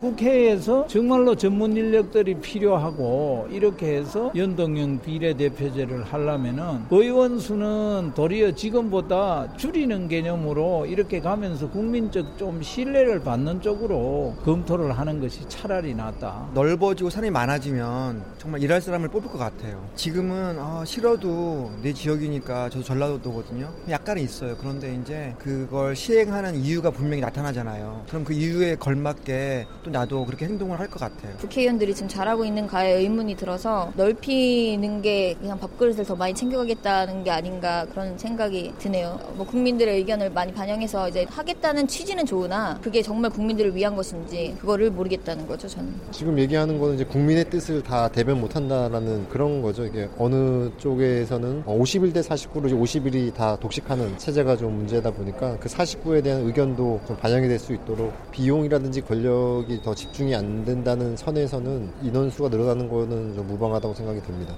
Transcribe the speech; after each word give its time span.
국회에서 0.00 0.86
정말로 0.86 1.34
전문 1.34 1.76
인력들이 1.76 2.36
필요하고 2.36 3.48
이렇게 3.50 3.98
해서 3.98 4.32
연동형 4.34 5.00
비례대표제를 5.02 6.04
하려면은 6.04 6.86
의원 6.90 7.38
수는 7.38 8.12
도리어 8.14 8.52
지금보다 8.54 9.54
줄이는 9.58 10.08
개념으로 10.08 10.86
이렇게 10.86 11.20
가면서 11.20 11.68
국민적 11.68 12.38
좀 12.38 12.62
신뢰를 12.62 13.20
받는 13.20 13.60
쪽으로 13.60 14.36
검토를 14.42 14.98
하는 14.98 15.20
것이 15.20 15.46
차라리 15.50 15.94
낫다. 15.94 16.48
넓어지고 16.54 17.10
사람이 17.10 17.30
많아지면 17.30 18.24
정말 18.38 18.62
일할 18.62 18.80
사람을 18.80 19.10
뽑을 19.10 19.30
것 19.30 19.36
같아요. 19.36 19.86
지금은 19.96 20.56
아, 20.58 20.82
싫어도 20.86 21.72
내 21.82 21.92
지역이니까 21.92 22.70
저도 22.70 22.82
전라도거든요. 22.82 23.68
약간은 23.90 24.22
있어요. 24.22 24.56
그런데 24.58 24.94
이제 24.94 25.34
그걸 25.38 25.94
시행하는 25.94 26.54
이유가 26.54 26.90
분명히 26.90 27.20
나타나잖아요. 27.20 28.06
그럼 28.08 28.24
그 28.24 28.32
이유에 28.32 28.76
걸맞게 28.76 29.66
또 29.82 29.89
나도 29.90 30.24
그렇게 30.26 30.46
행동을 30.46 30.78
할 30.78 30.90
것 30.90 30.98
같아요. 30.98 31.36
국회의원들이 31.38 31.94
지금 31.94 32.08
잘하고 32.08 32.44
있는가에 32.44 32.92
의문이 32.94 33.36
들어서 33.36 33.92
넓히는 33.96 35.02
게 35.02 35.34
그냥 35.40 35.58
밥그릇을 35.58 36.04
더 36.04 36.16
많이 36.16 36.34
챙겨가겠다는 36.34 37.22
게 37.24 37.30
아닌가 37.30 37.86
그런 37.90 38.18
생각이 38.18 38.72
드네요. 38.78 39.18
뭐 39.36 39.46
국민들의 39.46 39.96
의견을 39.98 40.30
많이 40.30 40.52
반영해서 40.52 41.08
이제 41.08 41.26
하겠다는 41.30 41.86
취지는 41.86 42.26
좋으나 42.26 42.78
그게 42.82 43.02
정말 43.02 43.30
국민들을 43.30 43.74
위한 43.76 43.94
것인지 43.94 44.56
그거를 44.60 44.90
모르겠다는 44.90 45.46
거죠, 45.46 45.68
저는. 45.68 45.92
지금 46.10 46.38
얘기하는 46.38 46.78
거는 46.80 46.96
이제 46.96 47.04
국민의 47.04 47.48
뜻을 47.50 47.82
다 47.82 48.08
대변 48.08 48.40
못 48.40 48.56
한다라는 48.56 49.28
그런 49.28 49.62
거죠. 49.62 49.84
이게 49.86 50.08
어느 50.18 50.70
쪽에서는 50.78 51.62
51 51.66 52.12
대 52.12 52.20
49로 52.20 52.64
50일이 52.80 53.32
다 53.32 53.56
독식하는 53.56 54.18
체제가 54.18 54.56
좀 54.56 54.74
문제다 54.76 55.10
보니까 55.12 55.56
그 55.60 55.68
49에 55.68 56.22
대한 56.24 56.40
의견도 56.46 57.00
좀 57.06 57.16
반영이 57.16 57.46
될 57.46 57.60
수 57.60 57.74
있도록 57.74 58.10
비용이라든지 58.30 59.02
권력이 59.02 59.79
더 59.82 59.94
집중이 59.94 60.34
안 60.34 60.64
된다는 60.64 61.16
선에서는 61.16 62.04
인원수가 62.04 62.48
늘어나는 62.50 62.88
거는 62.88 63.34
좀 63.34 63.46
무방하다고 63.46 63.94
생각이 63.94 64.20
듭니다. 64.22 64.56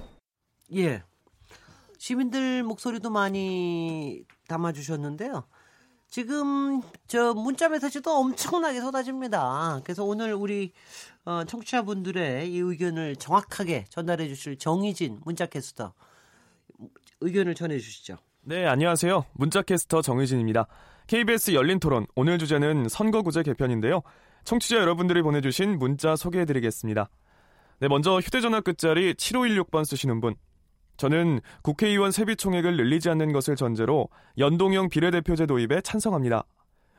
예. 0.74 1.02
시민들 1.98 2.62
목소리도 2.64 3.10
많이 3.10 4.24
담아주셨는데요. 4.48 5.44
지금 6.08 6.82
저 7.06 7.32
문자 7.32 7.68
메시지도 7.68 8.10
엄청나게 8.18 8.80
쏟아집니다. 8.80 9.80
그래서 9.84 10.04
오늘 10.04 10.34
우리 10.34 10.72
어, 11.24 11.44
청취자분들의 11.44 12.52
이 12.52 12.58
의견을 12.58 13.16
정확하게 13.16 13.86
전달해 13.88 14.28
주실 14.28 14.58
정희진 14.58 15.20
문자캐스터 15.24 15.94
의견을 17.20 17.54
전해 17.54 17.78
주시죠. 17.78 18.18
네, 18.42 18.66
안녕하세요. 18.66 19.24
문자캐스터 19.32 20.02
정희진입니다. 20.02 20.66
KBS 21.06 21.54
열린 21.54 21.78
토론 21.78 22.06
오늘 22.16 22.38
주제는 22.38 22.88
선거구제 22.88 23.44
개편인데요. 23.44 24.02
청취자 24.44 24.76
여러분들이 24.76 25.22
보내주신 25.22 25.78
문자 25.78 26.16
소개해드리겠습니다. 26.16 27.08
네, 27.80 27.88
먼저 27.88 28.18
휴대전화 28.18 28.60
끝자리 28.60 29.14
7516번 29.14 29.84
쓰시는 29.84 30.20
분. 30.20 30.34
저는 30.96 31.40
국회의원 31.62 32.12
세비 32.12 32.36
총액을 32.36 32.76
늘리지 32.76 33.10
않는 33.10 33.32
것을 33.32 33.56
전제로 33.56 34.08
연동형 34.38 34.88
비례대표제 34.88 35.46
도입에 35.46 35.80
찬성합니다. 35.80 36.44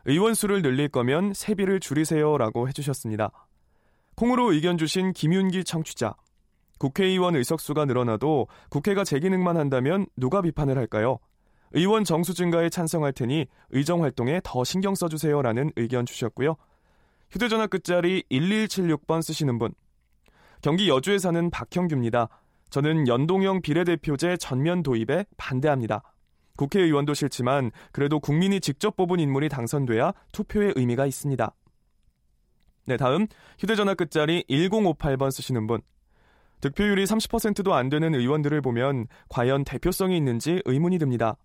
의원 0.06 0.34
수를 0.34 0.62
늘릴 0.62 0.90
거면 0.90 1.34
세비를 1.34 1.80
줄이세요라고 1.80 2.68
해주셨습니다. 2.68 3.32
콩으로 4.16 4.52
의견 4.52 4.78
주신 4.78 5.14
김윤기 5.14 5.64
청취자. 5.64 6.16
국회의원 6.80 7.36
의석수가 7.36 7.86
늘어나도 7.86 8.48
국회가 8.70 9.06
제 9.06 9.20
기능만 9.20 9.56
한다면 9.56 10.06
누가 10.18 10.42
비판을 10.42 10.78
할까요? 10.78 11.20
의원 11.72 12.04
정수 12.04 12.34
증가에 12.34 12.70
찬성할 12.70 13.14
테니 13.14 13.48
의정 13.70 14.04
활동에 14.04 14.42
더 14.44 14.64
신경 14.64 14.94
써주세요라는 14.96 15.72
의견 15.78 16.06
주셨고요. 16.06 16.58
휴대전화 17.34 17.66
끝자리 17.66 18.22
1176번 18.30 19.24
쓰시는 19.24 19.58
분. 19.58 19.74
경기 20.62 20.88
여주에 20.88 21.18
사는 21.18 21.50
박형규입니다. 21.50 22.30
저는 22.70 23.08
연동형 23.08 23.64
비례대표제 23.64 24.38
전면 24.38 24.84
도입에 24.84 25.26
반대합니다. 25.36 26.04
국회의원도 26.58 27.16
싫지만 27.16 27.72
그래도 27.92 28.20
국민이 28.20 28.60
직접 28.60 28.96
뽑은 28.96 29.20
인물이 29.20 29.50
당선돼야 29.50 30.14
투표의 30.32 30.74
의미가 30.76 31.08
있습니다. 31.08 31.56
네, 32.86 32.98
다음 32.98 33.26
휴대전화 33.58 33.96
끝자리 33.96 34.44
1058번 34.48 35.32
쓰시는 35.32 35.66
분. 35.66 35.82
득표율이 36.62 37.06
30%도 37.06 37.74
안 37.74 37.90
되는 37.90 38.14
의원들을 38.14 38.62
보면 38.62 39.08
과연 39.30 39.64
대표성이 39.64 40.18
있는지 40.18 40.62
의문이 40.66 41.00
듭니다. 41.00 41.38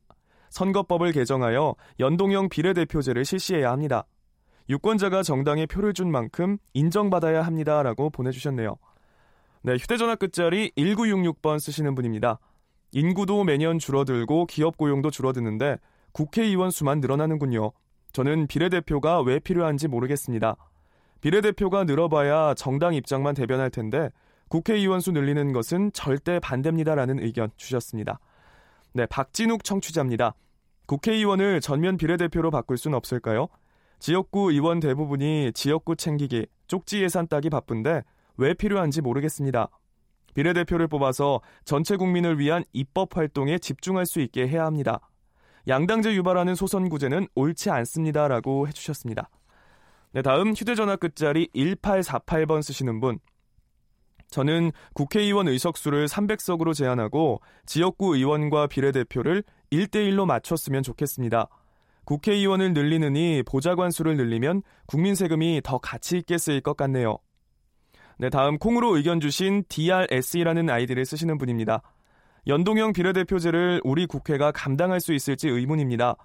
선거법을 0.50 1.12
개정하여 1.12 1.76
연동형 1.98 2.50
비례대표제를 2.50 3.24
실시해야 3.24 3.70
합니다. 3.70 4.04
유권자가 4.68 5.22
정당에 5.22 5.66
표를 5.66 5.94
준 5.94 6.10
만큼 6.10 6.58
인정받아야 6.74 7.42
합니다라고 7.42 8.10
보내주셨네요. 8.10 8.76
네, 9.62 9.74
휴대전화 9.74 10.16
끝자리 10.16 10.70
1966번 10.76 11.58
쓰시는 11.58 11.94
분입니다. 11.94 12.38
인구도 12.92 13.44
매년 13.44 13.78
줄어들고 13.78 14.46
기업 14.46 14.76
고용도 14.76 15.10
줄어드는데 15.10 15.78
국회의원 16.12 16.70
수만 16.70 17.00
늘어나는군요. 17.00 17.72
저는 18.12 18.46
비례대표가 18.46 19.20
왜 19.20 19.38
필요한지 19.38 19.88
모르겠습니다. 19.88 20.56
비례대표가 21.20 21.84
늘어봐야 21.84 22.54
정당 22.54 22.94
입장만 22.94 23.34
대변할 23.34 23.70
텐데 23.70 24.10
국회의원 24.48 25.00
수 25.00 25.12
늘리는 25.12 25.52
것은 25.52 25.92
절대 25.92 26.38
반대입니다라는 26.40 27.22
의견 27.22 27.50
주셨습니다. 27.56 28.18
네, 28.94 29.06
박진욱 29.06 29.64
청취자입니다. 29.64 30.34
국회의원을 30.86 31.60
전면 31.60 31.98
비례대표로 31.98 32.50
바꿀 32.50 32.78
순 32.78 32.94
없을까요? 32.94 33.48
지역구 33.98 34.52
의원 34.52 34.80
대부분이 34.80 35.52
지역구 35.54 35.96
챙기기, 35.96 36.46
쪽지 36.66 37.02
예산 37.02 37.26
따기 37.26 37.50
바쁜데 37.50 38.02
왜 38.36 38.54
필요한지 38.54 39.00
모르겠습니다. 39.00 39.68
비례대표를 40.34 40.86
뽑아서 40.86 41.40
전체 41.64 41.96
국민을 41.96 42.38
위한 42.38 42.64
입법 42.72 43.16
활동에 43.16 43.58
집중할 43.58 44.06
수 44.06 44.20
있게 44.20 44.46
해야 44.46 44.64
합니다. 44.66 45.00
양당제 45.66 46.14
유발하는 46.14 46.54
소선구제는 46.54 47.26
옳지 47.34 47.70
않습니다 47.70 48.28
라고 48.28 48.68
해주셨습니다. 48.68 49.28
네, 50.12 50.22
다음 50.22 50.52
휴대전화 50.52 50.96
끝자리 50.96 51.48
1848번 51.54 52.62
쓰시는 52.62 53.00
분. 53.00 53.18
저는 54.30 54.72
국회의원 54.94 55.48
의석수를 55.48 56.06
300석으로 56.06 56.74
제한하고 56.74 57.40
지역구 57.66 58.16
의원과 58.16 58.68
비례대표를 58.68 59.42
1대1로 59.72 60.26
맞췄으면 60.26 60.82
좋겠습니다. 60.82 61.48
국회의원을 62.08 62.72
늘리느니 62.72 63.42
보좌관 63.44 63.90
수를 63.90 64.16
늘리면 64.16 64.62
국민 64.86 65.14
세금이 65.14 65.60
더 65.62 65.76
가치 65.76 66.16
있게 66.16 66.38
쓰일 66.38 66.62
것 66.62 66.74
같네요. 66.74 67.18
네, 68.18 68.30
다음 68.30 68.56
콩으로 68.56 68.96
의견 68.96 69.20
주신 69.20 69.62
DRS라는 69.68 70.70
아이디를 70.70 71.04
쓰시는 71.04 71.36
분입니다. 71.36 71.82
연동형 72.46 72.94
비례대표제를 72.94 73.82
우리 73.84 74.06
국회가 74.06 74.50
감당할 74.52 75.00
수 75.00 75.12
있을지 75.12 75.50
의문입니다. 75.50 76.16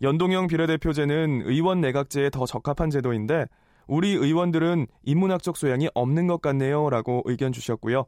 연동형 0.00 0.46
비례대표제는 0.46 1.42
의원 1.44 1.82
내각제에 1.82 2.30
더 2.30 2.46
적합한 2.46 2.88
제도인데 2.88 3.44
우리 3.86 4.12
의원들은 4.12 4.86
인문학적 5.02 5.58
소양이 5.58 5.90
없는 5.92 6.26
것 6.26 6.40
같네요. 6.40 6.88
라고 6.88 7.20
의견 7.26 7.52
주셨고요. 7.52 8.06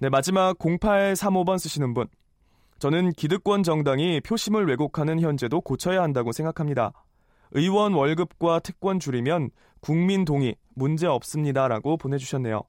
네, 0.00 0.10
마지막 0.10 0.58
0835번 0.58 1.58
쓰시는 1.58 1.94
분. 1.94 2.08
저는 2.82 3.12
기득권 3.12 3.62
정당이 3.62 4.22
표심을 4.22 4.66
왜곡하는 4.66 5.20
현재도 5.20 5.60
고쳐야 5.60 6.02
한다고 6.02 6.32
생각합니다. 6.32 6.92
의원 7.52 7.94
월급과 7.94 8.58
특권 8.58 8.98
줄이면 8.98 9.50
국민 9.78 10.24
동의 10.24 10.56
문제 10.74 11.06
없습니다라고 11.06 11.96
보내주셨네요. 11.96 12.60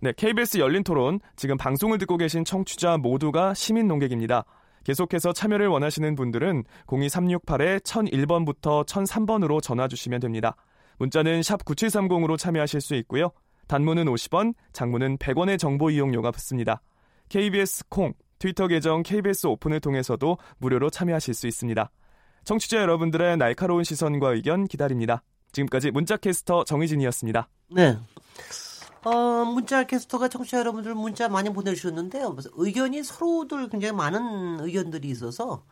네, 0.00 0.14
KBS 0.16 0.56
열린 0.56 0.82
토론 0.82 1.20
지금 1.36 1.58
방송을 1.58 1.98
듣고 1.98 2.16
계신 2.16 2.42
청취자 2.42 2.96
모두가 2.96 3.52
시민 3.52 3.86
농객입니다. 3.86 4.46
계속해서 4.84 5.34
참여를 5.34 5.66
원하시는 5.66 6.14
분들은 6.14 6.64
02368-1001번부터 6.86 8.86
1003번으로 8.86 9.62
전화 9.62 9.88
주시면 9.88 10.20
됩니다. 10.20 10.56
문자는 10.96 11.42
샵 11.42 11.66
9730으로 11.66 12.38
참여하실 12.38 12.80
수 12.80 12.94
있고요. 12.94 13.28
단문은 13.68 14.06
50원, 14.06 14.54
장문은 14.72 15.18
100원의 15.18 15.58
정보 15.58 15.90
이용료가 15.90 16.30
붙습니다. 16.30 16.80
KBS 17.28 17.88
콩, 17.88 18.14
트위터 18.38 18.66
계정 18.68 19.02
KBS 19.02 19.46
오픈을 19.46 19.80
통해서도 19.80 20.38
무료로 20.58 20.90
참여하실 20.90 21.34
수 21.34 21.46
있습니다. 21.46 21.90
청취자 22.44 22.78
여러분들의 22.78 23.36
날카로운 23.38 23.84
시선과 23.84 24.34
의견 24.34 24.66
기다립니다. 24.66 25.22
지금까지 25.52 25.90
문자캐스터 25.90 26.64
정희진이었습니다. 26.64 27.48
네. 27.72 27.98
어, 29.04 29.44
문자 29.44 29.84
캐스터가 29.84 30.28
청취자 30.28 30.58
여러분들 30.58 30.94
문자 30.94 31.28
많이 31.28 31.50
보내주셨는데요. 31.52 32.36
의견이 32.54 33.04
서로들 33.04 33.68
굉장히 33.68 33.94
많은 33.94 34.58
의견들이 34.60 35.08
있어서 35.10 35.62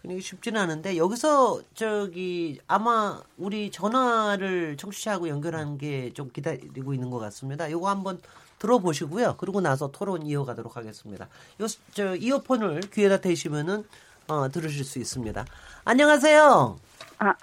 굉장히 0.00 0.22
쉽지는 0.22 0.58
않은데 0.62 0.96
여기서 0.96 1.60
저기 1.74 2.58
아마 2.66 3.20
우리 3.36 3.70
전화를 3.70 4.78
청취자하고 4.78 5.28
연결하는 5.28 5.76
게 5.76 6.10
좀 6.14 6.30
기다리고 6.30 6.94
있는 6.94 7.10
것 7.10 7.18
같습니다. 7.18 7.70
요거 7.70 7.88
한번 7.88 8.18
들어보시고요. 8.60 9.36
그러고 9.36 9.60
나서 9.60 9.90
토론 9.90 10.22
이어가도록 10.22 10.76
하겠습니다. 10.76 11.28
요, 11.60 11.66
저 11.92 12.14
이어폰을 12.14 12.80
귀에다 12.92 13.18
대시면은 13.20 13.84
어, 14.28 14.48
들으실 14.48 14.84
수 14.84 15.00
있습니다. 15.00 15.44
안녕하세요. 15.84 16.78
아, 17.18 17.34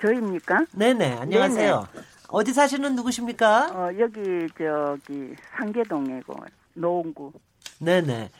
저입니까? 0.00 0.64
네네, 0.72 1.18
안녕하세요. 1.18 1.86
어디 2.28 2.54
사시는 2.54 2.94
누구십니까? 2.96 3.70
어, 3.74 3.90
여기 3.98 4.48
저기 4.56 5.34
상계동이고 5.56 6.34
노원구. 6.74 7.32
네네. 7.80 8.30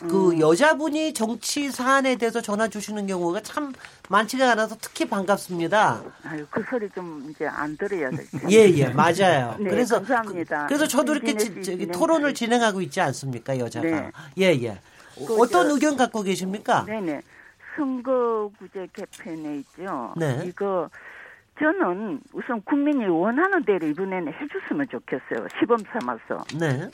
그 0.00 0.38
여자분이 0.40 1.14
정치 1.14 1.70
사안에 1.70 2.16
대해서 2.16 2.40
전화 2.40 2.66
주시는 2.68 3.06
경우가 3.06 3.40
참 3.42 3.72
많지가 4.08 4.50
않아서 4.52 4.76
특히 4.80 5.08
반갑습니다. 5.08 6.02
아유, 6.24 6.44
그 6.50 6.64
소리 6.68 6.90
좀 6.90 7.28
이제 7.30 7.46
안 7.46 7.76
들어야 7.76 8.10
될 8.10 8.26
텐데. 8.28 8.46
예, 8.50 8.68
예, 8.70 8.88
맞아요. 8.88 9.54
네, 9.60 9.70
그래서 9.70 9.96
감사합니다. 9.96 10.66
그, 10.66 10.72
래서 10.72 10.86
저도 10.88 11.12
이렇게 11.14 11.36
지- 11.36 11.62
저기 11.62 11.86
토론을 11.86 12.34
진행하고 12.34 12.80
있지 12.82 13.00
않습니까, 13.00 13.56
여자가? 13.58 13.86
네. 13.88 14.10
예, 14.38 14.46
예. 14.62 14.80
그 15.14 15.34
어떤 15.40 15.68
저- 15.68 15.74
의견 15.74 15.96
갖고 15.96 16.22
계십니까? 16.22 16.84
네 16.86 17.00
네. 17.00 17.22
선거구제 17.76 18.88
개편에 18.92 19.58
있죠. 19.58 20.12
네. 20.16 20.42
이거 20.46 20.90
저는 21.58 22.20
우선 22.32 22.60
국민이 22.64 23.06
원하는 23.06 23.64
대로 23.64 23.86
이번에는 23.86 24.32
해줬으면 24.32 24.88
좋겠어요. 24.90 25.46
시범 25.60 25.78
삼아서 25.92 26.44
네. 26.58 26.90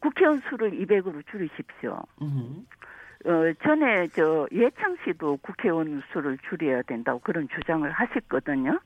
국회의원 0.00 0.42
수를 0.48 0.70
200으로 0.72 1.22
줄이십시오. 1.30 2.00
음. 2.22 2.66
어, 3.24 3.30
전에 3.62 4.08
저 4.08 4.46
예창 4.52 4.96
씨도 5.04 5.38
국회의원 5.38 6.02
수를 6.12 6.38
줄여야 6.48 6.82
된다고 6.82 7.18
그런 7.20 7.48
주장을 7.48 7.90
하셨거든요. 7.90 8.78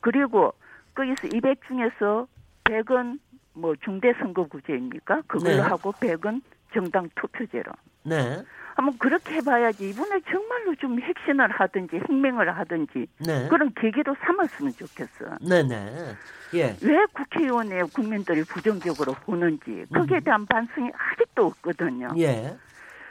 그리고 0.00 0.52
거기서 0.94 1.28
200 1.28 1.60
중에서 1.66 2.26
100은 2.64 3.18
뭐 3.54 3.74
중대선거구제입니까? 3.76 5.22
그걸로 5.26 5.56
네. 5.56 5.60
하고 5.60 5.92
100은 5.92 6.42
정당 6.74 7.08
투표제로. 7.14 7.72
네. 8.04 8.42
한번 8.78 8.96
그렇게 8.96 9.34
해봐야지 9.34 9.88
이번에 9.88 10.20
정말로 10.30 10.72
좀 10.76 11.00
핵심을 11.00 11.50
하든지 11.50 12.00
행명을 12.08 12.56
하든지 12.56 13.08
네. 13.26 13.48
그런 13.48 13.72
계기로 13.74 14.14
삼았으면 14.24 14.72
좋겠어. 14.74 15.36
네네. 15.40 16.14
예. 16.54 16.76
왜 16.80 17.04
국회의원에 17.12 17.82
국민들이 17.92 18.44
부정적으로 18.44 19.14
보는지 19.24 19.84
거기에 19.92 20.20
대한 20.20 20.46
반성이 20.46 20.92
아직도 20.96 21.46
없거든요. 21.46 22.10
음. 22.12 22.18
예. 22.18 22.56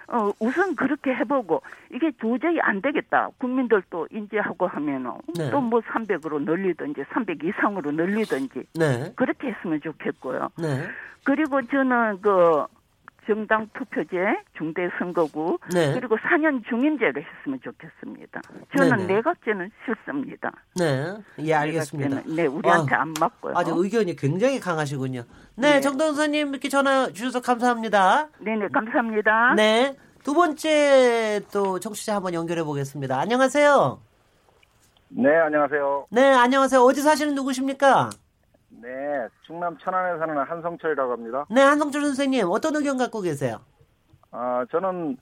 어, 0.07 0.31
우선 0.39 0.73
그렇게 0.77 1.13
해보고 1.13 1.61
이게 1.93 2.11
도저히 2.17 2.61
안 2.61 2.81
되겠다. 2.81 3.27
국민들도 3.37 4.07
인지하고 4.09 4.67
하면은 4.67 5.11
네. 5.37 5.51
또뭐 5.51 5.81
300으로 5.81 6.45
늘리든지 6.45 7.03
300 7.11 7.43
이상으로 7.43 7.91
늘리든지 7.91 8.63
네. 8.75 9.11
그렇게 9.17 9.49
했으면 9.49 9.81
좋겠고요. 9.81 10.47
네. 10.59 10.87
그리고 11.25 11.61
저는 11.61 12.21
그 12.21 12.63
정당 13.27 13.69
투표제, 13.77 14.17
중대 14.57 14.89
선거구 14.97 15.59
네. 15.73 15.93
그리고 15.93 16.15
4년 16.17 16.65
중임제를 16.67 17.23
했으면 17.23 17.59
좋겠습니다. 17.61 18.41
저는 18.75 18.97
네네. 18.97 19.13
내각제는 19.15 19.69
싫습니다. 19.85 20.51
네. 20.75 21.13
예, 21.39 21.53
알겠습니다. 21.53 22.09
내각제는, 22.09 22.35
네, 22.35 22.45
우리한테 22.47 22.95
아, 22.95 23.01
안 23.01 23.13
맞고요. 23.19 23.53
아주 23.55 23.73
의견이 23.75 24.15
굉장히 24.15 24.59
강하시군요. 24.59 25.23
네, 25.55 25.73
네. 25.73 25.81
정동선님 25.81 26.49
이렇게 26.49 26.69
전화 26.69 27.11
주셔서 27.11 27.41
감사합니다. 27.41 28.29
네 28.39 28.55
네, 28.55 28.67
감사합니다. 28.73 29.53
네. 29.55 29.95
두 30.23 30.33
번째 30.33 31.41
또 31.51 31.79
청취자 31.79 32.15
한번 32.15 32.33
연결해 32.33 32.63
보겠습니다. 32.63 33.19
안녕하세요. 33.19 33.99
네, 35.09 35.35
안녕하세요. 35.35 36.07
네, 36.09 36.33
안녕하세요. 36.33 36.81
어디 36.81 37.01
사시는 37.01 37.35
누구십니까? 37.35 38.09
네, 38.81 39.27
충남 39.41 39.77
천안에 39.77 40.17
사는 40.19 40.37
한성철이라고 40.37 41.11
합니다. 41.11 41.45
네, 41.49 41.61
한성철 41.61 42.01
선생님. 42.03 42.47
어떤 42.49 42.75
의견 42.75 42.97
갖고 42.97 43.21
계세요? 43.21 43.59
아, 44.31 44.65
저는 44.71 45.17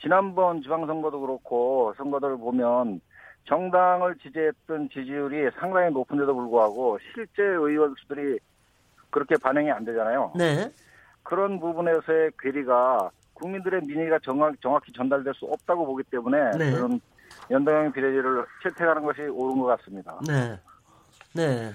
지난번 0.00 0.62
지방선거도 0.62 1.20
그렇고 1.20 1.94
선거들을 1.96 2.38
보면 2.38 3.00
정당을 3.44 4.16
지지했던 4.16 4.88
지지율이 4.90 5.50
상당히 5.58 5.92
높은데도 5.92 6.34
불구하고 6.34 6.98
실제 7.14 7.42
의원 7.42 7.94
수들이 8.00 8.38
그렇게 9.10 9.36
반영이 9.36 9.70
안 9.70 9.84
되잖아요. 9.84 10.32
네. 10.36 10.72
그런 11.22 11.60
부분에서의 11.60 12.32
괴리가 12.38 13.10
국민들의 13.34 13.82
민의가 13.86 14.18
정확, 14.20 14.60
정확히 14.60 14.92
전달될 14.92 15.34
수 15.34 15.46
없다고 15.46 15.86
보기 15.86 16.02
때문에 16.04 16.50
네. 16.58 16.72
저는 16.72 17.00
연동형 17.50 17.92
비례제를 17.92 18.44
채택하는 18.62 19.02
것이 19.02 19.22
옳은 19.22 19.60
것 19.60 19.66
같습니다. 19.76 20.18
네. 20.26 20.58
네. 21.34 21.70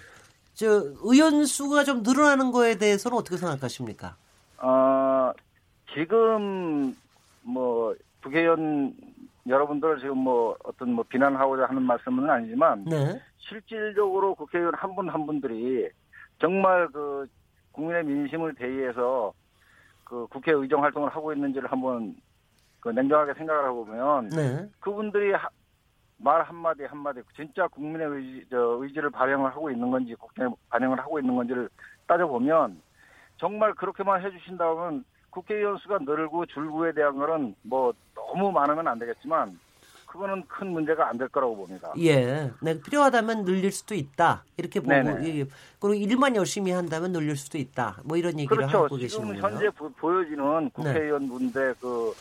저 0.58 0.66
의원 1.04 1.46
수가 1.46 1.84
좀 1.84 2.02
늘어나는 2.02 2.52
거에 2.52 2.80
대해서는 2.80 3.16
어떻게 3.16 3.38
생각하십니까? 3.38 4.16
어, 4.58 5.32
지금 5.94 6.96
뭐 7.44 7.94
국회의원 8.24 8.92
여러분들 9.48 10.00
지금 10.00 10.18
뭐 10.18 10.58
어떤 10.64 10.94
뭐 10.94 11.06
비난하고자 11.08 11.68
하는 11.68 11.84
말씀은 11.84 12.28
아니지만 12.28 12.86
네. 12.86 13.22
실질적으로 13.38 14.34
국회의원 14.34 14.74
한 14.74 14.96
분한 14.96 15.28
분들이 15.28 15.88
정말 16.42 16.88
그 16.88 17.28
국민의 17.74 18.04
민심을 18.06 18.56
대의해서 18.56 19.32
그 20.06 20.26
국회 20.28 20.54
의정 20.54 20.84
활동을 20.84 21.10
하고 21.10 21.32
있는지를 21.34 21.72
한번 21.72 22.16
그 22.80 22.90
냉정하게 22.90 23.36
생각을 23.36 23.70
해보면 23.70 24.30
네. 24.30 24.68
그분들이 24.80 25.34
하- 25.34 25.50
말 26.18 26.42
한마디 26.44 26.84
한마디 26.84 27.22
진짜 27.36 27.68
국민의 27.68 28.08
의지, 28.08 28.46
저 28.50 28.58
의지를 28.82 29.10
반영을 29.10 29.52
하고 29.52 29.70
있는 29.70 29.92
건지 29.92 30.16
국회 30.20 30.48
반영을 30.70 31.00
하고 31.00 31.20
있는 31.20 31.36
건지를 31.36 31.70
따져보면 32.08 32.82
정말 33.38 33.74
그렇게만 33.76 34.24
해주신다면 34.24 35.06
국회의원 35.30 35.78
수가 35.78 36.00
늘고 36.02 36.48
줄고에 36.48 36.94
대한 36.94 37.16
거는 37.18 37.56
뭐 37.62 37.94
너무 38.16 38.52
많으면 38.52 38.88
안 38.88 38.98
되겠지만 38.98 39.60
그거는 40.08 40.44
큰 40.48 40.68
문제가 40.72 41.08
안 41.10 41.18
될 41.18 41.28
거라고 41.28 41.56
봅니다. 41.56 41.92
예. 42.00 42.52
네, 42.62 42.82
필요하다면 42.82 43.44
늘릴 43.46 43.72
수도 43.72 43.94
있다. 43.94 44.44
이렇게 44.56 44.80
보고. 44.80 44.94
예, 44.94 45.46
그리고 45.80 45.94
일만 45.94 46.36
열심히 46.36 46.72
한다면 46.72 47.12
늘릴 47.12 47.36
수도 47.36 47.58
있다. 47.60 47.98
뭐 48.06 48.18
이런 48.18 48.40
얘기를 48.40 48.56
그렇죠. 48.58 48.78
하고 48.86 48.98
지금 48.98 49.02
계시는군요. 49.02 49.42
현재 49.42 49.70
보, 49.72 49.90
보여지는 49.90 50.70
국회의원 50.72 51.28
분들 51.28 51.76
그 51.80 52.14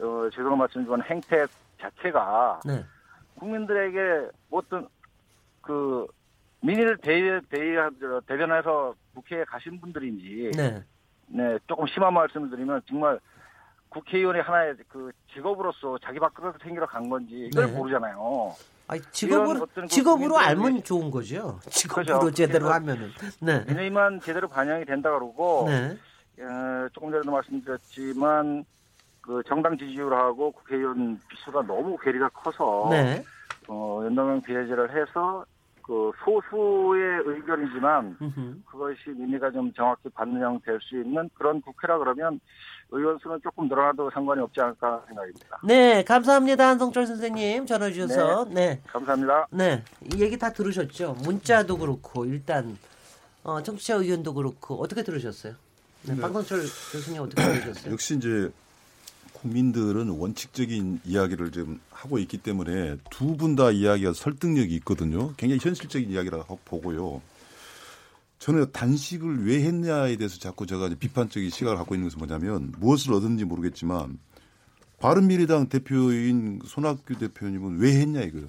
어, 0.00 0.30
제가 0.32 0.56
말씀드린 0.56 1.02
행태 1.02 1.44
자체가 1.80 2.60
네. 2.64 2.84
국민들에게 3.38 4.28
어떤 4.50 4.88
그 5.60 6.06
민의를 6.60 6.98
대의, 6.98 7.40
대의, 7.50 7.76
대변해서 8.26 8.94
국회에 9.14 9.44
가신 9.44 9.80
분들인지 9.80 10.52
네. 10.56 10.82
네, 11.26 11.58
조금 11.66 11.86
심한 11.86 12.12
말씀을 12.14 12.50
드리면 12.50 12.82
정말 12.88 13.18
국회의원이 13.88 14.40
하나의 14.40 14.74
그 14.88 15.10
직업으로서 15.32 15.98
자기 15.98 16.18
밥그릇을 16.18 16.58
챙기러 16.62 16.86
간 16.86 17.08
건지 17.08 17.48
이걸 17.52 17.66
네. 17.66 17.72
모르잖아요. 17.72 18.54
아니, 18.86 19.00
직업으로 19.12 19.66
그 19.74 19.86
직업으로 19.86 20.36
알면 20.38 20.76
의- 20.76 20.82
좋은 20.82 21.10
거죠. 21.10 21.58
직업으로 21.70 22.18
그렇죠. 22.18 22.30
제대로 22.34 22.66
그래서 22.66 22.74
하면은. 22.74 23.10
네. 23.40 23.64
민의만 23.66 24.20
제대로 24.20 24.48
반영이 24.48 24.84
된다 24.84 25.10
그러고 25.10 25.66
네. 25.68 25.96
어, 26.42 26.88
조금 26.92 27.10
전에도 27.12 27.30
말씀드렸지만 27.30 28.64
그 29.24 29.42
정당 29.48 29.76
지지율하고 29.78 30.52
국회의원 30.52 31.18
수가 31.44 31.62
너무 31.62 31.96
괴리가 31.96 32.28
커서 32.28 32.88
네. 32.90 33.24
어, 33.68 34.02
연동형 34.04 34.42
비례제를 34.42 34.90
해서 34.90 35.46
그 35.82 36.10
소수의 36.24 37.22
의견이지만. 37.24 38.16
그것이 38.66 39.10
민의가 39.10 39.50
좀 39.50 39.72
정확히 39.72 40.08
반영될 40.10 40.78
수 40.82 40.96
있는 40.96 41.28
그런 41.34 41.60
국회라 41.62 41.98
그러면 41.98 42.40
의원 42.90 43.18
수는 43.18 43.40
조금 43.42 43.68
늘어나도 43.68 44.10
상관이 44.10 44.40
없지 44.42 44.60
않을까 44.60 45.02
생각입니다. 45.08 45.60
네, 45.64 46.02
감사합니다. 46.04 46.68
한성철 46.68 47.06
선생님 47.06 47.66
전화 47.66 47.90
주셔서. 47.90 48.46
네. 48.50 48.80
감사합니다. 48.86 49.46
네. 49.50 49.82
이 50.12 50.20
얘기 50.22 50.38
다 50.38 50.50
들으셨죠? 50.50 51.16
문자도 51.22 51.78
그렇고 51.78 52.24
일단 52.26 52.78
어, 53.42 53.62
청취자 53.62 53.96
의견도 53.96 54.34
그렇고 54.34 54.76
어떻게 54.82 55.02
들으셨어요? 55.02 55.54
네, 56.02 56.14
네. 56.14 56.20
박성철 56.20 56.60
교수님 56.92 57.22
어떻게 57.22 57.42
들으셨어요? 57.42 57.92
역시 57.92 58.16
이제 58.16 58.50
국민들은 59.44 60.08
원칙적인 60.08 61.00
이야기를 61.04 61.50
좀 61.52 61.78
하고 61.90 62.18
있기 62.18 62.38
때문에 62.38 62.96
두 63.10 63.36
분 63.36 63.56
다 63.56 63.70
이야기가 63.70 64.14
설득력이 64.14 64.74
있거든요. 64.76 65.34
굉장히 65.36 65.60
현실적인 65.62 66.10
이야기라고 66.10 66.58
보고요. 66.64 67.20
저는 68.38 68.72
단식을 68.72 69.46
왜 69.46 69.62
했냐에 69.64 70.16
대해서 70.16 70.38
자꾸 70.38 70.66
제가 70.66 70.88
비판적인 70.98 71.50
시각을 71.50 71.76
갖고 71.76 71.94
있는 71.94 72.08
것은 72.08 72.18
뭐냐면 72.18 72.72
무엇을 72.78 73.12
얻었는지 73.12 73.44
모르겠지만 73.44 74.18
바른미래당 75.00 75.68
대표인 75.68 76.60
손학규 76.64 77.18
대표님은 77.18 77.78
왜 77.78 78.00
했냐 78.00 78.20
이거예요. 78.22 78.48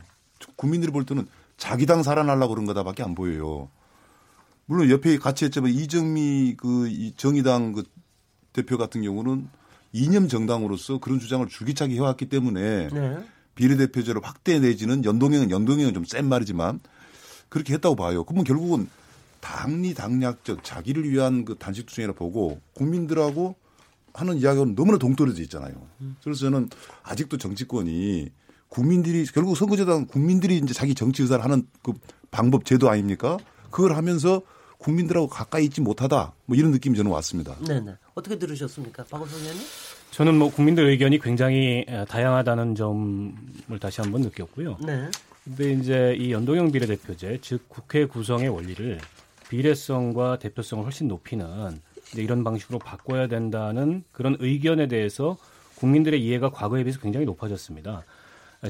국민들이 0.55 0.91
볼 0.91 1.05
때는 1.05 1.27
자기 1.57 1.85
당 1.85 2.03
살아나려고 2.03 2.53
그런 2.53 2.65
거다밖에 2.65 3.03
안 3.03 3.15
보여요. 3.15 3.69
물론 4.65 4.89
옆에 4.89 5.17
같이 5.17 5.45
했지만 5.45 5.71
이정미 5.71 6.55
그 6.57 6.89
정의당 7.17 7.73
그 7.73 7.83
대표 8.53 8.77
같은 8.77 9.01
경우는 9.01 9.49
이념 9.95 10.27
정당으로서 10.27 10.97
그런 10.99 11.19
주장을 11.21 11.47
줄기차게 11.47 11.95
해왔기 11.95 12.25
때문에 12.25 12.89
네. 12.89 13.17
비례대표제를 13.55 14.19
확대 14.21 14.59
내지는 14.59 15.05
연동형은 15.05 15.51
연동형은 15.51 15.93
좀 15.93 16.03
센 16.05 16.25
말이지만 16.27 16.81
그렇게 17.47 17.73
했다고 17.75 17.95
봐요. 17.95 18.25
그러면 18.25 18.43
결국은 18.43 18.89
당리 19.39 19.93
당략적 19.93 20.65
자기를 20.65 21.09
위한 21.09 21.45
그 21.45 21.55
단식 21.55 21.85
투쟁이라 21.85 22.13
보고 22.13 22.59
국민들하고 22.73 23.55
하는 24.13 24.35
이야기는 24.37 24.75
너무나 24.75 24.97
동떨어져 24.97 25.41
있잖아요. 25.43 25.73
그래서 26.21 26.41
저는 26.41 26.69
아직도 27.03 27.37
정치권이 27.37 28.31
국민들이 28.67 29.25
결국 29.25 29.55
선거제단 29.55 30.07
국민들이 30.07 30.57
이제 30.57 30.73
자기 30.73 30.93
정치 30.93 31.21
의사를 31.21 31.41
하는 31.41 31.65
그 31.83 31.93
방법 32.31 32.65
제도 32.65 32.89
아닙니까? 32.89 33.37
그걸 33.71 33.95
하면서 33.95 34.41
국민들하고 34.85 35.27
가까이 35.27 35.65
있지 35.65 35.81
못하다. 35.81 36.33
뭐 36.45 36.55
이런 36.55 36.69
느낌이 36.69 36.95
저는 36.95 37.09
왔습니다. 37.11 37.55
네네. 37.65 37.95
어떻게 38.13 38.37
들으셨습니까? 38.37 39.03
박원석 39.05 39.39
의원님? 39.39 39.63
저는 40.11 40.37
뭐 40.37 40.51
국민들 40.51 40.87
의견이 40.87 41.19
굉장히 41.19 41.85
다양하다는 42.07 42.75
점을 42.75 43.33
다시 43.81 44.01
한번 44.01 44.21
느꼈고요. 44.21 44.77
네. 44.85 45.09
근데 45.43 45.73
이제 45.73 46.15
이 46.17 46.31
연동형 46.31 46.71
비례대표제, 46.71 47.39
즉 47.41 47.67
국회 47.67 48.05
구성의 48.05 48.49
원리를 48.49 48.99
비례성과 49.49 50.39
대표성을 50.39 50.85
훨씬 50.85 51.07
높이는 51.07 51.81
이런 52.15 52.43
방식으로 52.43 52.77
바꿔야 52.79 53.27
된다는 53.27 54.03
그런 54.11 54.37
의견에 54.39 54.87
대해서 54.87 55.37
국민들의 55.75 56.23
이해가 56.23 56.51
과거에 56.51 56.83
비해서 56.83 56.99
굉장히 56.99 57.25
높아졌습니다. 57.25 58.03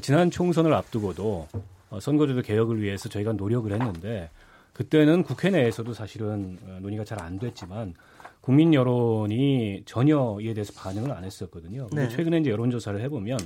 지난 0.02 0.30
총선을 0.30 0.72
앞두고도 0.74 1.48
어, 1.90 2.00
선거제도 2.00 2.42
개혁을 2.42 2.82
위해서 2.82 3.08
저희가 3.08 3.34
노력을 3.34 3.70
했는데 3.70 4.30
그때는 4.76 5.22
국회 5.22 5.48
내에서도 5.48 5.94
사실은 5.94 6.58
어, 6.66 6.78
논의가 6.82 7.04
잘 7.04 7.16
안 7.22 7.38
됐지만 7.38 7.94
국민 8.42 8.74
여론이 8.74 9.84
전혀 9.86 10.36
이에 10.42 10.52
대해서 10.52 10.74
반응을 10.76 11.10
안 11.10 11.24
했었거든요. 11.24 11.88
네. 11.92 12.10
최근에 12.10 12.38
이제 12.40 12.50
여론조사를 12.50 13.00
해보면 13.00 13.38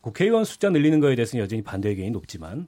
국회의원 0.00 0.44
숫자 0.44 0.70
늘리는 0.70 0.98
거에 0.98 1.14
대해서는 1.14 1.42
여전히 1.44 1.62
반대 1.62 1.90
의견이 1.90 2.10
높지만 2.10 2.66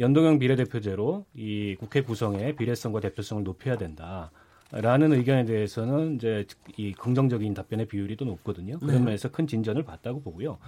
연동형 0.00 0.38
비례대표제로 0.38 1.26
이 1.34 1.76
국회 1.78 2.00
구성의 2.00 2.56
비례성과 2.56 3.00
대표성을 3.00 3.44
높여야 3.44 3.76
된다. 3.76 4.30
라는 4.72 5.12
의견에 5.12 5.44
대해서는 5.44 6.14
이제 6.16 6.46
이 6.78 6.92
긍정적인 6.92 7.52
답변의 7.52 7.86
비율이 7.86 8.16
또 8.16 8.24
높거든요. 8.24 8.78
그런 8.78 8.94
네. 8.94 9.00
면에서 9.00 9.30
큰 9.30 9.46
진전을 9.46 9.82
봤다고 9.82 10.22
보고요. 10.22 10.58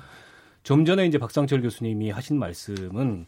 좀 0.63 0.85
전에 0.85 1.07
이제 1.07 1.17
박상철 1.19 1.63
교수님이 1.63 2.11
하신 2.11 2.39
말씀은 2.39 3.27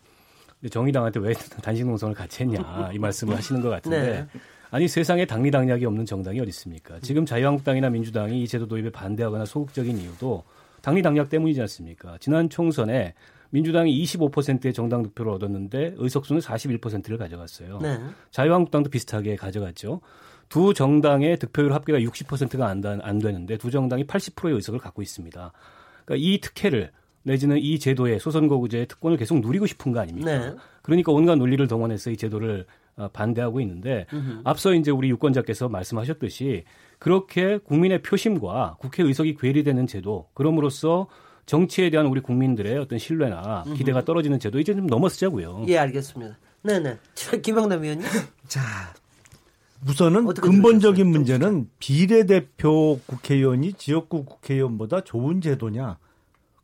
정의당한테 0.69 1.21
왜 1.21 1.33
단식 1.63 1.87
농성을 1.87 2.15
같이 2.15 2.43
했냐 2.43 2.91
이 2.93 2.99
말씀을 2.99 3.37
하시는 3.37 3.61
것 3.61 3.69
같은데 3.69 4.27
네. 4.33 4.41
아니 4.71 4.89
세상에 4.89 5.25
당리 5.25 5.51
당략이 5.51 5.87
없는 5.87 6.05
정당이 6.05 6.41
어디 6.41 6.49
있습니까? 6.49 6.99
지금 7.01 7.25
자유한국당이나 7.25 7.91
민주당이 7.91 8.43
이 8.43 8.49
제도 8.49 8.67
도입에 8.67 8.91
반대하거나 8.91 9.45
소극적인 9.45 9.99
이유도 9.99 10.43
당리 10.83 11.01
당략 11.01 11.29
때문이지 11.29 11.61
않습니까? 11.61 12.19
지난 12.21 12.49
총선에 12.49 13.15
민주당이 13.51 14.03
25%의 14.03 14.73
정당 14.73 15.05
득표를 15.05 15.31
얻었는데 15.33 15.95
의석수는 15.97 16.41
41%를 16.41 17.19
가져갔어요. 17.19 17.79
네. 17.81 18.01
자유한국당도 18.33 18.91
비슷하게 18.91 19.37
가져갔죠. 19.37 20.01
두 20.49 20.75
정당의 20.75 21.39
득표율 21.39 21.73
합계가 21.73 22.01
60%가 22.01 22.67
안, 22.67 22.83
안 22.85 23.19
되는데 23.19 23.57
두 23.57 23.71
정당이 23.71 24.05
80%의 24.07 24.55
의석을 24.57 24.81
갖고 24.81 25.03
있습니다. 25.03 25.53
그러니까 26.05 26.27
이 26.29 26.41
특혜를 26.41 26.91
내지는 27.25 27.59
이 27.59 27.79
제도의 27.79 28.21
소선거구제의 28.21 28.87
특권을 28.87 29.17
계속 29.17 29.41
누리고 29.41 29.67
싶은 29.67 29.93
거 29.93 30.01
아닙니까? 30.01 30.39
네. 30.39 30.55
그러니까 30.83 31.13
온갖 31.13 31.35
논리를 31.37 31.67
동원해서 31.67 32.11
이 32.11 32.17
제도를 32.17 32.67
어, 32.97 33.09
반대하고 33.13 33.61
있는데 33.61 34.07
으흠. 34.13 34.43
앞서 34.45 34.73
이제 34.75 34.91
우리 34.91 35.09
유권자께서 35.11 35.69
말씀하셨듯이 35.69 36.65
그렇게 36.99 37.59
국민의 37.59 38.03
표심과 38.03 38.77
국회 38.79 39.03
의석이 39.03 39.35
괴리되는 39.37 39.87
제도 39.87 40.29
그럼으로써 40.35 41.09
정치에 41.47 41.91
대한 41.91 42.07
우리 42.07 42.21
국민들의 42.21 42.79
어떤 42.79 42.99
신뢰나 42.99 43.65
기대가 43.77 44.05
떨어지는 44.05 44.39
제도 44.39 44.61
이제 44.61 44.75
좀 44.75 44.87
넘어서자고요. 44.87 45.65
예, 45.69 45.79
알겠습니다. 45.79 46.39
네네. 46.63 46.99
김영남 47.43 47.83
의원님. 47.83 48.07
자, 48.47 48.61
우선은 49.87 50.27
근본적인 50.27 51.07
문제는 51.07 51.69
비례대표 51.79 53.01
국회의원이 53.07 53.75
지역구 53.75 54.25
국회의원보다 54.25 55.03
좋은 55.03 55.43
제도냐, 55.43 55.99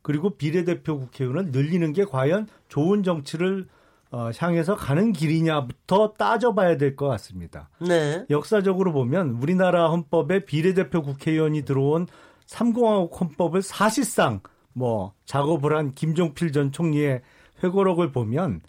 그리고 0.01 0.31
비례대표 0.31 0.99
국회의원을 0.99 1.51
늘리는 1.51 1.93
게 1.93 2.05
과연 2.05 2.47
좋은 2.67 3.03
정치를 3.03 3.67
어, 4.11 4.29
향해서 4.37 4.75
가는 4.75 5.13
길이냐부터 5.13 6.13
따져봐야 6.17 6.75
될 6.77 6.95
것 6.95 7.07
같습니다. 7.07 7.69
네. 7.79 8.25
역사적으로 8.29 8.91
보면 8.91 9.37
우리나라 9.41 9.89
헌법에 9.89 10.43
비례대표 10.45 11.01
국회의원이 11.01 11.63
들어온 11.63 12.07
3공화국 12.45 13.19
헌법을 13.21 13.61
사실상 13.61 14.41
뭐 14.73 15.13
작업을 15.25 15.75
한 15.77 15.93
김종필 15.93 16.51
전 16.51 16.71
총리의 16.73 17.21
회고록을 17.63 18.11
보면 18.11 18.61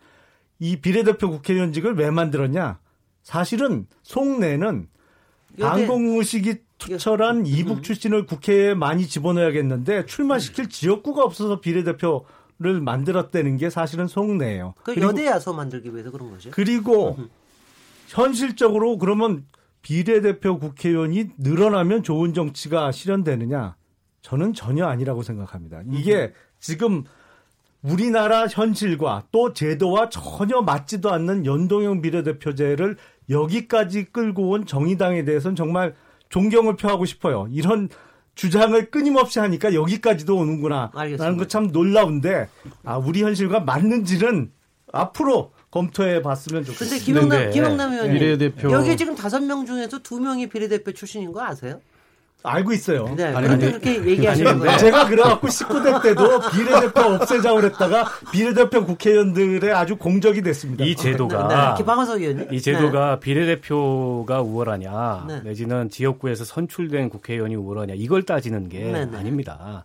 이 0.61 0.77
비례대표 0.77 1.31
국회의원직을 1.31 1.97
왜 1.97 2.11
만들었냐? 2.11 2.79
사실은 3.25 3.87
속내는 4.03 4.89
방공의식이 5.59 6.57
투철한 6.89 7.39
음. 7.39 7.47
이북 7.47 7.83
출신을 7.83 8.27
국회에 8.27 8.75
많이 8.75 9.07
집어넣어야겠는데 9.07 10.07
출마시킬 10.07 10.69
지역구가 10.69 11.23
없어서 11.23 11.61
비례대표 11.61 12.25
를 12.59 12.81
만들었다는 12.81 13.57
게 13.57 13.71
사실은 13.71 14.07
속내예요. 14.07 14.75
그 14.85 14.95
여대야서 14.95 15.53
만들기 15.53 15.93
위해서 15.93 16.13
그런 16.13 16.31
거죠. 16.31 16.51
그리고 16.53 17.17
현실적으로 18.07 18.99
그러면 18.99 19.45
비례대표 19.81 20.61
국회의원이 20.61 21.31
늘어나면 21.39 22.05
좋은 22.05 22.35
정치가 22.35 22.93
실현되느냐? 22.93 23.75
저는 24.21 24.55
전혀 24.55 24.87
아니라고 24.87 25.25
생각합니다. 25.25 25.83
이게 25.91 26.33
지금 26.61 27.03
우리나라 27.83 28.47
현실과 28.47 29.25
또 29.33 29.53
제도와 29.53 30.09
전혀 30.09 30.61
맞지도 30.61 31.11
않는 31.11 31.45
연동형 31.45 32.01
비례대표제를 32.01 32.97
여기까지 33.29 34.05
끌고 34.05 34.51
온 34.51 34.67
정의당에 34.67 35.25
대해서는 35.25 35.57
정말 35.57 35.95
존경을 36.37 36.77
표하고 36.77 37.05
싶어요. 37.05 37.47
이런 37.51 37.89
주장을 38.35 38.91
끊임없이 38.91 39.39
하니까 39.39 39.75
여기까지도 39.75 40.35
오는구나. 40.37 40.91
라는 40.95 41.37
거 41.37 41.47
참 41.47 41.69
놀라운데, 41.69 42.49
아, 42.85 42.97
우리 42.97 43.23
현실과 43.23 43.61
맞는지는 43.61 44.51
앞으로 44.93 45.53
검토해 45.71 46.23
봤으면 46.23 46.65
좋겠습니다. 46.65 46.97
근데 46.97 47.05
김영남. 47.05 47.51
김영남 47.51 47.93
의원님. 47.93 48.19
비례대표. 48.19 48.73
여기 48.73 48.97
지금 48.97 49.15
다섯 49.15 49.41
명 49.43 49.67
중에서 49.67 49.99
두 49.99 50.19
명이 50.21 50.49
비례대표 50.49 50.93
출신인 50.93 51.33
거 51.33 51.43
아세요? 51.45 51.81
알고 52.43 52.73
있어요. 52.73 53.15
네, 53.17 53.27
아니, 53.27 53.47
근데 53.47 53.71
그렇게 53.71 54.05
얘기하시는 54.05 54.59
거예요. 54.59 54.77
제가 54.79 55.07
그래갖고 55.07 55.47
19대 55.47 56.03
때도 56.03 56.41
비례대표 56.51 57.01
없애자고 57.01 57.61
그랬다가 57.61 58.09
비례대표 58.33 58.85
국회의원들의 58.85 59.73
아주 59.73 59.97
공적이 59.97 60.43
됐습니다. 60.43 60.85
이 60.85 60.97
제도가 60.97 61.49
네, 61.49 61.55
네. 62.35 62.49
이 62.51 62.61
제도가 62.61 63.15
네. 63.15 63.21
비례대표가 63.21 64.43
우월하냐 64.43 65.25
네. 65.29 65.41
내지는 65.45 65.89
지역구에서 65.89 66.45
선출된 66.45 67.11
국회의원이 67.11 67.55
우월하냐 67.55 67.95
이걸 67.97 68.25
따지는 68.25 68.69
게 68.69 68.81
네, 68.81 69.05
네. 69.07 69.19
아닙니다. 69.19 69.85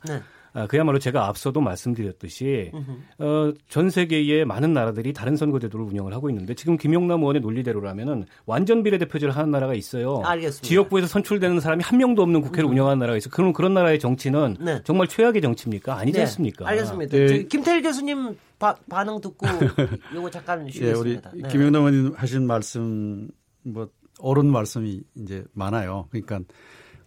아, 0.57 0.65
그야말로 0.65 0.97
제가 0.97 1.27
앞서도 1.27 1.61
말씀드렸듯이 1.61 2.71
어, 3.19 3.53
전 3.69 3.91
세계의 3.91 4.43
많은 4.45 4.73
나라들이 4.73 5.13
다른 5.13 5.35
선거제도를 5.35 5.85
운영을 5.85 6.13
하고 6.15 6.31
있는데 6.31 6.55
지금 6.55 6.77
김용남 6.77 7.19
의원의 7.19 7.43
논리대로라면은 7.43 8.25
완전 8.47 8.81
비례대표제를 8.81 9.35
하는 9.35 9.51
나라가 9.51 9.75
있어요. 9.75 10.23
알겠습니다. 10.25 10.67
지역구에서 10.67 11.05
선출되는 11.07 11.59
사람이 11.59 11.83
한 11.83 11.99
명도 11.99 12.23
없는 12.23 12.41
국회를 12.41 12.65
음. 12.65 12.71
운영하는 12.71 12.97
나라가 12.97 13.17
있어. 13.17 13.29
그럼 13.29 13.53
그런 13.53 13.75
나라의 13.75 13.99
정치는 13.99 14.57
네. 14.59 14.81
정말 14.83 15.07
최악의 15.07 15.43
정치입니까? 15.43 15.95
아니지 15.95 16.17
네. 16.17 16.21
않습니까? 16.23 16.67
알겠습니다. 16.67 17.15
네. 17.15 17.43
김태일 17.43 17.83
교수님 17.83 18.35
바, 18.57 18.75
반응 18.89 19.21
듣고 19.21 19.45
요거 20.15 20.31
잠깐 20.31 20.67
쉬겠습니다. 20.71 21.31
예, 21.35 21.39
우리 21.39 21.49
김용남 21.49 21.83
의원님 21.83 22.13
하신 22.15 22.47
말씀 22.47 23.27
뭐 23.61 23.89
옳은 24.19 24.47
말씀이 24.47 25.01
이제 25.17 25.43
많아요. 25.53 26.07
그러니까 26.09 26.39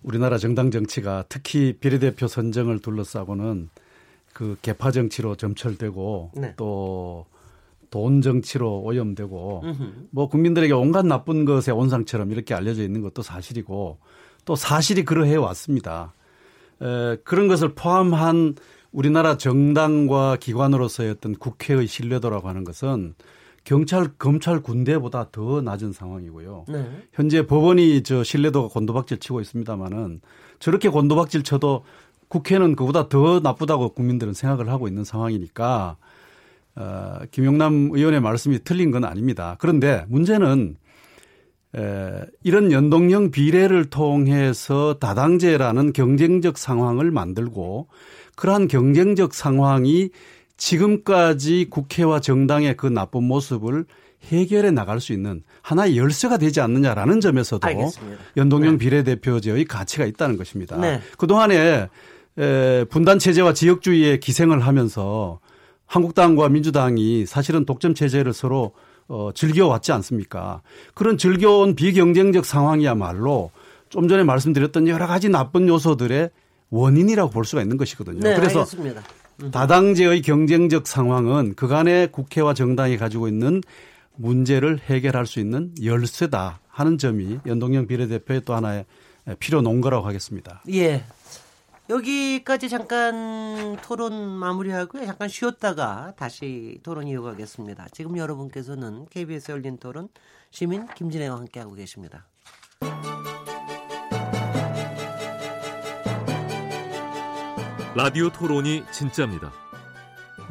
우리나라 0.03 0.39
정당 0.39 0.71
정치가 0.71 1.25
특히 1.29 1.75
비례대표 1.75 2.27
선정을 2.27 2.81
둘러싸고는 2.81 3.69
그 4.33 4.57
개파 4.63 4.91
정치로 4.91 5.37
점철되고 5.37 6.33
네. 6.37 6.55
또돈 6.57 8.23
정치로 8.23 8.81
오염되고 8.81 9.63
음흠. 9.65 9.93
뭐 10.11 10.29
국민들에게 10.29 10.73
온갖 10.73 11.05
나쁜 11.05 11.45
것의 11.45 11.75
온상처럼 11.75 12.33
이렇게 12.33 12.55
알려져 12.55 12.83
있는 12.83 13.03
것도 13.03 13.23
사실이고 13.23 13.99
또 14.45 14.57
사실이 14.57 15.05
그러해 15.05 15.37
왔습니다. 15.37 16.15
에, 16.81 17.17
그런 17.25 17.49
것을 17.49 17.75
포함한 17.75 18.55
우리나라 18.93 19.37
정당과 19.37 20.37
기관으로서의 20.37 21.11
어떤 21.11 21.35
국회의 21.35 21.87
신뢰도라고 21.87 22.49
하는 22.49 22.65
것은 22.65 23.15
경찰, 23.65 24.09
검찰, 24.19 24.61
군대보다 24.61 25.31
더 25.31 25.61
낮은 25.61 25.93
상황이고요. 25.93 26.65
네. 26.69 26.91
현재 27.13 27.47
법원이 27.47 28.03
저 28.03 28.25
신뢰도가 28.25 28.69
곤도박질 28.69 29.19
치고 29.19 29.41
있습니다만은 29.41 30.21
저렇게 30.59 30.89
곤도박질 30.89 31.43
쳐도 31.43 31.85
국회는 32.29 32.77
그보다 32.77 33.09
더 33.09 33.41
나쁘다고 33.41 33.91
국민들은 33.91 34.35
생각을 34.35 34.69
하고 34.69 34.89
있는 34.89 35.05
상황이니까 35.05 35.97
어, 36.77 37.19
김용남 37.31 37.91
의원의 37.93 38.21
말씀이 38.21 38.61
틀린 38.65 38.91
건 38.91 39.05
아닙니다. 39.05 39.57
그런데 39.59 40.05
문제는 40.09 40.77
에, 41.77 42.11
이런 42.43 42.73
연동형 42.73 43.31
비례를 43.31 43.91
통해서 43.91 44.95
다당제라는 44.95 45.93
경쟁적 45.93 46.57
상황을 46.57 47.11
만들고 47.11 47.89
그러한 48.37 48.69
경쟁적 48.69 49.35
상황이 49.35 50.11
지금까지 50.61 51.69
국회와 51.71 52.21
정당의 52.21 52.77
그 52.77 52.87
나쁜 52.87 53.25
모습을 53.25 53.87
해결해 54.27 54.71
나갈 54.71 55.01
수 55.01 55.15
있는 55.15 55.43
하나의 55.63 55.97
열쇠가 55.97 56.37
되지 56.37 56.61
않느냐라는 56.61 57.21
점에서도 57.21 57.67
알겠습니다. 57.67 58.23
연동형 58.37 58.73
네. 58.73 58.79
비례대표제의 58.79 59.65
가치가 59.65 60.05
있다는 60.05 60.37
것입니다. 60.37 60.77
네. 60.77 61.01
그동안에 61.17 61.89
에, 62.39 62.85
분단 62.85 63.19
체제와 63.19 63.55
지역주의에 63.55 64.19
기생을 64.19 64.61
하면서 64.61 65.41
한국당과 65.87 66.51
민주당이 66.51 67.25
사실은 67.25 67.65
독점 67.65 67.95
체제를 67.95 68.35
서로 68.35 68.73
어, 69.09 69.31
즐겨왔지 69.35 69.93
않습니까? 69.93 70.61
그런 70.95 71.17
즐겨온 71.17 71.75
비경쟁적 71.75 72.45
상황이야말로 72.45 73.51
좀 73.89 74.07
전에 74.07 74.23
말씀드렸던 74.25 74.87
여러 74.89 75.07
가지 75.07 75.31
나쁜 75.31 75.67
요소들의 75.67 76.31
원인이라고 76.69 77.31
볼 77.31 77.45
수가 77.47 77.63
있는 77.63 77.79
것이거든요. 77.79 78.21
네, 78.21 78.37
그래서 78.37 78.61
알겠습니다. 78.61 79.03
음. 79.43 79.51
다당제의 79.51 80.23
경쟁적 80.23 80.87
상황은 80.87 81.55
그간의 81.55 82.13
국회와 82.13 82.55
정당이 82.55 82.97
가지고 82.97 83.29
있는 83.29 83.61
문제를 84.17 84.79
해결할 84.79 85.27
수 85.27 85.41
있는 85.41 85.73
열쇠다 85.83 86.61
하는 86.69 86.99
점이 86.99 87.41
연동형 87.47 87.87
비례대표의 87.87 88.43
또 88.45 88.55
하나의 88.55 88.85
필요 89.39 89.63
논거라고 89.63 90.07
하겠습니다. 90.07 90.63
예. 90.73 91.05
여기까지 91.89 92.69
잠깐 92.69 93.77
토론 93.83 94.15
마무리하고요. 94.15 95.07
잠깐 95.07 95.29
쉬었다가 95.29 96.13
다시 96.17 96.79
토론 96.85 97.09
이어가겠습니다. 97.09 97.89
지금 97.93 98.17
여러분께서는 98.17 99.07
KBS 99.11 99.51
열린 99.51 99.77
토론 99.77 100.09
시민 100.51 100.87
김진애와 100.87 101.37
함께하고 101.37 101.75
계십니다. 101.75 102.27
라디오 107.97 108.31
토론이 108.31 108.85
진짜입니다. 108.93 109.53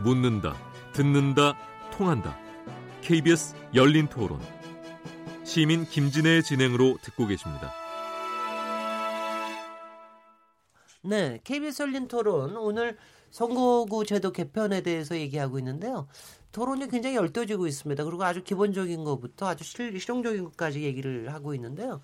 묻는다, 0.04 0.58
듣는다, 0.92 1.58
통한다. 1.90 2.38
KBS 3.02 3.56
열린 3.74 4.08
토론. 4.10 4.42
시민 5.46 5.86
김진애의 5.86 6.44
진행으로 6.44 6.98
듣고 7.02 7.28
계십니다. 7.28 7.72
네, 11.02 11.40
KBS 11.46 11.84
열린 11.84 12.10
토론 12.10 12.58
오늘 12.58 12.98
선거구 13.32 14.06
제도 14.06 14.34
개편에 14.34 14.82
대해서 14.82 15.18
얘기하고 15.18 15.60
있는데요. 15.60 16.10
토론이 16.52 16.90
굉장히 16.90 17.16
열떠지고 17.16 17.68
있습니다. 17.68 18.04
그리고 18.04 18.22
아주 18.26 18.44
기본적인 18.44 19.06
것부터 19.06 19.48
아주 19.48 19.64
실, 19.64 19.98
실용적인 19.98 20.44
것까지 20.44 20.84
얘기를 20.84 21.34
하고 21.34 21.56
있는데요. 21.56 22.02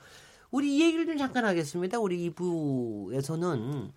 우리 0.50 0.78
이 0.78 0.82
얘기를 0.82 1.06
좀 1.06 1.18
잠깐 1.18 1.44
하겠습니다. 1.44 2.00
우리 2.00 2.30
2부에서는 2.32 3.92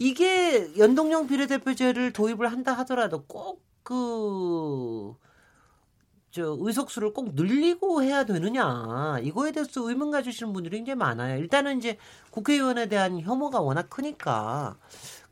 이게 0.00 0.78
연동형 0.78 1.26
비례대표제를 1.26 2.12
도입을 2.12 2.52
한다 2.52 2.72
하더라도 2.74 3.24
꼭그 3.24 5.16
저 6.30 6.56
의석수를 6.60 7.12
꼭 7.12 7.34
늘리고 7.34 8.04
해야 8.04 8.24
되느냐 8.24 9.18
이거에 9.20 9.50
대해서 9.50 9.88
의문 9.88 10.12
가지시는 10.12 10.52
분들이 10.52 10.76
굉장히 10.76 10.98
많아요. 10.98 11.40
일단은 11.40 11.78
이제 11.78 11.98
국회의원에 12.30 12.86
대한 12.86 13.18
혐오가 13.18 13.60
워낙 13.60 13.90
크니까. 13.90 14.78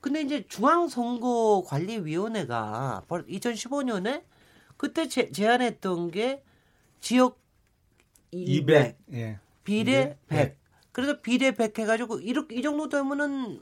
근데 0.01 0.23
이제 0.23 0.45
중앙선거관리위원회가 0.49 3.05
2015년에 3.09 4.25
그때 4.77 5.07
제, 5.07 5.31
제안했던 5.31 6.11
게 6.11 6.43
지역 6.99 7.38
200, 8.33 8.49
200 8.49 8.99
예. 9.12 9.38
비례 9.62 10.19
100. 10.27 10.27
100. 10.27 10.59
그래서 10.91 11.21
비례 11.21 11.53
100 11.53 11.79
해가지고 11.79 12.19
이렇게 12.19 12.57
이 12.57 12.62
정도 12.62 12.88
되면은 12.88 13.61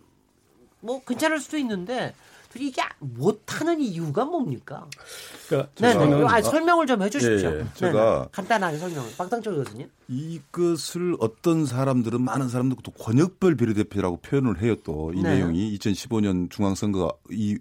뭐 0.84 1.00
괜찮을 1.04 1.40
수도 1.40 1.56
있는데 1.56 2.14
이게 2.56 2.82
못하는 3.00 3.80
이유가 3.80 4.24
뭡니까? 4.24 4.86
그러니까 5.48 5.72
네, 5.80 5.94
네. 5.94 6.24
아, 6.28 6.40
설명을 6.40 6.86
좀 6.86 7.02
해주십시오. 7.02 7.50
예, 7.50 7.60
예. 7.60 7.66
제가 7.74 8.22
네, 8.22 8.28
간단하게 8.30 8.78
설명. 8.78 9.04
박상철 9.18 9.56
교수님. 9.56 9.90
이것을 10.06 11.16
어떤 11.18 11.66
사람들은 11.66 12.20
많은 12.22 12.48
사람들 12.48 12.76
또 12.84 12.92
권역별 12.92 13.56
비례대표라고 13.56 14.18
표현을 14.18 14.62
해요. 14.62 14.76
또이 14.84 15.22
네. 15.22 15.34
내용이 15.34 15.76
2015년 15.78 16.48
중앙선거 16.50 17.18
이 17.30 17.58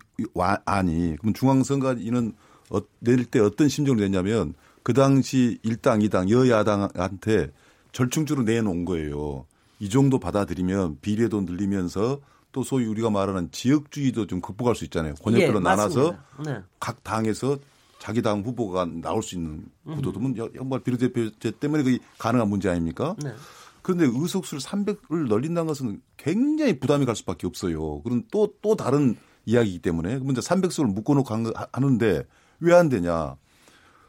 안이 0.66 1.16
그러면 1.18 1.34
중앙선거인은 1.34 2.34
어, 2.70 2.80
내릴 3.00 3.26
때 3.26 3.40
어떤 3.40 3.70
심정이 3.70 4.00
됐냐면 4.00 4.54
그 4.84 4.94
당시 4.94 5.58
일당 5.64 6.04
이당 6.04 6.30
여야당한테 6.30 7.52
절충주로 7.94 8.44
내놓은 8.44 8.86
거예요. 8.86 9.46
이 9.80 9.90
정도 9.90 10.20
받아들이면 10.20 11.00
비례도 11.02 11.42
늘리면서 11.42 12.20
또 12.54 12.63
소위 12.63 12.86
우리가 12.86 13.10
말하는 13.10 13.52
지역주의도 13.52 14.28
좀 14.28 14.39
극복할 14.39 14.76
수 14.76 14.86
있잖아요. 14.86 15.16
권역별로 15.16 15.60
예, 15.60 15.63
나눠서 15.63 16.16
네. 16.46 16.62
각 16.80 17.04
당에서 17.04 17.58
자기 18.00 18.22
당 18.22 18.42
후보가 18.42 18.86
나올 19.02 19.22
수 19.24 19.36
있는 19.36 19.66
구도도면 19.86 20.36
정말 20.56 20.80
비례대표제 20.82 21.52
때문에 21.60 21.84
그게 21.84 22.00
가능한 22.20 22.48
문제 22.48 22.70
아닙니까? 22.70 23.16
네. 23.22 23.34
그런데 23.82 24.06
의석수를 24.06 24.62
300을 24.62 25.28
늘린다는 25.28 25.68
것은 25.68 26.02
굉장히 26.16 26.80
부담이 26.80 27.06
갈 27.06 27.16
수밖에 27.16 27.48
없어요. 27.48 28.02
그런 28.04 28.24
또, 28.32 28.54
또 28.62 28.76
다른 28.76 29.18
이야기이기 29.46 29.80
때문에. 29.80 30.16
그러면 30.20 30.32
이제 30.32 30.42
300석을 30.42 30.86
묶어놓고 30.94 31.54
하는데 31.72 32.24
왜 32.60 32.74
안 32.74 32.88
되냐. 32.88 33.36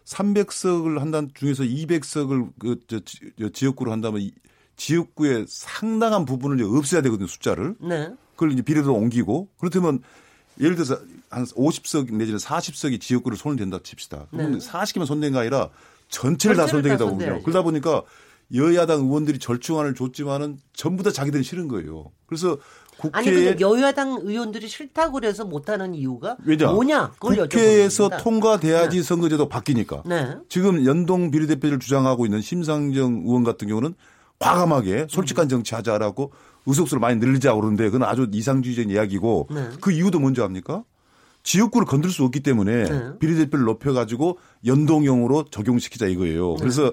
300석을 0.05 0.99
한다는 0.99 1.31
중에서 1.35 1.65
200석을 1.65 2.53
그, 2.59 2.79
저, 2.87 3.01
저 3.39 3.49
지역구로 3.49 3.91
한다면 3.91 4.31
지역구의 4.77 5.47
상당한 5.49 6.25
부분을 6.25 6.63
없애야 6.63 7.01
되거든요, 7.03 7.27
숫자를. 7.27 7.75
네. 7.81 8.15
그걸 8.35 8.53
이제 8.53 8.63
비례대로 8.63 8.95
옮기고 8.95 9.49
그렇다면 9.59 10.01
예를 10.61 10.77
들어서 10.77 10.99
한 11.31 11.45
50석 11.45 12.13
내지는 12.15 12.39
40석이 12.39 13.01
지역구를 13.01 13.37
손을 13.37 13.57
댄다 13.57 13.81
칩시다. 13.83 14.27
그러면 14.31 14.59
네. 14.59 14.67
40개만 14.67 15.07
손댄 15.07 15.33
게 15.33 15.39
아니라 15.39 15.71
전체를 16.09 16.57
다 16.57 16.67
손대겠다고 16.67 17.17
보죠. 17.17 17.41
그러다 17.43 17.63
보니까 17.63 18.03
여야당 18.55 19.01
의원들이 19.01 19.39
절충안을 19.39 19.95
줬지만은 19.95 20.59
전부 20.73 21.03
다 21.03 21.11
자기들은 21.11 21.43
싫은 21.43 21.67
거예요. 21.69 22.13
그래서 22.27 22.59
국회 22.99 23.19
아니 23.19 23.31
근데 23.31 23.57
여야당 23.59 24.21
의원들이 24.23 24.69
싫다고 24.69 25.15
그래서 25.15 25.45
못하는 25.45 25.95
이유가 25.95 26.37
왜냐? 26.45 26.71
뭐냐? 26.71 27.13
국회에서 27.19 28.11
통과돼야지 28.19 28.99
네. 28.99 29.03
선거제도 29.03 29.49
바뀌니까. 29.49 30.05
네. 30.07 30.37
지금 30.49 30.87
연동 30.87 31.31
비례대표를 31.33 31.81
주장하고 31.81 32.27
있는 32.27 32.41
심상정 32.41 33.23
의원 33.25 33.43
같은 33.43 33.67
경우는 33.67 33.95
과감하게 34.39 35.07
솔직한 35.11 35.49
정치하자라고 35.49 36.33
의석수를 36.67 37.01
많이 37.01 37.19
늘리자고 37.19 37.61
그러는데 37.61 37.85
그건 37.85 38.05
아주 38.05 38.29
이상주의적인 38.31 38.91
이야기고 38.91 39.49
네. 39.51 39.69
그 39.81 39.93
이유도 39.93 40.19
뭔지 40.19 40.41
압니까? 40.41 40.85
지역구를 41.43 41.87
건들 41.87 42.11
수 42.11 42.25
없기 42.25 42.41
때문에 42.41 42.85
네. 42.85 43.19
비례대표를 43.19 43.65
높여가지고 43.67 44.39
연동형으로 44.65 45.45
적용시키자 45.51 46.07
이거예요. 46.07 46.53
네. 46.55 46.57
그래서 46.59 46.93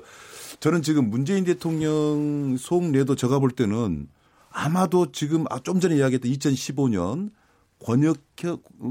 저는 0.60 0.82
지금 0.82 1.10
문재인 1.10 1.46
대통령 1.46 2.58
속내도 2.58 3.16
제가 3.16 3.40
볼 3.40 3.52
때는 3.52 4.08
아마도 4.52 5.12
지금 5.12 5.46
아, 5.50 5.60
좀 5.60 5.80
전에 5.80 5.96
이야기했던 5.96 6.30
2015년 6.32 7.32
권역 7.80 8.18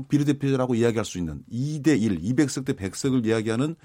비례대표제라고 0.08 0.74
이야기할 0.74 1.04
수 1.04 1.18
있는 1.18 1.42
2대 1.52 2.00
1, 2.00 2.20
200석 2.20 2.64
대 2.64 2.72
100석을 2.72 3.24
이야기하는 3.24 3.76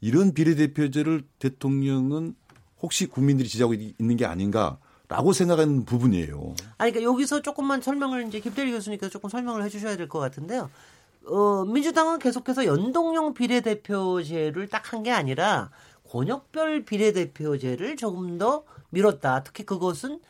이런 0.00 0.32
비례대표제를 0.32 1.24
대통령은 1.38 2.34
혹시 2.80 3.06
국민들이 3.06 3.48
지지하고 3.48 3.74
있는 3.74 4.16
게 4.16 4.24
아닌가 4.24 4.78
라고 5.08 5.32
생각하는 5.32 5.84
부분이에요. 5.84 6.54
아니, 6.78 6.90
그러니까 6.92 7.02
여기서 7.12 7.42
조금만 7.42 7.82
설명을 7.82 8.26
이제 8.26 8.40
김대리 8.40 8.72
교수님께서 8.72 9.10
조금 9.10 9.28
설명을 9.28 9.62
해 9.62 9.68
주셔야 9.68 9.96
될 9.96 10.08
것 10.08 10.18
같은데요. 10.18 10.70
어, 11.26 11.64
민주당은 11.64 12.18
계속해서 12.18 12.64
연동형 12.66 13.34
비례대표제를 13.34 14.68
딱 14.68 14.92
한 14.92 15.02
게 15.02 15.10
아니라 15.10 15.70
권역별 16.10 16.84
비례대표제를 16.84 17.96
조금 17.96 18.38
더 18.38 18.64
밀었다. 18.90 19.42
특히 19.42 19.64
그것은 19.64 20.20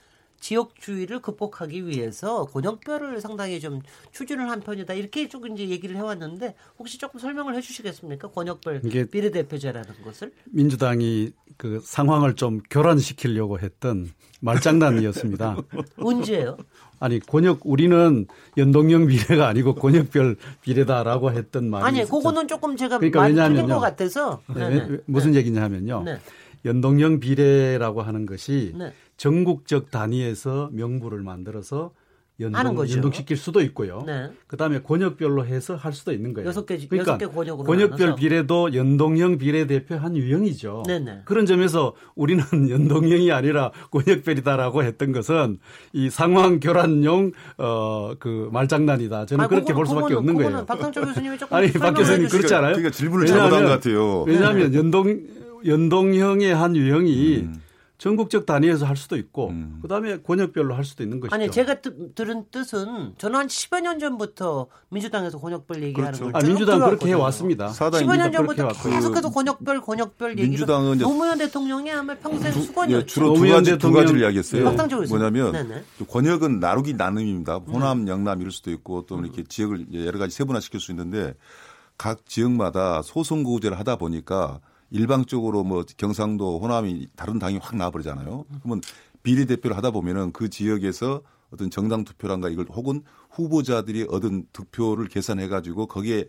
지역주의를 0.40 1.20
극복하기 1.22 1.86
위해서 1.86 2.44
권역별을 2.46 3.20
상당히 3.20 3.60
좀 3.60 3.80
추진을 4.12 4.50
한 4.50 4.60
편이다. 4.60 4.92
이렇게 4.94 5.28
조금 5.28 5.54
이제 5.54 5.68
얘기를 5.68 5.96
해왔는데 5.96 6.54
혹시 6.78 6.98
조금 6.98 7.18
설명을 7.18 7.54
해주시겠습니까? 7.56 8.28
권역별 8.28 8.82
비례대표제라는 9.10 10.02
것을 10.04 10.32
민주당이 10.46 11.32
그그 11.56 11.80
상황을 11.84 12.34
좀 12.34 12.60
교란시키려고 12.70 13.58
했던 13.60 14.10
말장난이었습니다. 14.40 15.56
언제요? 15.98 16.56
아니 17.00 17.18
권역 17.18 17.60
우리는 17.64 18.26
연동형 18.56 19.06
비례가 19.06 19.48
아니고 19.48 19.74
권역별 19.74 20.36
비례다라고 20.62 21.32
했던 21.32 21.68
말이 21.68 21.84
아니 21.84 21.98
있었죠. 21.98 22.16
그거는 22.16 22.48
조금 22.48 22.76
제가 22.76 22.98
그러니까 22.98 23.20
많이. 23.20 23.34
틀린 23.34 23.66
것 23.68 23.80
같아서 23.80 24.42
네, 24.54 24.68
네네. 24.68 24.86
왜- 24.88 24.98
무슨 25.06 25.34
얘기냐면요. 25.34 26.02
네. 26.04 26.18
연동형 26.64 27.20
비례라고 27.20 28.02
하는 28.02 28.24
것이 28.26 28.72
네. 28.76 28.92
전국적 29.16 29.90
단위에서 29.90 30.70
명부를 30.72 31.22
만들어서 31.22 31.92
연동, 32.40 32.74
거죠. 32.74 32.94
연동시킬 32.94 33.36
수도 33.36 33.60
있고요. 33.60 34.02
네. 34.06 34.28
그다음에 34.48 34.80
권역별로 34.82 35.46
해서 35.46 35.76
할 35.76 35.92
수도 35.92 36.12
있는 36.12 36.34
거예요. 36.34 36.48
여섯 36.48 36.66
개 36.66 36.76
그러니까 36.76 37.12
여섯 37.12 37.18
개 37.18 37.26
권역으로 37.26 37.64
권역별 37.64 37.98
나눠서. 38.00 38.16
비례도 38.16 38.74
연동형 38.74 39.38
비례대표 39.38 39.94
한 39.94 40.16
유형이죠. 40.16 40.82
네네. 40.86 41.20
그런 41.26 41.46
점에서 41.46 41.94
우리는 42.16 42.42
연동형이 42.68 43.30
아니라 43.30 43.70
권역별이다라고 43.92 44.82
했던 44.82 45.12
것은 45.12 45.58
이 45.92 46.10
상황 46.10 46.58
교란용 46.58 47.30
어 47.58 48.14
그 48.18 48.48
말장난이다. 48.52 49.26
저는 49.26 49.44
아, 49.44 49.48
그렇게 49.48 49.72
그거는- 49.72 49.76
볼 49.76 49.86
수밖에 49.86 50.14
그거는- 50.14 50.18
없는 50.18 50.34
그거는 50.34 50.50
거예요. 50.52 50.66
박상철 50.66 51.04
교수님이 51.06 51.38
조금 51.38 51.56
아니 51.56 51.72
박 51.72 51.92
교수님. 51.94 52.28
그렇지 52.28 52.54
않아요? 52.54 52.72
그러니까 52.74 52.90
질문을 52.90 53.26
잘못한 53.26 53.62
것 53.64 53.68
같아요. 53.70 54.22
왜냐하면 54.22 54.70
네. 54.72 54.78
연동 54.78 55.20
연동형의 55.64 56.54
한 56.54 56.76
유형이 56.76 57.36
음. 57.38 57.54
전국적 58.08 58.44
단위에서 58.44 58.84
할 58.84 58.98
수도 58.98 59.16
있고 59.16 59.50
그다음에 59.80 60.18
권역별로 60.20 60.74
할 60.74 60.84
수도 60.84 61.02
있는 61.02 61.20
것이죠. 61.20 61.34
아니 61.34 61.50
제가 61.50 61.80
뜻- 61.80 62.14
들은 62.14 62.44
뜻은 62.50 63.14
저는 63.16 63.38
한 63.38 63.46
10여 63.46 63.80
년 63.80 63.98
전부터 63.98 64.66
민주당에서 64.90 65.38
권역별 65.38 65.82
얘기하는 65.84 66.12
그렇죠. 66.18 66.24
걸 66.30 66.36
아, 66.36 66.40
쭉 66.40 66.46
민주당 66.48 66.80
그렇게. 66.80 67.08
해 67.08 67.12
왔습니다. 67.14 67.68
사당 67.68 68.02
10여 68.02 68.16
년 68.18 68.30
전부터. 68.30 68.68
계속해서 68.68 69.30
권역별 69.30 69.80
권역별 69.80 70.30
얘기가 70.32 70.48
민주당은 70.48 70.96
이제 70.96 71.04
노무현 71.04 71.38
대통령이 71.38 71.90
아마 71.92 72.14
평생 72.16 72.52
두- 72.52 72.60
수건이었죠. 72.64 73.02
예, 73.02 73.06
주로 73.06 73.28
두 73.28 73.32
노무현 73.36 73.54
가지 73.56 73.70
두 73.70 73.76
대통령- 73.78 74.02
가지를 74.02 74.20
이야기했어요. 74.20 74.64
교수님. 74.76 75.08
뭐냐면 75.08 75.52
네네. 75.52 75.84
권역은 76.06 76.60
나누기 76.60 76.92
나눔입니다. 76.92 77.54
호남, 77.56 78.06
영남 78.06 78.38
이럴 78.42 78.50
수도 78.52 78.70
있고 78.70 79.06
또 79.06 79.18
이렇게 79.18 79.44
지역을 79.44 79.86
여러 80.04 80.18
가지 80.18 80.36
세분화시킬 80.36 80.78
수 80.78 80.92
있는데 80.92 81.32
각 81.96 82.26
지역마다 82.26 83.00
소선거구제를 83.00 83.78
하다 83.78 83.96
보니까 83.96 84.60
일방적으로 84.94 85.64
뭐 85.64 85.84
경상도, 85.96 86.60
호남이 86.60 87.08
다른 87.16 87.40
당이 87.40 87.58
확 87.60 87.76
나와버리잖아요. 87.76 88.44
그러면 88.62 88.80
비례 89.24 89.44
대표를 89.44 89.76
하다 89.76 89.90
보면은 89.90 90.30
그 90.30 90.48
지역에서 90.48 91.22
어떤 91.50 91.68
정당 91.68 92.04
투표란가 92.04 92.48
이걸 92.48 92.66
혹은 92.70 93.02
후보자들이 93.30 94.06
얻은 94.08 94.46
득표를 94.52 95.08
계산해 95.08 95.48
가지고 95.48 95.86
거기에 95.86 96.26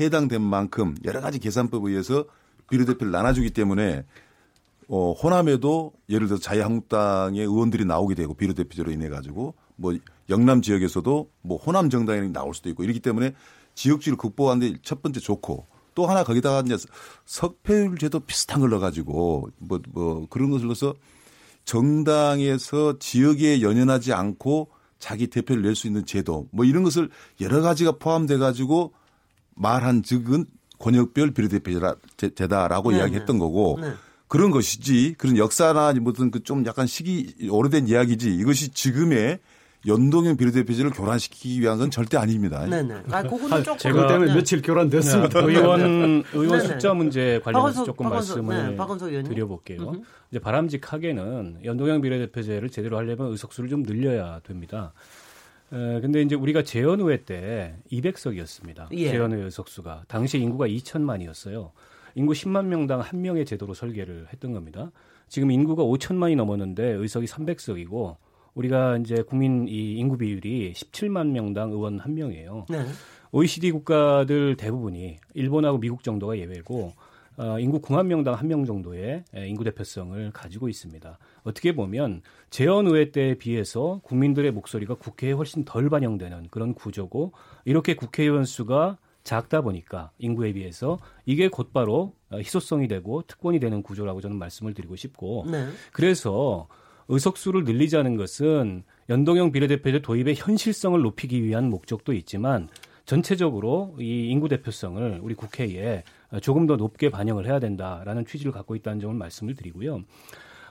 해당된 0.00 0.40
만큼 0.40 0.94
여러 1.04 1.20
가지 1.20 1.38
계산법에 1.38 1.90
의해서 1.90 2.24
비례대표를 2.70 3.12
나눠주기 3.12 3.50
때문에 3.50 4.04
어, 4.88 5.12
호남에도 5.12 5.92
예를 6.08 6.26
들어 6.26 6.38
자유한국당의 6.38 7.40
의원들이 7.40 7.84
나오게 7.84 8.14
되고 8.14 8.32
비례대표제로 8.32 8.92
인해 8.92 9.10
가지고 9.10 9.54
뭐 9.76 9.94
영남 10.30 10.62
지역에서도 10.62 11.30
뭐 11.42 11.58
호남 11.58 11.90
정당이 11.90 12.32
나올 12.32 12.54
수도 12.54 12.70
있고 12.70 12.82
이렇기 12.82 13.00
때문에 13.00 13.34
지역주의를 13.74 14.16
극복하는데 14.16 14.78
첫 14.82 15.02
번째 15.02 15.20
좋고 15.20 15.66
또 15.96 16.06
하나 16.06 16.22
거기다가 16.22 16.60
이제 16.60 16.76
석패율 17.24 17.98
제도 17.98 18.20
비슷한 18.20 18.60
걸 18.60 18.70
넣어가지고 18.70 19.48
뭐, 19.58 19.80
뭐 19.88 20.26
그런 20.30 20.50
것을 20.50 20.66
넣어서 20.66 20.94
정당에서 21.64 22.98
지역에 23.00 23.62
연연하지 23.62 24.12
않고 24.12 24.68
자기 24.98 25.26
대표를 25.26 25.62
낼 25.62 25.74
수 25.74 25.88
있는 25.88 26.06
제도 26.06 26.46
뭐 26.52 26.64
이런 26.64 26.84
것을 26.84 27.10
여러 27.40 27.62
가지가 27.62 27.92
포함돼 27.92 28.36
가지고 28.36 28.92
말한 29.54 30.02
즉은 30.02 30.44
권역별 30.78 31.32
비례대표제다라고 31.32 32.90
네, 32.92 32.98
이야기했던 32.98 33.38
거고 33.38 33.78
네. 33.80 33.92
그런 34.28 34.50
것이지 34.50 35.14
그런 35.16 35.38
역사나 35.38 35.94
무슨 35.94 36.30
그 36.30 36.40
좀 36.40 36.66
약간 36.66 36.86
시기 36.86 37.34
오래된 37.50 37.88
이야기지 37.88 38.34
이것이 38.34 38.68
지금의 38.68 39.40
연동형 39.86 40.36
비례대표제를 40.36 40.90
교란시키기 40.90 41.60
위한 41.60 41.78
건 41.78 41.90
절대 41.90 42.16
아닙니다. 42.16 42.64
네네. 42.66 42.94
아, 43.10 43.22
그거는 43.22 43.52
아, 43.52 43.62
조금 43.62 43.78
제가 43.78 44.06
때문에 44.08 44.34
며칠 44.34 44.62
교란됐습니다. 44.62 45.46
네, 45.46 45.52
의원 45.52 46.24
의원 46.32 46.58
네네. 46.58 46.60
숫자 46.64 46.94
문제 46.94 47.40
관련해서 47.44 47.82
박원석- 47.82 47.86
조금 47.86 48.04
박원석, 48.04 48.44
말씀을 48.44 49.22
네. 49.22 49.28
드려볼게요. 49.28 49.80
음흠. 49.82 50.02
이제 50.30 50.38
바람직하게는 50.40 51.58
연동형 51.64 52.00
비례대표제를 52.00 52.70
제대로 52.70 52.96
하려면 52.96 53.30
의석수를 53.32 53.68
좀 53.70 53.82
늘려야 53.84 54.40
됩니다. 54.40 54.92
에, 55.72 56.00
근데 56.00 56.22
이제 56.22 56.34
우리가 56.34 56.62
재연의회 56.62 57.24
때 57.24 57.76
200석이었습니다. 57.92 58.88
예. 58.92 59.10
재연의회 59.10 59.42
의석수가 59.44 60.04
당시 60.08 60.38
인구가 60.38 60.66
2천만이었어요. 60.66 61.70
인구 62.16 62.32
10만 62.32 62.64
명당 62.66 63.00
한 63.00 63.20
명의 63.22 63.44
제도로 63.44 63.74
설계를 63.74 64.26
했던 64.32 64.52
겁니다. 64.52 64.90
지금 65.28 65.50
인구가 65.50 65.82
5천만이 65.84 66.34
넘었는데 66.36 66.82
의석이 66.92 67.26
300석이고 67.26 68.16
우리가 68.56 68.96
이제 68.98 69.22
국민 69.22 69.68
이 69.68 69.94
인구 69.94 70.16
비율이 70.18 70.72
17만 70.72 71.28
명당 71.28 71.70
의원 71.70 71.98
한 72.00 72.14
명이에요. 72.14 72.66
네. 72.68 72.84
OECD 73.32 73.70
국가들 73.70 74.56
대부분이 74.56 75.18
일본하고 75.34 75.78
미국 75.78 76.02
정도가 76.02 76.38
예외고 76.38 76.92
어, 77.38 77.58
인구 77.60 77.82
9만 77.82 78.06
명당 78.06 78.32
한 78.34 78.48
명 78.48 78.64
정도의 78.64 79.22
에, 79.34 79.46
인구 79.48 79.62
대표성을 79.62 80.30
가지고 80.32 80.70
있습니다. 80.70 81.18
어떻게 81.44 81.74
보면 81.74 82.22
재헌의회 82.48 83.10
때에 83.10 83.34
비해서 83.34 84.00
국민들의 84.04 84.50
목소리가 84.52 84.94
국회에 84.94 85.32
훨씬 85.32 85.64
덜 85.66 85.90
반영되는 85.90 86.48
그런 86.50 86.72
구조고 86.72 87.32
이렇게 87.66 87.94
국회의원 87.94 88.46
수가 88.46 88.96
작다 89.22 89.60
보니까 89.60 90.12
인구에 90.18 90.52
비해서 90.54 90.98
이게 91.26 91.48
곧바로 91.48 92.14
어, 92.30 92.38
희소성이 92.38 92.88
되고 92.88 93.20
특권이 93.26 93.60
되는 93.60 93.82
구조라고 93.82 94.22
저는 94.22 94.38
말씀을 94.38 94.72
드리고 94.72 94.96
싶고 94.96 95.44
네. 95.50 95.66
그래서 95.92 96.68
의석수를 97.08 97.64
늘리자는 97.64 98.16
것은 98.16 98.82
연동형 99.08 99.52
비례대표제 99.52 100.00
도입의 100.00 100.34
현실성을 100.36 101.00
높이기 101.00 101.42
위한 101.44 101.70
목적도 101.70 102.12
있지만 102.12 102.68
전체적으로 103.04 103.94
이 104.00 104.28
인구 104.28 104.48
대표성을 104.48 105.20
우리 105.22 105.34
국회에 105.34 106.02
조금 106.42 106.66
더 106.66 106.76
높게 106.76 107.08
반영을 107.08 107.46
해야 107.46 107.60
된다라는 107.60 108.26
취지를 108.26 108.50
갖고 108.50 108.74
있다는 108.74 109.00
점을 109.00 109.14
말씀을 109.14 109.54
드리고요. 109.54 110.02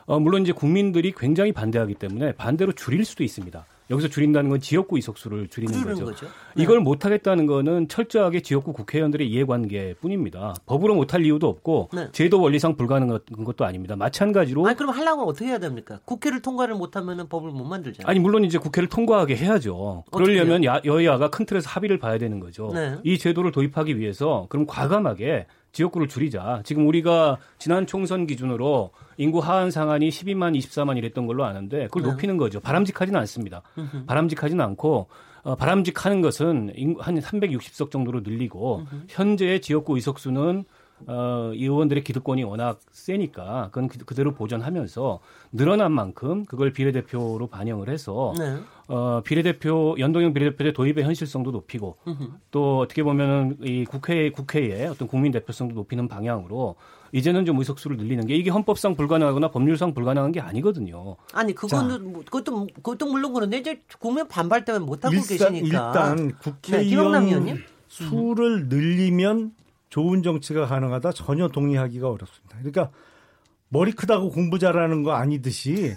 어, 0.06 0.20
물론 0.20 0.42
이제 0.42 0.52
국민들이 0.52 1.14
굉장히 1.18 1.52
반대하기 1.52 1.96
때문에 1.96 2.34
반대로 2.34 2.74
줄일 2.74 3.06
수도 3.06 3.24
있습니다. 3.24 3.66
여기서 3.90 4.08
줄인다는 4.08 4.50
건 4.50 4.60
지역구 4.60 4.96
의석수를 4.98 5.48
줄이는 5.48 5.84
거죠. 5.84 6.06
거죠. 6.06 6.26
네. 6.56 6.64
이걸 6.64 6.80
못하겠다는 6.80 7.46
거는 7.46 7.88
철저하게 7.88 8.42
지역구 8.42 8.74
국회의원들의 8.74 9.30
이해관계뿐입니다. 9.30 10.56
법으로 10.66 10.96
못할 10.96 11.26
이유도 11.26 11.48
없고 11.48 11.90
네. 11.94 12.10
제도 12.12 12.42
원리상 12.42 12.76
불가능한 12.76 13.20
것도 13.44 13.66
아닙니다. 13.66 13.96
마찬가지로 13.96 14.66
아니 14.68 14.76
그럼 14.76 14.92
하려면 14.92 15.26
어떻게 15.26 15.46
해야 15.46 15.60
됩니까? 15.60 16.00
국회를 16.06 16.42
통과를 16.42 16.76
못하면 16.76 17.28
법을 17.30 17.52
못 17.52 17.64
만들잖아요. 17.64 18.10
아니 18.10 18.20
물론 18.20 18.44
이제 18.44 18.58
국회를 18.58 18.90
통과하게 18.90 19.36
해야죠. 19.36 20.04
그러려면 20.12 20.64
야, 20.66 20.82
여야가 20.84 21.30
큰 21.30 21.46
틀에서 21.46 21.70
합의를 21.70 22.00
봐야 22.00 22.18
되는 22.18 22.40
거죠. 22.40 22.72
네. 22.74 22.96
이 23.04 23.18
제도를 23.18 23.52
도입하기 23.52 24.00
위해서 24.00 24.48
그럼 24.50 24.66
과감하게 24.66 25.46
지역구를 25.76 26.08
줄이자. 26.08 26.62
지금 26.64 26.88
우리가 26.88 27.38
지난 27.60 27.86
총선 27.86 28.26
기준으로 28.26 28.92
인구 29.18 29.40
하한 29.40 29.72
상한이 29.72 30.08
12만 30.10 30.58
24만 30.58 30.98
이랬던 30.98 31.28
걸로 31.28 31.44
아는데 31.44 31.86
그걸 31.88 32.04
네. 32.04 32.10
높이는 32.12 32.38
거죠. 32.38 32.60
바람직하지는 32.62 33.20
않습니다. 33.22 33.62
바람직하지는 34.08 34.64
않고 34.64 35.08
어, 35.44 35.56
바람직하는 35.56 36.22
것은 36.22 36.74
한 37.00 37.20
360석 37.20 37.92
정도로 37.92 38.22
늘리고 38.22 38.84
현재의 39.10 39.62
지역구 39.62 39.96
의석수는 39.96 40.64
어, 41.08 41.52
이 41.54 41.64
의원들의 41.66 42.04
기득권이 42.06 42.44
워낙 42.46 42.80
세니까 42.92 43.68
그건 43.74 43.90
그- 43.90 43.98
그대로 44.06 44.34
보존하면서 44.34 45.20
늘어난 45.52 45.92
만큼 45.92 46.46
그걸 46.46 46.72
비례대표로 46.72 47.48
반영을 47.48 47.90
해서 47.90 48.34
네. 48.40 48.58
어, 48.88 49.22
비례대표 49.24 49.96
연동형 49.98 50.34
비례대표제 50.34 50.74
도입의 50.74 51.04
현실성도 51.04 51.52
높이고 51.52 51.98
음흠. 52.08 52.30
또 52.52 52.80
어떻게 52.80 53.04
보면은 53.04 53.58
이 53.62 53.86
국회 53.86 54.30
국회의 54.30 54.88
어떤 54.88 55.08
국민 55.08 55.32
대표성도 55.32 55.74
높이는 55.74 56.08
방향으로 56.08 56.76
이제는 57.12 57.46
좀 57.46 57.58
의석수를 57.58 57.98
늘리는 57.98 58.26
게 58.28 58.36
이게 58.36 58.50
헌법상 58.50 58.96
불가능하거나 58.96 59.50
법률상 59.50 59.94
불가능한 59.94 60.32
게 60.32 60.40
아니거든요. 60.42 61.16
아니 61.34 61.56
그거는 61.56 62.14
뭐, 62.14 62.24
그것도 62.24 62.68
그것도 62.76 63.08
물론 63.08 63.34
그런데 63.34 63.58
이제 63.58 63.82
국민 64.00 64.28
반발 64.28 64.66
때문에 64.66 64.86
못 64.86 65.04
하고 65.04 65.16
일단, 65.16 65.54
계시니까. 65.54 65.88
일단 65.88 66.28
네, 66.28 66.34
국회의원 66.40 67.24
의원님. 67.24 67.64
수를 67.88 68.68
늘리면 68.68 69.54
좋은 69.90 70.24
정치가 70.24 70.66
가능하다 70.66 71.14
전혀 71.14 71.48
동의하기가 71.48 72.10
어렵습니다. 72.10 72.58
그러니까 72.58 72.92
머리 73.70 73.94
크다고 73.94 74.30
공부 74.30 74.60
잘하는 74.60 75.04
거 75.04 75.14
아니듯이 75.14 75.96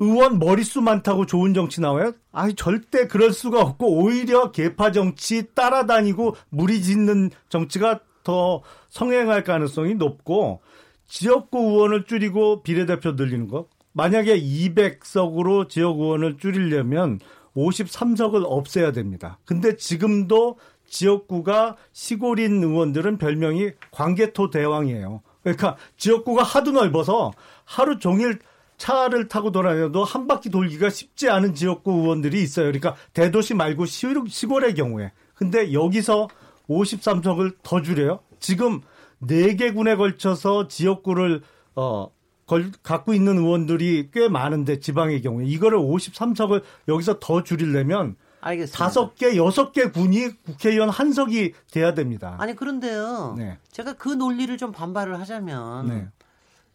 의원 0.00 0.38
머릿수 0.38 0.80
많다고 0.80 1.26
좋은 1.26 1.54
정치 1.54 1.80
나와요? 1.80 2.12
아니 2.32 2.54
절대 2.54 3.06
그럴 3.06 3.32
수가 3.32 3.60
없고 3.60 3.98
오히려 3.98 4.50
개파 4.50 4.92
정치 4.92 5.54
따라다니고 5.54 6.36
무리 6.48 6.82
짓는 6.82 7.30
정치가 7.50 8.00
더 8.24 8.62
성행할 8.88 9.44
가능성이 9.44 9.94
높고 9.94 10.60
지역구 11.06 11.58
의원을 11.58 12.04
줄이고 12.04 12.62
비례대표 12.62 13.12
늘리는 13.12 13.46
거 13.48 13.66
만약에 13.92 14.40
200석으로 14.40 15.68
지역 15.68 15.98
의원을 16.00 16.38
줄이려면 16.38 17.20
53석을 17.54 18.44
없애야 18.46 18.92
됩니다. 18.92 19.38
근데 19.44 19.76
지금도 19.76 20.56
지역구가 20.86 21.76
시골인 21.92 22.62
의원들은 22.62 23.18
별명이 23.18 23.72
광개토 23.90 24.50
대왕이에요. 24.50 25.22
그러니까 25.42 25.76
지역구가 25.96 26.42
하도 26.42 26.72
넓어서 26.72 27.32
하루 27.64 27.98
종일 27.98 28.38
차를 28.80 29.28
타고 29.28 29.52
돌아다녀도 29.52 30.04
한 30.04 30.26
바퀴 30.26 30.48
돌기가 30.48 30.88
쉽지 30.88 31.28
않은 31.28 31.54
지역구 31.54 31.92
의원들이 31.92 32.42
있어요. 32.42 32.64
그러니까 32.64 32.96
대도시 33.12 33.52
말고 33.52 33.84
시골의 33.84 34.74
경우에. 34.74 35.12
근데 35.34 35.74
여기서 35.74 36.28
53석을 36.66 37.56
더 37.62 37.82
줄여요. 37.82 38.20
지금 38.38 38.80
4개 39.22 39.74
군에 39.74 39.96
걸쳐서 39.96 40.68
지역구를 40.68 41.42
어 41.76 42.10
걸, 42.46 42.72
갖고 42.82 43.12
있는 43.12 43.36
의원들이 43.36 44.08
꽤 44.14 44.28
많은데 44.28 44.80
지방의 44.80 45.20
경우에 45.20 45.44
이거를 45.44 45.78
53석을 45.78 46.62
여기서 46.88 47.18
더 47.20 47.42
줄이려면 47.42 48.16
알겠습니다. 48.40 48.78
다섯 48.78 49.14
개, 49.14 49.36
여섯 49.36 49.72
개 49.72 49.90
군이 49.90 50.30
국회의원 50.44 50.88
한 50.88 51.12
석이 51.12 51.52
돼야 51.70 51.92
됩니다. 51.92 52.36
아니 52.38 52.56
그런데요. 52.56 53.34
네. 53.36 53.58
제가 53.72 53.92
그 53.92 54.08
논리를 54.08 54.56
좀 54.56 54.72
반발을 54.72 55.20
하자면 55.20 55.86
네. 55.86 56.08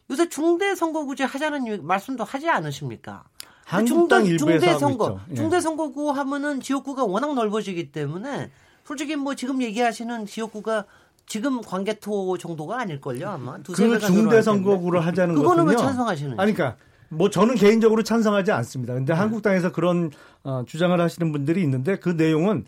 요새 0.10 0.30
중대 0.30 0.76
선거구제 0.76 1.24
하자는 1.24 1.86
말씀도 1.86 2.24
하지 2.24 2.50
않으십니까? 2.50 3.24
한국당 3.66 4.24
중대, 4.26 4.38
중대 4.38 4.78
선거, 4.78 5.20
예. 5.32 5.36
중대 5.36 5.60
선거구 5.60 6.12
하면은 6.12 6.62
지역구가 6.62 7.06
워낙 7.06 7.34
넓어지기 7.34 7.92
때문에 7.92 8.52
솔직히 8.84 9.16
뭐 9.16 9.34
지금 9.34 9.62
얘기하시는 9.64 10.28
지역구가 10.28 10.86
지금 11.26 11.62
관계토 11.62 12.38
정도가 12.38 12.80
아닐걸요 12.82 13.28
아마 13.28 13.58
그 13.58 13.74
중대 13.74 14.42
선거구를 14.44 15.04
하자는 15.04 15.34
그거는 15.34 15.68
왜 15.68 15.76
찬성하시는? 15.76 16.40
아니 16.40 16.54
그러니까 16.54 16.78
뭐 17.10 17.32
저는 17.32 17.56
개인적으로 17.56 18.04
찬성하지 18.04 18.52
않습니다. 18.52 18.94
근데 18.94 19.14
네. 19.14 19.20
한국당에서 19.20 19.72
그런 19.72 20.12
어, 20.44 20.64
주장을 20.68 21.00
하시는 21.00 21.32
분들이 21.32 21.64
있는데 21.64 21.98
그 21.98 22.10
내용은 22.10 22.66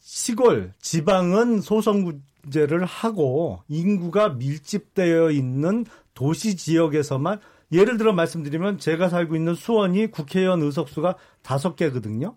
시골, 0.00 0.72
지방은 0.80 1.60
소선구제를 1.60 2.86
하고 2.86 3.60
인구가 3.68 4.30
밀집되어 4.30 5.30
있는 5.30 5.84
도시 6.16 6.56
지역에서만 6.56 7.38
예를 7.70 7.96
들어 7.98 8.12
말씀드리면 8.12 8.78
제가 8.78 9.08
살고 9.08 9.36
있는 9.36 9.54
수원이 9.54 10.10
국회의원 10.10 10.62
의석수가 10.62 11.14
다섯 11.42 11.76
개거든요. 11.76 12.34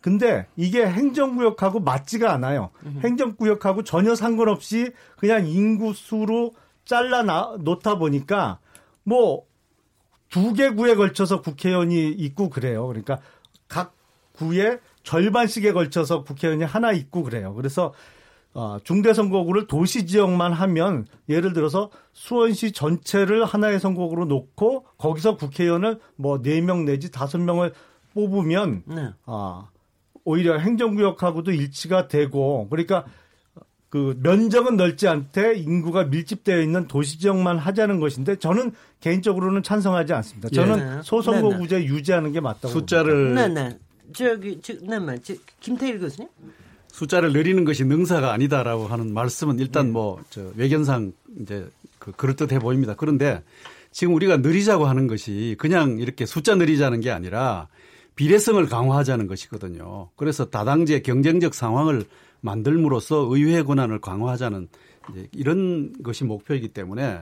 근데 0.00 0.46
이게 0.54 0.86
행정구역하고 0.86 1.80
맞지가 1.80 2.32
않아요. 2.32 2.70
음. 2.84 3.00
행정구역하고 3.02 3.82
전혀 3.82 4.14
상관없이 4.14 4.92
그냥 5.18 5.48
인구수로 5.48 6.52
잘라 6.84 7.24
놓다 7.58 7.98
보니까 7.98 8.60
뭐 9.02 9.44
두 10.30 10.52
개 10.54 10.70
구에 10.70 10.94
걸쳐서 10.96 11.40
국회의원이 11.40 12.10
있고 12.10 12.50
그래요. 12.50 12.86
그러니까 12.86 13.20
각 13.68 13.94
구에 14.32 14.78
절반씩에 15.02 15.72
걸쳐서 15.72 16.24
국회의원이 16.24 16.64
하나 16.64 16.92
있고 16.92 17.22
그래요. 17.22 17.54
그래서 17.54 17.86
어, 17.86 17.92
중대 18.84 19.12
선거구를 19.12 19.66
도시 19.66 20.06
지역만 20.06 20.52
하면 20.52 21.06
예를 21.28 21.52
들어서 21.52 21.90
수원시 22.12 22.72
전체를 22.72 23.44
하나의 23.44 23.78
선거구로 23.80 24.24
놓고 24.24 24.86
거기서 24.96 25.36
국회의원을 25.36 25.98
뭐 26.16 26.38
네 26.42 26.60
명 26.60 26.84
내지 26.84 27.10
다섯 27.10 27.38
명을 27.38 27.72
뽑으면 28.14 28.82
네. 28.86 29.10
어, 29.26 29.68
오히려 30.24 30.58
행정구역하고도 30.58 31.52
일치가 31.52 32.08
되고 32.08 32.66
그러니까 32.70 33.04
그 33.90 34.18
면적은 34.22 34.76
넓지 34.76 35.06
않되 35.06 35.54
인구가 35.56 36.04
밀집되어 36.04 36.60
있는 36.60 36.88
도시 36.88 37.18
지역만 37.18 37.58
하자는 37.58 38.00
것인데 38.00 38.36
저는 38.36 38.72
개인적으로는 39.00 39.62
찬성하지 39.62 40.12
않습니다. 40.14 40.48
저는 40.48 40.98
예. 40.98 41.02
소선거구제 41.02 41.84
유지하는 41.84 42.32
게 42.32 42.40
맞다고 42.40 42.68
숫자를 42.68 43.34
봅니다. 43.34 43.48
네네 43.48 43.78
저기 44.12 44.60
저, 44.62 44.74
네네 44.80 45.18
김태일 45.60 46.00
교수님 46.00 46.28
숫자를 46.96 47.34
늘리는 47.34 47.66
것이 47.66 47.84
능사가 47.84 48.32
아니다라고 48.32 48.86
하는 48.86 49.12
말씀은 49.12 49.58
일단 49.58 49.88
네. 49.88 49.92
뭐저 49.92 50.52
외견상 50.56 51.12
이제 51.42 51.68
그 51.98 52.10
그럴듯해 52.12 52.58
보입니다. 52.58 52.94
그런데 52.96 53.42
지금 53.92 54.14
우리가 54.14 54.38
늘리자고 54.38 54.86
하는 54.86 55.06
것이 55.06 55.56
그냥 55.58 55.98
이렇게 55.98 56.24
숫자 56.24 56.54
늘리자는 56.54 57.00
게 57.00 57.10
아니라 57.10 57.68
비례성을 58.14 58.64
강화하자는 58.66 59.26
것이거든요. 59.26 60.08
그래서 60.16 60.46
다당제 60.46 61.00
경쟁적 61.00 61.54
상황을 61.54 62.06
만들므로써 62.40 63.26
의회 63.30 63.62
권한을 63.62 64.00
강화하자는 64.00 64.68
이제 65.10 65.28
이런 65.32 65.92
것이 66.02 66.24
목표이기 66.24 66.68
때문에 66.68 67.20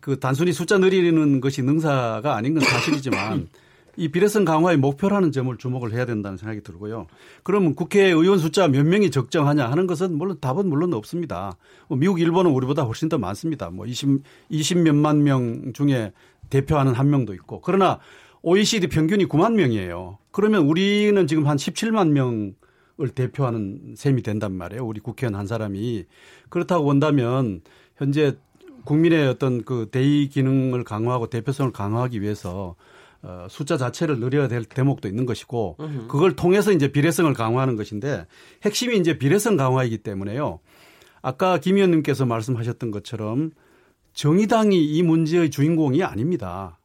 그 0.00 0.18
단순히 0.18 0.52
숫자 0.52 0.78
늘리는 0.78 1.40
것이 1.40 1.62
능사가 1.62 2.34
아닌 2.34 2.54
건 2.54 2.64
사실이지만 2.64 3.46
이 3.96 4.08
비례성 4.08 4.44
강화의 4.44 4.76
목표라는 4.76 5.32
점을 5.32 5.56
주목을 5.56 5.92
해야 5.92 6.04
된다는 6.04 6.36
생각이 6.36 6.62
들고요. 6.62 7.06
그러면 7.42 7.74
국회의원 7.74 8.38
숫자 8.38 8.68
몇 8.68 8.84
명이 8.84 9.10
적정하냐 9.10 9.70
하는 9.70 9.86
것은 9.86 10.16
물론 10.16 10.38
답은 10.40 10.68
물론 10.68 10.92
없습니다. 10.94 11.56
뭐 11.88 11.96
미국, 11.96 12.20
일본은 12.20 12.50
우리보다 12.50 12.82
훨씬 12.82 13.08
더 13.08 13.18
많습니다. 13.18 13.70
뭐 13.70 13.86
20, 13.86 14.22
20 14.50 14.78
몇만 14.78 15.22
명 15.24 15.72
중에 15.72 16.12
대표하는 16.50 16.92
한 16.92 17.10
명도 17.10 17.32
있고. 17.34 17.60
그러나 17.62 17.98
OECD 18.42 18.88
평균이 18.88 19.26
9만 19.26 19.54
명이에요. 19.54 20.18
그러면 20.30 20.66
우리는 20.66 21.26
지금 21.26 21.46
한 21.46 21.56
17만 21.56 22.10
명을 22.10 23.08
대표하는 23.14 23.94
셈이 23.96 24.22
된단 24.22 24.52
말이에요. 24.52 24.84
우리 24.86 25.00
국회의원 25.00 25.34
한 25.34 25.46
사람이. 25.46 26.04
그렇다고 26.50 26.84
본다면 26.84 27.62
현재 27.96 28.36
국민의 28.84 29.26
어떤 29.26 29.64
그 29.64 29.88
대의 29.90 30.28
기능을 30.28 30.84
강화하고 30.84 31.28
대표성을 31.28 31.72
강화하기 31.72 32.22
위해서 32.22 32.76
어, 33.28 33.48
숫자 33.50 33.76
자체를 33.76 34.20
늘려야 34.20 34.46
될 34.46 34.64
대목도 34.64 35.08
있는 35.08 35.26
것이고 35.26 35.78
그걸 36.06 36.36
통해서 36.36 36.70
이제 36.70 36.92
비례성을 36.92 37.32
강화하는 37.34 37.74
것인데 37.74 38.24
핵심이 38.62 38.96
이제 38.96 39.18
비례성 39.18 39.56
강화이기 39.56 39.98
때문에요. 39.98 40.60
아까 41.22 41.58
김 41.58 41.74
의원님께서 41.74 42.24
말씀하셨던 42.24 42.92
것처럼 42.92 43.50
정의당이 44.12 44.80
이 44.80 45.02
문제의 45.02 45.50
주인공이 45.50 46.04
아닙니다. 46.04 46.78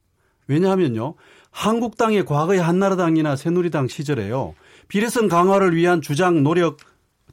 왜냐하면요. 0.47 1.13
한국당의 1.51 2.25
과거의 2.25 2.59
한나라당이나 2.59 3.35
새누리당 3.35 3.87
시절에요. 3.87 4.55
비례성 4.87 5.27
강화를 5.27 5.75
위한 5.75 6.01
주장, 6.01 6.41
노력, 6.41 6.77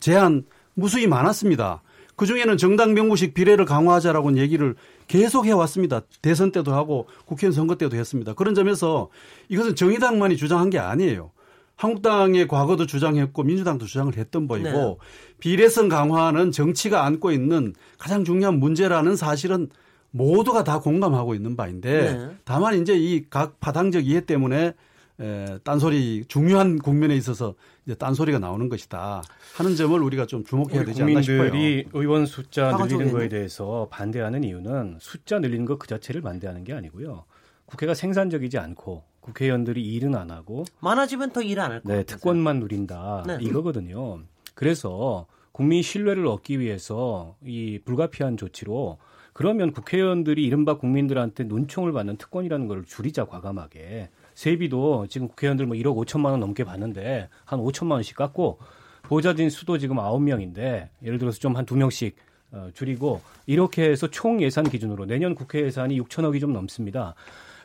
제안 0.01 0.45
무수히 0.75 1.07
많았습니다. 1.07 1.83
그 2.15 2.27
중에는 2.27 2.59
정당 2.59 2.93
명부식 2.93 3.33
비례를 3.33 3.65
강화하자라고 3.65 4.37
얘기를 4.37 4.75
계속 5.09 5.47
해왔습니다. 5.47 6.03
대선 6.23 6.53
때도 6.53 6.73
하고 6.75 7.09
국회의원 7.27 7.53
선거 7.53 7.75
때도 7.75 7.97
했습니다. 7.97 8.35
그런 8.35 8.55
점에서 8.55 9.09
이것은 9.49 9.75
정의당만이 9.75 10.37
주장한 10.37 10.71
게 10.71 10.79
아니에요. 10.79 11.33
한국당의 11.77 12.49
과거도 12.49 12.87
주장했고 12.87 13.43
민주당도 13.45 13.87
주장을 13.87 14.15
했던 14.17 14.49
바이고 14.49 14.69
네. 14.69 14.97
비례성 15.39 15.89
강화는 15.89 16.51
정치가 16.51 17.05
안고 17.05 17.31
있는 17.31 17.73
가장 17.99 18.25
중요한 18.25 18.59
문제라는 18.59 19.15
사실은 19.17 19.69
모두가 20.11 20.65
다 20.65 20.81
공감하고 20.81 21.35
있는 21.35 21.57
바인데 21.57 22.13
네. 22.17 22.31
다만 22.45 22.81
이제 22.81 22.97
이 22.97 23.25
각 23.31 23.61
파당적 23.61 24.07
이해 24.07 24.23
때문에 24.23 24.75
에, 25.21 25.59
딴소리 25.65 26.25
중요한 26.29 26.79
국면에 26.79 27.15
있어서 27.17 27.55
이제 27.89 27.95
딴소리가 27.95 28.39
나오는 28.39 28.69
것이다 28.69 29.23
하는 29.57 29.75
점을 29.75 29.99
우리가 30.01 30.27
좀 30.27 30.45
주목해야 30.45 30.85
되지 30.85 31.03
않나 31.03 31.23
싶어요. 31.23 31.51
국민들이 31.51 31.87
의원 31.95 32.27
숫자 32.27 32.77
늘리는 32.77 33.11
거에 33.11 33.31
대해서 33.31 33.89
반대하는 33.91 34.45
이유는 34.45 34.99
숫자 35.01 35.39
늘리는 35.39 35.65
것 35.65 35.79
그 35.79 35.87
자체를 35.87 36.21
반대하는 36.21 36.65
게 36.65 36.75
아니고요. 36.75 37.25
국회가 37.65 37.95
생산적이지 37.95 38.59
않고 38.59 39.05
국회의원들이 39.21 39.81
일은 39.95 40.15
안 40.17 40.31
하고 40.31 40.65
많아지면 40.81 41.31
더 41.33 41.41
일 41.41 41.59
안 41.61 41.71
할 41.71 41.81
거예요. 41.81 41.99
네, 42.01 42.05
특권만 42.05 42.61
누린다 42.61 43.25
네. 43.27 43.39
이거거든요. 43.41 44.21
그래서 44.55 45.27
국민 45.53 45.81
신뢰를 45.83 46.27
얻기 46.27 46.61
위해서 46.61 47.37
이 47.43 47.79
불가피한 47.87 48.37
조치로 48.37 48.99
그러면 49.33 49.73
국회의원들이 49.73 50.45
이른바 50.45 50.77
국민들한테 50.77 51.45
눈총을 51.45 51.93
받는 51.93 52.17
특권이라는 52.19 52.67
걸 52.69 52.85
줄이자 52.85 53.25
과감하게 53.27 54.11
세비도 54.39 55.09
지금 55.09 55.27
국회의원들 55.27 55.67
뭐 55.67 55.77
1억 55.77 55.97
5천만 55.97 56.27
원 56.27 56.39
넘게 56.39 56.63
받는데 56.63 57.29
한 57.45 57.59
5천만 57.59 57.93
원씩 57.93 58.15
깎고 58.15 58.61
보좌진 59.03 59.51
수도 59.51 59.79
지금 59.79 59.97
9명인데 59.97 60.91
예를 61.05 61.19
들어서 61.19 61.41
좀 61.41 61.57
한 61.57 61.67
2명씩 61.67 62.13
어, 62.53 62.69
줄이고 62.73 63.21
이렇게 63.47 63.91
해서 63.91 64.07
총 64.07 64.41
예산 64.41 64.63
기준으로 64.63 65.07
내년 65.07 65.35
국회 65.35 65.63
예산이 65.63 66.01
6천억이 66.01 66.39
좀 66.39 66.53
넘습니다. 66.53 67.17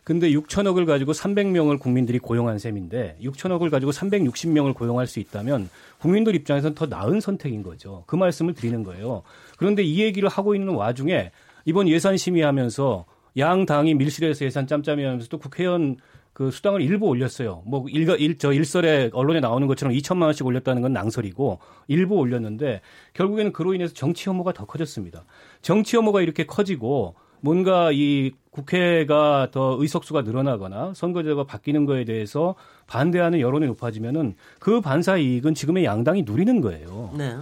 근데 0.03 0.31
6천억을 0.31 0.87
가지고 0.87 1.11
300명을 1.11 1.79
국민들이 1.79 2.17
고용한 2.17 2.57
셈인데 2.57 3.17
6천억을 3.21 3.69
가지고 3.69 3.91
360명을 3.91 4.73
고용할 4.73 5.05
수 5.05 5.19
있다면 5.19 5.69
국민들 5.99 6.33
입장에서는 6.33 6.73
더 6.73 6.87
나은 6.87 7.21
선택인 7.21 7.61
거죠. 7.61 8.03
그 8.07 8.15
말씀을 8.15 8.55
드리는 8.55 8.83
거예요. 8.83 9.21
그런데 9.57 9.83
이 9.83 10.01
얘기를 10.01 10.27
하고 10.27 10.55
있는 10.55 10.73
와중에 10.73 11.29
이번 11.65 11.87
예산 11.87 12.17
심의하면서 12.17 13.05
양 13.37 13.67
당이 13.67 13.93
밀실에서 13.93 14.45
예산 14.45 14.65
짬짬이 14.65 15.03
하면서 15.03 15.27
또 15.27 15.37
국회의원 15.37 15.97
그 16.33 16.49
수당을 16.49 16.81
일부 16.81 17.07
올렸어요. 17.07 17.61
뭐 17.65 17.85
일가 17.87 18.15
일저 18.15 18.51
일설에 18.51 19.09
언론에 19.13 19.39
나오는 19.39 19.67
것처럼 19.67 19.93
2천만 19.93 20.23
원씩 20.23 20.45
올렸다는 20.45 20.81
건 20.81 20.91
낭설이고 20.93 21.59
일부 21.87 22.15
올렸는데 22.15 22.81
결국에는 23.13 23.53
그로 23.53 23.73
인해서 23.73 23.93
정치 23.93 24.29
혐오가 24.29 24.51
더 24.51 24.65
커졌습니다. 24.65 25.25
정치 25.61 25.95
혐오가 25.95 26.21
이렇게 26.21 26.45
커지고 26.45 27.15
뭔가 27.39 27.91
이 27.91 28.31
국회가 28.51 29.49
더 29.51 29.75
의석수가 29.79 30.21
늘어나거나 30.21 30.93
선거제가 30.95 31.43
바뀌는 31.43 31.85
거에 31.85 32.05
대해서 32.05 32.55
반대하는 32.87 33.39
여론이 33.39 33.67
높아지면은 33.67 34.35
그 34.59 34.81
반사 34.81 35.17
이익은 35.17 35.53
지금의 35.53 35.83
양당이 35.83 36.23
누리는 36.23 36.61
거예요. 36.61 37.11
네. 37.17 37.35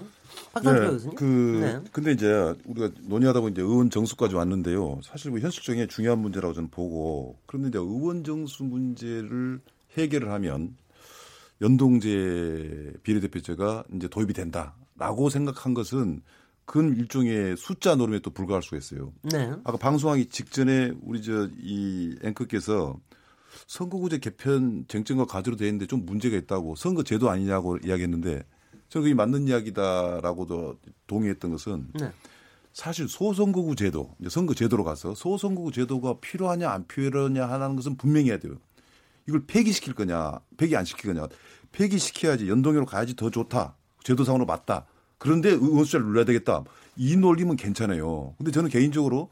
박상표 0.54 0.98
네, 0.98 1.10
그 1.16 1.24
네. 1.62 1.90
근데 1.92 2.12
이제 2.12 2.54
우리가 2.66 2.90
논의하다 3.04 3.42
보니 3.42 3.54
이제 3.54 3.62
의원 3.62 3.90
정수까지 3.90 4.36
왔는데요. 4.36 5.00
사실 5.04 5.32
뭐 5.32 5.40
현실적인 5.40 5.88
중요한 5.88 6.20
문제라고 6.20 6.54
저는 6.54 6.70
보고 6.70 7.38
그런데 7.46 7.70
이제 7.70 7.78
의원 7.78 8.24
정수 8.24 8.64
문제를 8.64 9.62
해결을 9.98 10.32
하면 10.32 10.76
연동제 11.62 12.94
비례대표제가 13.04 13.86
이제 13.96 14.08
도입이 14.08 14.34
된다라고 14.34 15.30
생각한 15.30 15.74
것은 15.74 16.22
그건 16.66 16.96
일종의 16.96 17.58
숫자 17.58 17.96
노름에 17.96 18.20
또 18.20 18.32
불과할 18.32 18.64
수가 18.64 18.78
있어요. 18.78 19.14
네. 19.24 19.52
아까 19.64 19.78
방송하기 19.78 20.28
직전에 20.28 20.94
우리 21.02 21.22
저 21.22 21.50
이 21.60 22.16
앵커께서 22.24 23.00
선거구제 23.68 24.20
개편 24.20 24.86
쟁점과 24.88 25.26
가지로 25.26 25.56
돼 25.56 25.66
있는데 25.68 25.86
좀 25.86 26.06
문제가 26.06 26.38
있다고 26.38 26.76
선거제도 26.76 27.30
아니냐고 27.30 27.78
이야기했는데 27.78 28.44
저는 28.92 29.04
그게 29.06 29.14
맞는 29.16 29.48
이야기다라고도 29.48 30.78
동의했던 31.08 31.52
것은 31.52 31.88
네. 31.94 32.12
사실 32.74 33.08
소선거구 33.08 33.78
제도, 33.78 34.14
선거 34.30 34.54
제도로 34.54 34.84
가서 34.84 35.16
소선거구 35.16 35.72
제도가 35.72 36.20
필요하냐 36.20 36.70
안 36.70 36.86
필요하냐 36.88 37.48
하는 37.48 37.78
것은 37.78 37.96
분명히 37.96 38.30
해야 38.30 38.38
돼요. 38.38 38.56
이걸 39.28 39.46
폐기시킬 39.48 39.94
거냐, 39.94 40.40
폐기 40.58 40.76
안 40.76 40.84
시킬 40.84 41.14
거냐. 41.14 41.28
폐기시켜야지 41.72 42.50
연동으로 42.50 42.86
가야지 42.86 43.16
더 43.16 43.30
좋다. 43.30 43.78
제도상으로 44.04 44.46
맞다. 44.46 44.86
그런데 45.18 45.52
의원 45.52 45.86
숫자를 45.86 46.08
눌러야 46.08 46.26
되겠다. 46.26 46.64
이 46.98 47.16
논리면 47.16 47.56
괜찮아요. 47.56 48.36
근데 48.38 48.52
저는 48.52 48.70
개인적으로 48.70 49.30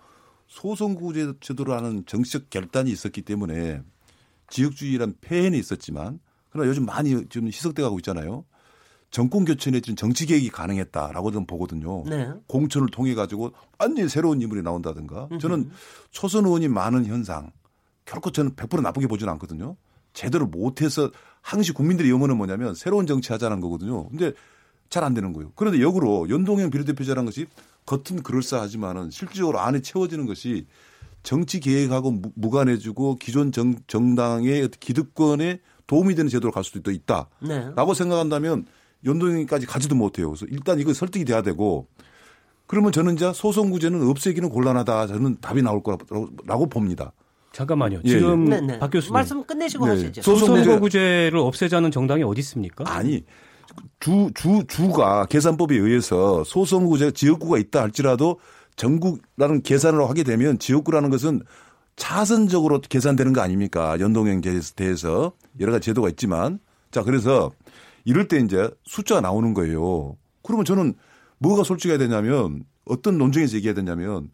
소선거구 0.47 1.35
제도라는 1.41 2.05
정치적 2.05 2.49
결단이 2.49 2.91
있었기 2.91 3.23
때문에 3.23 3.81
지역주의란 4.49 5.15
폐해는 5.19 5.59
있었지만 5.59 6.19
그러나 6.49 6.69
요즘 6.69 6.85
많이 6.85 7.27
좀 7.27 7.47
희석돼 7.47 7.81
가고 7.81 7.99
있잖아요. 7.99 8.45
정권 9.11 9.45
교체에 9.45 9.79
지금 9.81 9.95
정치 9.95 10.25
개혁이 10.25 10.49
가능했다라고 10.49 11.31
좀 11.31 11.45
보거든요. 11.45 12.03
네. 12.05 12.29
공천을 12.47 12.89
통해 12.89 13.15
가지고 13.15 13.51
완전히 13.79 14.07
새로운 14.09 14.41
인물이 14.41 14.61
나온다든가. 14.61 15.29
저는 15.39 15.71
초선 16.11 16.45
의원이 16.45 16.67
많은 16.67 17.05
현상 17.05 17.51
결코 18.05 18.31
저는 18.31 18.55
100% 18.55 18.81
나쁘게 18.81 19.07
보지는 19.07 19.33
않거든요. 19.33 19.75
제대로 20.13 20.45
못해서 20.47 21.11
항시 21.41 21.71
국민들의 21.71 22.09
염원은 22.11 22.37
뭐냐면 22.37 22.75
새로운 22.75 23.07
정치 23.07 23.31
하자는 23.31 23.61
거거든요. 23.61 24.09
근데 24.09 24.33
잘 24.89 25.03
안 25.03 25.13
되는 25.13 25.33
거예요. 25.33 25.51
그런데 25.55 25.81
역으로 25.81 26.29
연동형 26.29 26.71
비례대표자라는 26.71 27.25
것이 27.25 27.45
겉은 27.85 28.23
그럴싸하지만은 28.23 29.11
실질적으로 29.11 29.59
안에 29.59 29.81
채워지는 29.81 30.25
것이 30.25 30.65
정치 31.23 31.59
계획하고 31.59 32.21
무관해지고 32.35 33.15
기존 33.15 33.51
정, 33.51 33.75
정당의 33.87 34.69
기득권에 34.79 35.59
도움이 35.87 36.15
되는 36.15 36.29
제도로 36.29 36.51
갈 36.51 36.63
수도 36.63 36.91
있다라고 36.91 37.37
네. 37.47 37.93
생각한다면 37.95 38.65
연동형까지 39.05 39.65
가지도 39.65 39.95
못해요. 39.95 40.29
그래서 40.29 40.45
일단 40.49 40.79
이거 40.79 40.93
설득이 40.93 41.25
돼야 41.25 41.41
되고 41.41 41.87
그러면 42.67 42.91
저는 42.91 43.15
이제 43.15 43.31
소송구제는 43.33 44.07
없애기는 44.07 44.49
곤란하다. 44.49 45.07
저는 45.07 45.37
답이 45.41 45.61
나올 45.61 45.81
거라고 45.81 46.67
봅니다. 46.69 47.13
잠깐만요. 47.51 48.01
예, 48.05 48.09
지금 48.09 48.45
예. 48.51 48.59
네, 48.59 48.61
네. 48.61 48.79
박 48.79 48.91
교수님 48.91 49.13
말씀 49.13 49.43
끝내시고 49.43 49.85
네. 49.87 49.91
하시죠. 49.91 50.21
소송거구제를 50.21 51.39
없애자는 51.39 51.89
정당이 51.91 52.23
어디 52.23 52.39
있습니까? 52.41 52.83
아니 52.87 53.23
주, 53.99 54.29
주, 54.35 54.63
주 54.67 54.89
가 54.91 55.25
계산법에 55.25 55.75
의해서 55.75 56.43
소송구제 56.43 57.11
지역구가 57.11 57.57
있다 57.57 57.81
할지라도 57.81 58.39
전국라는 58.75 59.61
계산을 59.63 60.07
하게 60.07 60.23
되면 60.23 60.59
지역구라는 60.59 61.09
것은 61.09 61.41
차선적으로 61.95 62.81
계산되는 62.81 63.33
거 63.33 63.41
아닙니까? 63.41 63.97
연동형 63.99 64.41
대해서 64.75 65.33
여러 65.59 65.71
가지 65.71 65.85
제도가 65.87 66.09
있지만 66.09 66.59
자 66.91 67.03
그래서 67.03 67.51
이럴 68.09 68.27
때 68.27 68.39
이제 68.39 68.67
숫자가 68.85 69.21
나오는 69.21 69.53
거예요. 69.53 70.17
그러면 70.41 70.65
저는 70.65 70.95
뭐가 71.37 71.63
솔직해야 71.63 71.99
되냐면 71.99 72.63
어떤 72.85 73.19
논쟁에서 73.19 73.55
얘기해야 73.57 73.75
되냐면 73.75 74.31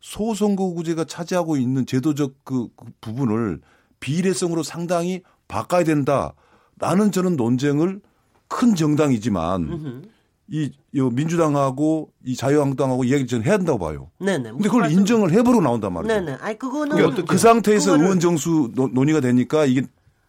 소선거구제가 0.00 1.04
차지하고 1.04 1.58
있는 1.58 1.84
제도적 1.84 2.36
그, 2.42 2.68
그 2.74 2.86
부분을 3.02 3.60
비례성으로 4.00 4.62
상당히 4.62 5.20
바꿔야 5.46 5.84
된다. 5.84 6.32
라는 6.78 7.12
저는 7.12 7.36
논쟁을 7.36 8.00
큰 8.48 8.74
정당이지만 8.74 10.04
이, 10.46 10.72
이 10.94 11.00
민주당하고 11.12 12.10
이 12.24 12.34
자유한국당하고 12.34 13.04
이야기를 13.04 13.26
저는 13.26 13.44
해야 13.44 13.58
된다고 13.58 13.78
봐요. 13.78 14.10
네네. 14.20 14.52
근데 14.52 14.64
그걸 14.64 14.82
말씀... 14.82 15.00
인정을 15.00 15.32
해보러 15.32 15.60
나온단 15.60 15.92
말이에요. 15.92 16.20
네네. 16.20 16.38
아니 16.40 16.58
그거는 16.58 16.96
그러니까 16.96 17.24
그 17.24 17.36
상태에서 17.36 17.90
그거를... 17.90 18.04
의원 18.04 18.20
정수 18.20 18.70
논의가 18.74 19.20
되니까 19.20 19.66
이게 19.66 19.82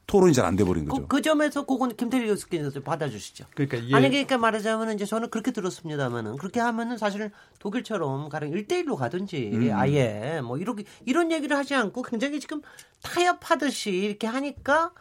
토론이 0.09 0.33
잘 0.33 0.45
안 0.45 0.55
돼 0.55 0.63
버린 0.63 0.85
거죠. 0.85 1.03
그, 1.03 1.07
그, 1.17 1.21
점에서 1.21 1.65
그건 1.67 1.95
김태리 1.95 2.25
교수께서 2.27 2.81
받아주시죠. 2.81 3.45
그러니까 3.53 3.77
예. 3.89 3.95
아니 3.95 4.09
그러니까 4.09 4.39
말하자면 4.39 4.95
이제 4.95 5.05
저는 5.05 5.29
그렇게 5.29 5.51
들었습니다만은 5.51 6.37
그렇게 6.37 6.59
하면은 6.59 6.97
사실 6.97 7.29
독일처럼 7.59 8.29
가령 8.29 8.49
1대1로 8.51 8.95
가든지 8.95 9.51
음. 9.53 9.69
아예 9.73 10.41
뭐 10.43 10.57
이렇게 10.57 10.83
이런 11.05 11.31
얘기를 11.31 11.55
하지 11.55 11.75
않고 11.75 12.01
굉장히 12.01 12.39
지금 12.39 12.61
타협하듯이 13.03 13.91
이렇게 13.91 14.25
하니까 14.25 14.91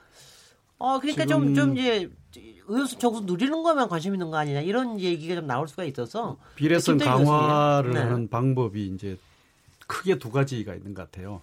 어 0.77 1.01
그러니까 1.01 1.25
좀좀 1.25 1.55
좀 1.55 1.79
이제 1.79 2.11
의원수 2.68 2.99
정수 2.99 3.23
누리는 3.23 3.62
거만 3.62 3.88
관심 3.88 4.12
있는 4.12 4.31
거 4.31 4.37
아니냐 4.37 4.61
이런 4.61 5.01
얘기가 5.01 5.37
좀 5.37 5.47
나올 5.47 5.68
수가 5.68 5.85
있어서 5.85 6.37
비례성 6.57 6.99
강화를 6.99 7.94
네. 7.94 8.01
하는 8.01 8.29
방법이 8.29 8.87
이제 8.88 9.16
크게 9.87 10.18
두 10.18 10.31
가지가 10.31 10.75
있는 10.75 10.92
것 10.92 11.11
같아요. 11.11 11.40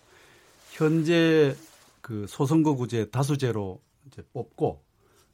현재 0.72 1.56
그 2.06 2.28
소선거구제 2.28 3.10
다수제로 3.10 3.82
이제 4.06 4.22
뽑고 4.32 4.84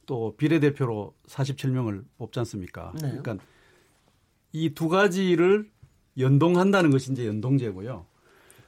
또 0.05 0.34
비례대표로 0.38 1.13
47명을 1.27 2.05
뽑지 2.17 2.39
않습니까? 2.39 2.93
네. 2.95 3.10
그러니까 3.10 3.39
이 4.53 4.73
두 4.73 4.88
가지를 4.88 5.69
연동한다는 6.17 6.89
것이 6.91 7.12
이제 7.12 7.27
연동제고요. 7.27 8.05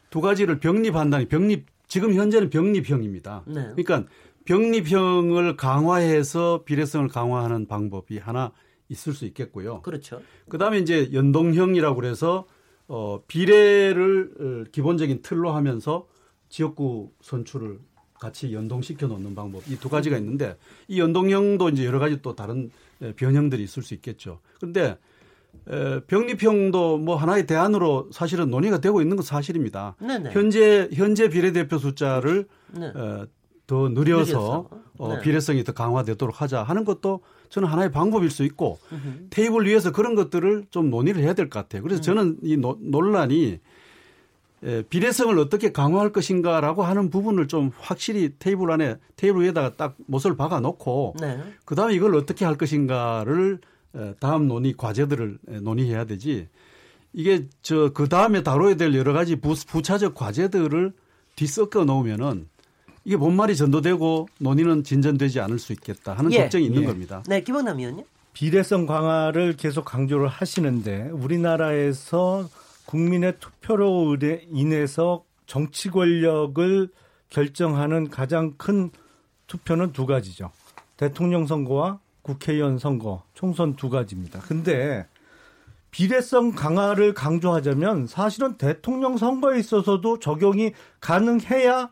두 0.10 0.20
가지를 0.20 0.60
병립한다는 0.60 1.30
병립 1.30 1.66
지금 1.88 2.14
현재는 2.14 2.50
병립형입니다. 2.50 3.44
네. 3.48 3.72
그러니까 3.74 4.04
병립형을 4.44 5.56
강화해서 5.56 6.64
비례성을 6.66 7.08
강화하는 7.08 7.68
방법이 7.68 8.18
하나 8.18 8.52
있을 8.90 9.14
수 9.14 9.24
있겠고요. 9.28 9.82
그렇죠. 9.82 10.22
그다음에 10.50 10.80
이제 10.80 11.10
연동형이라고 11.14 11.96
그래서 11.96 12.48
어 12.88 13.24
비례를 13.30 14.66
어, 14.68 14.72
기본적인 14.74 15.22
틀로 15.22 15.52
하면서 15.52 16.06
지역구 16.50 17.14
선출을 17.22 17.80
같이 18.20 18.54
연동시켜 18.54 19.08
놓는 19.08 19.36
방법 19.36 19.64
이 19.68 19.78
두 19.78 19.90
가지가 19.90 20.18
있는데 20.18 20.56
이 20.88 21.00
연동형도 21.00 21.70
이제 21.70 21.86
여러 21.86 22.00
가지 22.00 22.22
또 22.22 22.36
다른 22.36 22.72
변형들이 23.18 23.64
있을 23.64 23.84
수 23.84 23.94
있겠죠. 23.96 24.40
그런데 24.60 24.98
병립형도 26.08 26.98
뭐 26.98 27.16
하나의 27.16 27.46
대안으로 27.46 28.10
사실은 28.12 28.50
논의가 28.50 28.80
되고 28.80 29.02
있는 29.02 29.16
건 29.18 29.24
사실입니다. 29.26 29.96
네네. 30.00 30.32
현재 30.32 30.90
현재 30.94 31.30
비례대표 31.30 31.78
숫자를 31.78 32.48
네. 32.72 32.88
어, 32.88 33.28
더 33.68 33.90
늘려서 33.90 34.70
어, 34.98 35.14
네. 35.16 35.22
비례성이 35.22 35.64
더 35.64 35.72
강화되도록 35.72 36.42
하자 36.42 36.64
하는 36.64 36.84
것도 36.86 37.22
저는 37.50 37.68
하나의 37.70 37.92
방법일 37.92 38.30
수 38.30 38.44
있고 38.44 38.80
으흠. 38.92 39.28
테이블 39.30 39.66
위에서 39.68 39.92
그런 39.92 40.16
것들을 40.16 40.66
좀 40.70 40.90
논의를 40.90 41.22
해야 41.24 41.34
될 41.34 41.50
것 41.50 41.60
같아요. 41.60 41.82
그래서 41.84 42.00
음. 42.00 42.04
저는 42.04 42.38
이 42.44 42.58
노, 42.58 42.78
논란이 42.82 43.44
예, 43.46 43.60
비례성을 44.90 45.38
어떻게 45.40 45.72
강화할 45.72 46.12
것인가라고 46.12 46.84
하는 46.84 47.10
부분을 47.10 47.48
좀 47.48 47.72
확실히 47.80 48.32
테이블 48.40 48.72
안에 48.72 48.96
테이블 49.16 49.44
위에다가 49.44 49.76
딱 49.76 49.96
못을 50.08 50.38
박아 50.38 50.60
놓고 50.62 51.16
네. 51.20 51.40
그다음에 51.66 51.94
이걸 51.94 52.16
어떻게 52.16 52.46
할 52.46 52.56
것인가를 52.58 53.60
다음 54.20 54.48
논의 54.48 54.74
과제들을 54.76 55.40
논의해야 55.62 56.06
되지 56.06 56.48
이게 57.14 57.48
저 57.62 57.92
그 57.94 58.10
다음에 58.10 58.42
다뤄야 58.42 58.76
될 58.76 58.96
여러 58.96 59.14
가지 59.14 59.36
부, 59.36 59.54
부차적 59.68 60.16
과제들을 60.16 60.94
뒤섞어 61.36 61.84
놓으면은 61.86 62.48
이게 63.06 63.18
본말이 63.18 63.56
전도되고 63.56 64.30
논의는 64.40 64.84
진전되지 64.84 65.40
않을 65.42 65.60
수 65.60 65.74
있겠다 65.74 66.14
하는 66.14 66.32
예. 66.32 66.40
걱정이 66.40 66.66
있는 66.66 66.84
예. 66.84 66.86
겁니다. 66.88 67.24
네, 67.28 67.42
김원남 67.42 67.80
의원님. 67.80 68.06
비례성 68.34 68.86
강화를 68.88 69.58
계속 69.58 69.86
강조를 69.86 70.28
하시는데 70.28 71.10
우리나라에서 71.12 72.48
국민의 72.86 73.40
투표로 73.40 74.18
인해서 74.50 75.24
정치 75.46 75.90
권력을 75.90 76.90
결정하는 77.30 78.10
가장 78.10 78.54
큰 78.58 78.92
투표는 79.48 79.92
두 79.92 80.06
가지죠. 80.06 80.52
대통령 80.98 81.46
선거와 81.46 82.00
국회의원 82.22 82.78
선거, 82.78 83.24
총선 83.34 83.76
두 83.76 83.90
가지입니다. 83.90 84.40
근데 84.40 85.06
비례성 85.92 86.54
강화를 86.54 87.14
강조하자면 87.14 88.08
사실은 88.08 88.58
대통령 88.58 89.18
선거에 89.18 89.60
있어서도 89.60 90.20
적용이 90.20 90.74
가능해야 91.00 91.90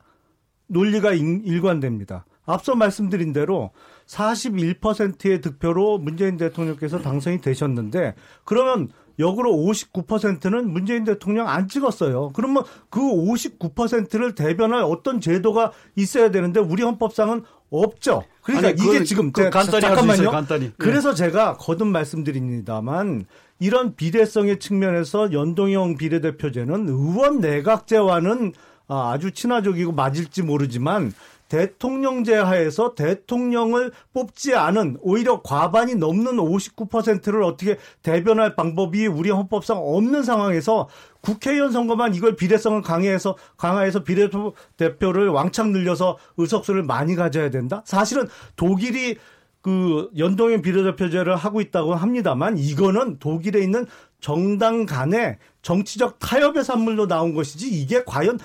논리가 0.68 1.14
일관됩니다. 1.14 2.26
앞서 2.46 2.76
말씀드린 2.76 3.34
대로 3.34 3.72
41%의 4.08 5.42
득표로 5.42 6.00
문재인 6.00 6.38
대통령께서 6.38 7.00
당선이 7.00 7.42
되셨는데 7.42 8.16
그러면 8.44 8.89
역으로 9.22 9.51
59%는 9.51 10.69
문재인 10.69 11.03
대통령 11.05 11.47
안 11.47 11.67
찍었어요. 11.67 12.32
그러면 12.34 12.63
그 12.89 12.99
59%를 12.99 14.36
대변할 14.36 14.84
어떤 14.84 15.22
제도가 15.22 15.72
있어야 15.95 16.32
되는데 16.32 16.59
우리 16.59 16.84
헌법상은 16.84 17.43
없죠. 17.69 18.26
그러니까 18.41 18.69
아니, 18.69 18.82
이게 18.82 19.03
지금 19.05 19.32
그 19.32 19.49
간단히 19.49 19.82
잠깐만요. 19.82 20.32
간단히. 20.32 20.65
네. 20.65 20.74
그래서 20.78 21.13
제가 21.13 21.57
거듭 21.57 21.88
말씀드립니다만 21.88 23.26
이런 23.59 23.95
비례성의 23.95 24.59
측면에서 24.59 25.32
연동형 25.32 25.95
비례대표제는 25.95 26.89
의원 26.89 27.39
내각제와는 27.39 28.53
아, 28.88 29.11
아주 29.11 29.32
친화적이고 29.32 29.93
맞을지 29.93 30.41
모르지만 30.41 31.13
대통령제 31.52 32.34
하에서 32.36 32.95
대통령을 32.95 33.91
뽑지 34.14 34.56
않은 34.56 34.95
오히려 35.02 35.41
과반이 35.41 35.95
넘는 35.95 36.38
59%를 36.38 37.43
어떻게 37.43 37.78
대변할 38.04 38.56
방법이 38.56 39.06
우리 39.08 39.30
헌법상 39.32 39.78
없는 39.78 40.24
상황에서 40.24 40.88
국회의원 41.20 41.74
선거만 41.74 42.16
이걸 42.16 42.38
비례성을 42.38 42.82
강해해서 42.84 43.36
강화해서 43.58 44.06
비례대표를 44.06 45.28
왕창 45.28 45.74
늘려서 45.74 46.18
의석수를 46.38 46.84
많이 46.84 47.16
가져야 47.16 47.49
된다? 47.49 47.84
사실은 47.86 48.30
독일이 48.56 49.18
그 49.62 50.10
연동형 50.18 50.62
비례대표제를 50.62 51.36
하고 51.36 51.60
있다고 51.60 51.95
합니다만 51.95 52.58
이거는 52.58 53.20
독일에 53.20 53.62
있는 53.62 53.86
정당 54.22 54.86
간의 54.86 55.38
정치적 55.64 56.20
타협의 56.20 56.64
산물로 56.64 57.08
나온 57.08 57.34
것이지 57.34 57.68
이게 57.68 58.06
과연 58.06 58.39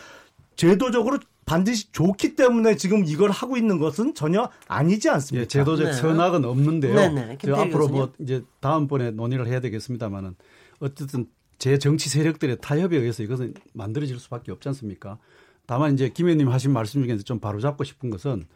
제도적으로 0.56 1.18
반드시 1.46 1.92
좋기 1.92 2.34
때문에 2.34 2.76
지금 2.76 3.04
이걸 3.06 3.30
하고 3.30 3.56
있는 3.56 3.78
것은 3.78 4.14
전혀 4.14 4.50
아니지 4.66 5.08
않습니까? 5.08 5.42
예, 5.42 5.46
제도적 5.46 5.86
네. 5.86 5.92
선악은 5.92 6.44
없는데요. 6.44 6.94
네, 6.94 7.08
네. 7.08 7.52
앞으로 7.52 7.88
뭐 7.88 8.12
이제 8.18 8.42
다음번에 8.60 9.12
논의를 9.12 9.46
해야 9.46 9.60
되겠습니다만은 9.60 10.34
어쨌든 10.80 11.26
제 11.58 11.78
정치 11.78 12.08
세력들의 12.08 12.58
타협에 12.60 12.96
의해서 12.96 13.22
이것은 13.22 13.54
만들어질 13.72 14.18
수밖에 14.18 14.50
없지 14.50 14.68
않습니까? 14.70 15.18
다만 15.66 15.94
이제 15.94 16.08
김 16.08 16.26
의원님 16.26 16.48
하신 16.48 16.72
말씀 16.72 17.02
중에서 17.04 17.22
좀 17.22 17.38
바로잡고 17.38 17.84
싶은 17.84 18.10
것은 18.10 18.46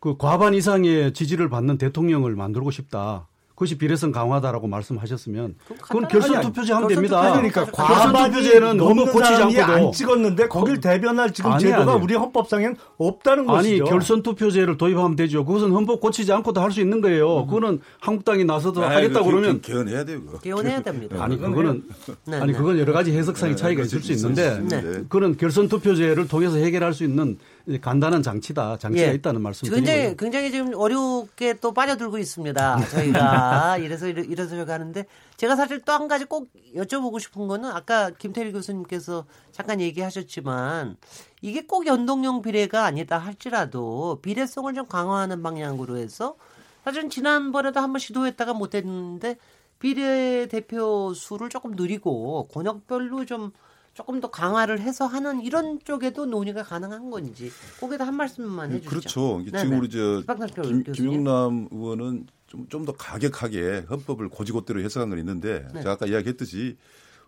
그 0.00 0.16
과반 0.16 0.52
이상의 0.52 1.14
지지를 1.14 1.48
받는 1.48 1.78
대통령을 1.78 2.34
만들고 2.34 2.72
싶다. 2.72 3.28
그것이 3.54 3.78
비례성 3.78 4.10
강화다라고 4.12 4.66
말씀하셨으면 4.66 5.54
그건 5.80 6.08
결선 6.08 6.40
투표제 6.42 6.72
하면 6.72 6.88
됩니다. 6.88 7.32
그러니까 7.32 7.64
과반 7.72 8.30
투표제는 8.30 8.76
너무 8.76 9.06
고치지 9.06 9.42
않고도 9.42 9.62
안 9.72 9.92
찍었는데 9.92 10.48
거길 10.48 10.80
대변할 10.80 11.32
지금 11.32 11.52
아니, 11.52 11.62
제도가 11.62 11.92
아니. 11.92 12.02
우리 12.02 12.14
헌법상엔 12.14 12.76
없다는 12.98 13.48
아니, 13.48 13.56
것이죠. 13.58 13.84
아니 13.84 13.90
결선 13.90 14.22
투표제를 14.22 14.76
도입하면 14.76 15.14
되죠. 15.16 15.44
그것은 15.44 15.70
헌법 15.72 16.00
고치지 16.00 16.32
않고도 16.32 16.60
할 16.60 16.74
수 16.74 16.80
있는 16.80 17.00
거예요. 17.00 17.42
음. 17.42 17.46
그거는 17.46 17.80
한국당이 18.00 18.44
나서도 18.44 18.84
아니, 18.84 18.94
하겠다 18.96 19.20
고 19.20 19.26
그러면 19.26 19.60
개헌해야 19.60 20.04
돼요. 20.04 20.20
개헌해야 20.42 20.82
됩니다. 20.82 21.22
아니 21.22 21.38
그거는 21.38 21.84
네, 22.26 22.36
아니 22.40 22.50
네. 22.52 22.58
그건 22.58 22.78
여러 22.80 22.92
가지 22.92 23.16
해석상의 23.16 23.54
네, 23.54 23.62
차이가 23.62 23.82
있을 23.84 24.00
수 24.00 24.10
있는데 24.10 24.58
네. 24.68 24.80
그거는 25.08 25.36
결선 25.36 25.68
투표제를 25.68 26.26
통해서 26.26 26.56
해결할 26.56 26.92
수 26.92 27.04
있는 27.04 27.38
간단한 27.80 28.22
장치다. 28.24 28.76
장치가 28.78 29.08
예. 29.10 29.14
있다는 29.14 29.40
말씀 29.40 29.68
드리고요. 29.68 29.84
굉장히 29.86 30.16
굉장히 30.16 30.50
지금 30.50 30.74
어렵게 30.74 31.54
또 31.60 31.72
빠져들고 31.72 32.18
있습니다. 32.18 32.80
저희가 32.90 33.43
이래서 33.78 34.06
이래서 34.08 34.56
저기 34.56 34.70
하는데 34.70 35.04
제가 35.36 35.56
사실 35.56 35.80
또 35.82 35.92
한 35.92 36.08
가지 36.08 36.24
꼭 36.24 36.50
여쭤보고 36.74 37.20
싶은 37.20 37.46
거는 37.48 37.70
아까 37.70 38.10
김태리 38.10 38.52
교수님께서 38.52 39.24
잠깐 39.52 39.80
얘기하셨지만 39.80 40.96
이게 41.42 41.66
꼭 41.66 41.86
연동형 41.86 42.42
비례가 42.42 42.84
아니다 42.84 43.18
할지라도 43.18 44.18
비례성을 44.22 44.72
좀 44.74 44.86
강화하는 44.86 45.42
방향으로 45.42 45.96
해서 45.96 46.36
사실 46.84 47.08
지난번에도 47.08 47.80
한번 47.80 47.98
시도했다가 48.00 48.54
못했는데 48.54 49.36
비례 49.78 50.46
대표 50.46 51.12
수를 51.14 51.48
조금 51.48 51.72
늘리고 51.72 52.48
권역별로 52.52 53.24
좀 53.26 53.52
조금 53.92 54.20
더 54.20 54.28
강화를 54.28 54.80
해서 54.80 55.06
하는 55.06 55.40
이런 55.42 55.78
쪽에도 55.84 56.26
논의가 56.26 56.64
가능한 56.64 57.10
건지 57.10 57.50
거기다 57.80 58.04
한 58.06 58.14
말씀만 58.16 58.72
해주시죠. 58.72 58.90
그렇죠. 58.90 59.42
지금 59.62 59.78
우리 59.78 59.88
저 59.88 60.22
김, 60.62 60.82
김용남 60.82 61.68
의원은 61.70 62.26
좀 62.54 62.68
좀 62.68 62.84
더 62.84 62.92
가격하게 62.92 63.86
헌법을 63.90 64.28
고지고대로 64.28 64.80
해석한 64.82 65.10
건 65.10 65.18
있는데 65.18 65.66
네. 65.72 65.80
제가 65.80 65.92
아까 65.92 66.06
이야기했듯이 66.06 66.76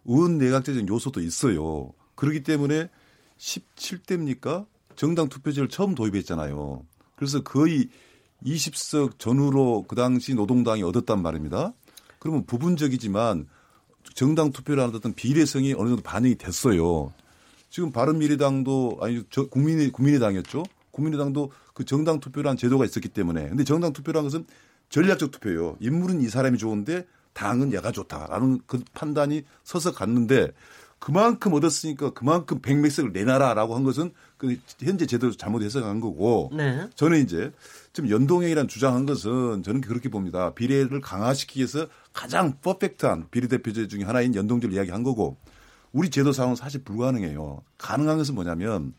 의원 0.04 0.38
내각제적 0.38 0.88
요소도 0.88 1.20
있어요. 1.20 1.92
그렇기 2.14 2.42
때문에 2.42 2.88
17대입니까? 3.38 4.66
정당 4.94 5.28
투표제를 5.28 5.68
처음 5.68 5.94
도입했잖아요. 5.94 6.84
그래서 7.16 7.42
거의 7.42 7.88
20석 8.44 9.18
전후로 9.18 9.84
그 9.88 9.96
당시 9.96 10.34
노동당이 10.34 10.82
얻었단 10.82 11.22
말입니다. 11.22 11.72
그러면 12.18 12.44
부분적이지만 12.46 13.46
정당 14.14 14.52
투표라는 14.52 14.94
어떤 14.94 15.12
비례성이 15.14 15.74
어느 15.74 15.88
정도 15.88 16.02
반영이 16.02 16.36
됐어요. 16.36 17.12
지금 17.68 17.92
바른미래당도 17.92 18.98
아니 19.00 19.22
저 19.30 19.48
국민의 19.48 19.90
국민의당이었죠. 19.90 20.64
국민의당도 20.92 21.52
그 21.74 21.84
정당 21.84 22.20
투표라는 22.20 22.56
제도가 22.56 22.84
있었기 22.84 23.08
때문에 23.10 23.48
근데 23.48 23.64
정당 23.64 23.92
투표라는 23.92 24.30
것은 24.30 24.46
전략적 24.88 25.30
투표예요. 25.30 25.76
인물은 25.80 26.20
이 26.20 26.28
사람이 26.28 26.58
좋은데 26.58 27.06
당은 27.32 27.72
얘가 27.72 27.92
좋다라는 27.92 28.60
그 28.66 28.82
판단이 28.94 29.44
서서 29.62 29.92
갔는데 29.92 30.52
그만큼 30.98 31.52
얻었으니까 31.52 32.10
그만큼 32.10 32.60
백맥석을 32.60 33.12
내놔라라고 33.12 33.76
한 33.76 33.84
것은 33.84 34.12
그 34.38 34.56
현재 34.80 35.06
제대로 35.06 35.32
잘못 35.32 35.62
해석한 35.62 36.00
거고 36.00 36.50
네. 36.54 36.88
저는 36.94 37.22
이제 37.22 37.52
지금 37.92 38.10
연동형이라는 38.10 38.68
주장한 38.68 39.06
것은 39.06 39.62
저는 39.62 39.82
그렇게 39.82 40.08
봅니다. 40.08 40.54
비례를 40.54 41.00
강화시키기 41.00 41.60
위해서 41.60 41.86
가장 42.12 42.58
퍼펙트한 42.60 43.28
비례대표제 43.30 43.88
중에 43.88 44.04
하나인 44.04 44.34
연동제를 44.34 44.74
이야기한 44.74 45.02
거고 45.02 45.36
우리 45.92 46.10
제도상은 46.10 46.56
사실 46.56 46.82
불가능해요. 46.82 47.62
가능한 47.78 48.18
것은 48.18 48.34
뭐냐면 48.34 48.94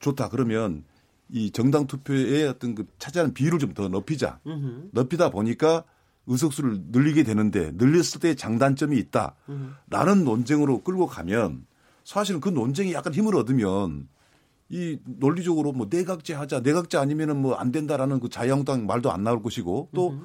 좋다 0.00 0.28
그러면 0.28 0.84
이 1.30 1.50
정당 1.50 1.86
투표의 1.86 2.46
어떤 2.48 2.74
그 2.74 2.86
차지하는 2.98 3.34
비율을 3.34 3.58
좀 3.58 3.74
더 3.74 3.88
높이자. 3.88 4.40
으흠. 4.46 4.90
높이다 4.92 5.30
보니까 5.30 5.84
의석수를 6.26 6.80
늘리게 6.90 7.22
되는데 7.22 7.70
늘렸을 7.74 8.20
때 8.20 8.34
장단점이 8.34 8.96
있다. 8.98 9.34
라는 9.88 10.24
논쟁으로 10.24 10.82
끌고 10.82 11.06
가면 11.06 11.66
사실은 12.04 12.40
그 12.40 12.48
논쟁이 12.48 12.92
약간 12.92 13.12
힘을 13.14 13.36
얻으면 13.36 14.08
이 14.70 14.98
논리적으로 15.04 15.72
뭐 15.72 15.86
내각제 15.88 16.34
하자, 16.34 16.60
내각제 16.60 16.98
아니면은 16.98 17.40
뭐 17.40 17.56
안 17.56 17.72
된다라는 17.72 18.20
그 18.20 18.28
자유한국당 18.28 18.86
말도 18.86 19.10
안 19.10 19.22
나올 19.24 19.42
것이고 19.42 19.88
또 19.94 20.18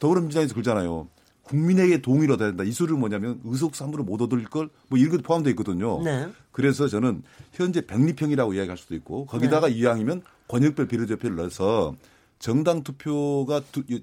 더불어민주당에서 0.00 0.54
그러잖아요. 0.54 1.08
국민에게 1.42 2.02
동의를 2.02 2.34
얻어야 2.34 2.48
된다. 2.48 2.64
이 2.64 2.72
소리는 2.72 2.98
뭐냐면 2.98 3.40
의석 3.44 3.76
사무를 3.76 4.04
못 4.04 4.20
얻을 4.20 4.42
걸 4.44 4.68
뭐 4.88 4.98
이런 4.98 5.12
것도 5.12 5.22
포함되어 5.22 5.50
있거든요. 5.50 6.02
네. 6.02 6.28
그래서 6.50 6.88
저는 6.88 7.22
현재 7.52 7.86
백리평이라고 7.86 8.54
이야기할 8.54 8.76
수도 8.76 8.94
있고 8.96 9.26
거기다가 9.26 9.68
네. 9.68 9.74
이왕이면 9.74 10.22
권역별 10.48 10.88
비례대표를 10.88 11.36
넣어서 11.36 11.94
정당 12.38 12.82
투표가 12.82 13.62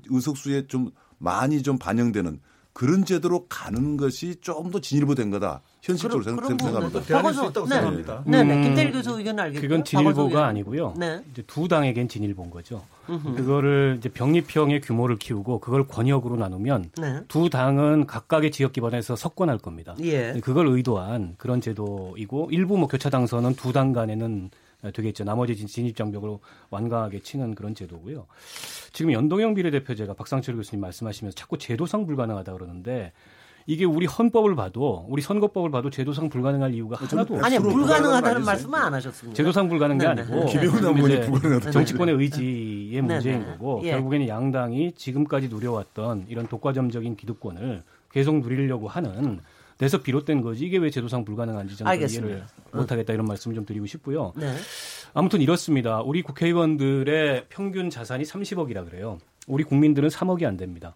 의석수에 0.09 0.67
좀 0.67 0.91
많이 1.17 1.61
좀 1.63 1.77
반영되는 1.77 2.39
그런 2.73 3.05
제도로 3.05 3.45
가는 3.47 3.97
것이 3.97 4.37
조금 4.41 4.71
더 4.71 4.81
진일보된 4.81 5.29
거다. 5.29 5.61
현실적으로 5.83 6.23
그럼, 6.23 6.43
생각, 6.47 6.63
생각합니다. 6.63 7.01
대안할 7.01 7.33
수 7.33 7.45
있다고 7.45 7.67
네. 7.67 7.75
생각합니다. 7.75 8.23
네, 8.25 8.43
네. 8.43 8.55
음, 8.55 8.63
김태리 8.63 8.91
교수 8.91 9.11
의견 9.19 9.39
알겠죠? 9.39 9.61
그건 9.61 9.83
진일보가 9.83 10.47
아니고요. 10.47 10.95
네. 10.97 11.21
이제 11.31 11.43
두 11.45 11.67
당에겐 11.67 12.07
진일보인 12.07 12.49
거죠. 12.49 12.83
음흠. 13.09 13.35
그거를 13.35 13.97
이제 13.99 14.09
병립형의 14.09 14.81
규모를 14.81 15.17
키우고 15.17 15.59
그걸 15.59 15.85
권역으로 15.87 16.35
나누면 16.37 16.89
네. 16.97 17.19
두 17.27 17.47
당은 17.51 18.07
각각의 18.07 18.49
지역 18.51 18.73
기반에서 18.73 19.15
석권할 19.15 19.59
겁니다. 19.59 19.93
예. 20.01 20.33
그걸 20.41 20.65
의도한 20.67 21.35
그런 21.37 21.61
제도이고 21.61 22.47
일부 22.51 22.77
뭐 22.79 22.87
교차 22.87 23.11
당선은 23.11 23.53
두 23.55 23.71
당 23.71 23.93
간에는 23.93 24.49
되겠죠. 24.91 25.23
나머지 25.23 25.55
진입 25.55 25.95
장벽으로 25.95 26.41
완강하게 26.69 27.19
치는 27.19 27.55
그런 27.55 27.75
제도고요. 27.75 28.27
지금 28.91 29.11
연동형 29.13 29.53
비례대표제가 29.53 30.13
박상철 30.13 30.55
교수님 30.55 30.81
말씀하시면서 30.81 31.35
자꾸 31.35 31.57
제도상 31.57 32.05
불가능하다 32.05 32.53
그러는데 32.53 33.13
이게 33.65 33.85
우리 33.85 34.05
헌법을 34.05 34.55
봐도 34.55 35.05
우리 35.07 35.21
선거법을 35.21 35.71
봐도 35.71 35.89
제도상 35.89 36.27
불가능할 36.27 36.73
이유가 36.73 36.97
하나도 36.97 37.35
없어요. 37.35 37.45
아니 37.45 37.59
불가능하다는 37.59 38.43
말씀은 38.43 38.77
안 38.77 38.93
하셨습니다. 38.93 39.37
제도상 39.37 39.69
불가능한 39.69 39.99
게 40.15 40.21
아니고 40.21 40.47
이제 40.49 41.71
정치권의 41.71 42.15
의지의 42.15 43.01
문제인 43.01 43.45
거고 43.45 43.81
예. 43.85 43.91
결국에는 43.91 44.27
양당이 44.27 44.91
지금까지 44.93 45.47
누려왔던 45.47 46.25
이런 46.27 46.47
독과점적인 46.47 47.15
기득권을 47.15 47.83
계속 48.11 48.39
누리려고 48.39 48.89
하는 48.89 49.39
데서 49.83 50.01
비롯된 50.01 50.41
거지 50.41 50.65
이게 50.65 50.77
왜 50.77 50.89
제도상 50.89 51.25
불가능한지 51.25 51.75
저는 51.75 52.09
이해를 52.09 52.43
못하겠다 52.71 53.11
이런 53.11 53.25
말씀을 53.25 53.53
좀 53.53 53.65
드리고 53.65 53.85
싶고요. 53.85 54.31
네. 54.37 54.55
아무튼 55.13 55.41
이렇습니다. 55.41 56.01
우리 56.01 56.21
국회의원들의 56.21 57.47
평균 57.49 57.89
자산이 57.89 58.23
30억이라 58.23 58.89
그래요. 58.89 59.19
우리 59.45 59.65
국민들은 59.65 60.07
3억이 60.07 60.45
안 60.45 60.55
됩니다. 60.55 60.95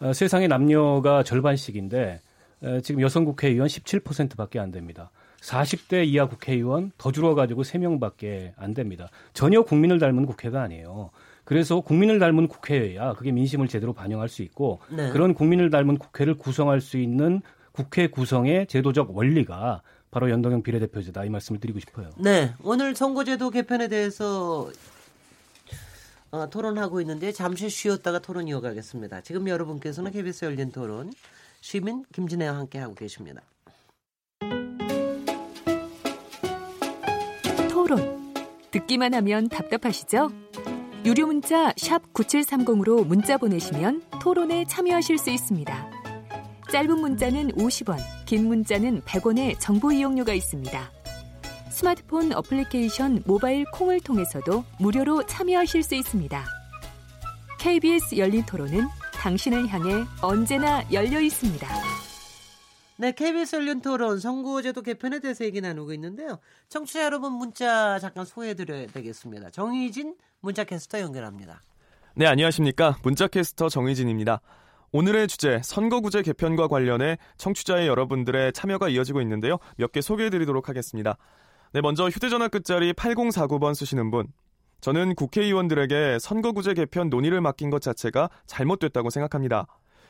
어, 0.00 0.14
세상의 0.14 0.48
남녀가 0.48 1.22
절반씩인데 1.22 2.22
어, 2.62 2.80
지금 2.82 3.02
여성 3.02 3.26
국회의원 3.26 3.68
17%밖에 3.68 4.58
안 4.58 4.70
됩니다. 4.70 5.10
40대 5.42 6.06
이하 6.06 6.26
국회의원 6.26 6.92
더 6.96 7.12
줄어가지고 7.12 7.64
3명밖에 7.64 8.52
안 8.56 8.72
됩니다. 8.72 9.10
전혀 9.34 9.60
국민을 9.60 9.98
닮은 9.98 10.24
국회가 10.24 10.62
아니에요. 10.62 11.10
그래서 11.44 11.80
국민을 11.80 12.18
닮은 12.18 12.48
국회여야 12.48 13.12
그게 13.12 13.30
민심을 13.30 13.68
제대로 13.68 13.92
반영할 13.92 14.30
수 14.30 14.42
있고 14.42 14.80
네. 14.88 15.10
그런 15.10 15.34
국민을 15.34 15.68
닮은 15.68 15.98
국회를 15.98 16.34
구성할 16.34 16.80
수 16.80 16.96
있는 16.96 17.42
국회 17.76 18.08
구성의 18.08 18.66
제도적 18.68 19.14
원리가 19.14 19.82
바로 20.10 20.30
연동형 20.30 20.62
비례대표제다 20.62 21.26
이 21.26 21.28
말씀을 21.28 21.60
드리고 21.60 21.78
싶어요. 21.78 22.10
네, 22.16 22.54
오늘 22.62 22.96
선거제도 22.96 23.50
개편에 23.50 23.88
대해서 23.88 24.70
어, 26.30 26.48
토론하고 26.48 27.00
있는데 27.02 27.32
잠시 27.32 27.68
쉬었다가 27.68 28.18
토론 28.20 28.48
이어가겠습니다. 28.48 29.20
지금 29.20 29.46
여러분께서는 29.46 30.10
KBS 30.10 30.46
열린 30.46 30.72
토론 30.72 31.12
시민 31.60 32.04
김진애와 32.14 32.56
함께 32.56 32.78
하고 32.78 32.94
계십니다. 32.94 33.42
토론 37.70 38.34
듣기만 38.70 39.12
하면 39.12 39.48
답답하시죠? 39.48 40.30
유료 41.04 41.26
문자 41.26 41.72
9730으로 41.72 43.06
문자 43.06 43.36
보내시면 43.36 44.02
토론에 44.20 44.64
참여하실 44.64 45.18
수 45.18 45.30
있습니다. 45.30 45.95
짧은 46.70 46.98
문자는 46.98 47.52
50원, 47.52 47.98
긴 48.26 48.48
문자는 48.48 49.02
100원의 49.02 49.56
정보 49.60 49.92
이용료가 49.92 50.32
있습니다. 50.34 50.92
스마트폰 51.70 52.32
어플리케이션 52.32 53.22
모바일 53.24 53.64
콩을 53.72 54.00
통해서도 54.00 54.64
무료로 54.80 55.26
참여하실 55.26 55.82
수 55.82 55.94
있습니다. 55.94 56.44
KBS 57.60 58.16
열린 58.16 58.44
토론은 58.44 58.86
당신을 59.12 59.68
향해 59.68 60.04
언제나 60.22 60.82
열려 60.92 61.20
있습니다. 61.20 61.68
네, 62.98 63.12
KBS 63.12 63.56
열린 63.56 63.80
토론 63.80 64.18
선거제도 64.18 64.82
개편에 64.82 65.20
대해서 65.20 65.44
얘기 65.44 65.60
나누고 65.60 65.92
있는데요. 65.92 66.38
청취자 66.68 67.04
여러분 67.04 67.32
문자 67.32 67.98
잠깐 68.00 68.24
소개해드려야 68.24 68.86
되겠습니다. 68.88 69.50
정희진 69.50 70.16
문자 70.40 70.64
캐스터 70.64 71.00
연결합니다. 71.00 71.60
네, 72.14 72.26
안녕하십니까. 72.26 72.96
문자 73.02 73.28
캐스터 73.28 73.68
정희진입니다. 73.68 74.40
오늘의 74.92 75.28
주제 75.28 75.60
선거구제 75.62 76.22
개편과 76.22 76.68
관련해 76.68 77.18
청취자의 77.36 77.86
여러분들의 77.88 78.52
참여가 78.52 78.88
이어지고 78.88 79.20
있는데요. 79.22 79.58
몇 79.76 79.92
개 79.92 80.00
소개해드리도록 80.00 80.68
하겠습니다. 80.68 81.16
네, 81.72 81.80
먼저 81.80 82.08
휴대전화 82.08 82.48
끝자리 82.48 82.92
8049번 82.92 83.74
쓰시는 83.74 84.10
분. 84.10 84.28
저는 84.80 85.14
국회의원들에게 85.14 86.18
선거구제 86.20 86.74
개편 86.74 87.08
논의를 87.08 87.40
맡긴 87.40 87.70
것 87.70 87.80
자체가 87.82 88.30
잘못됐다고 88.46 89.10
생각합니다. 89.10 89.66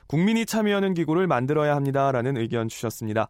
국민이 0.06 0.44
참여하는 0.46 0.94
기구를 0.94 1.26
만들어야 1.26 1.74
합니다라는 1.76 2.36
의견 2.36 2.68
주셨습니다. 2.68 3.28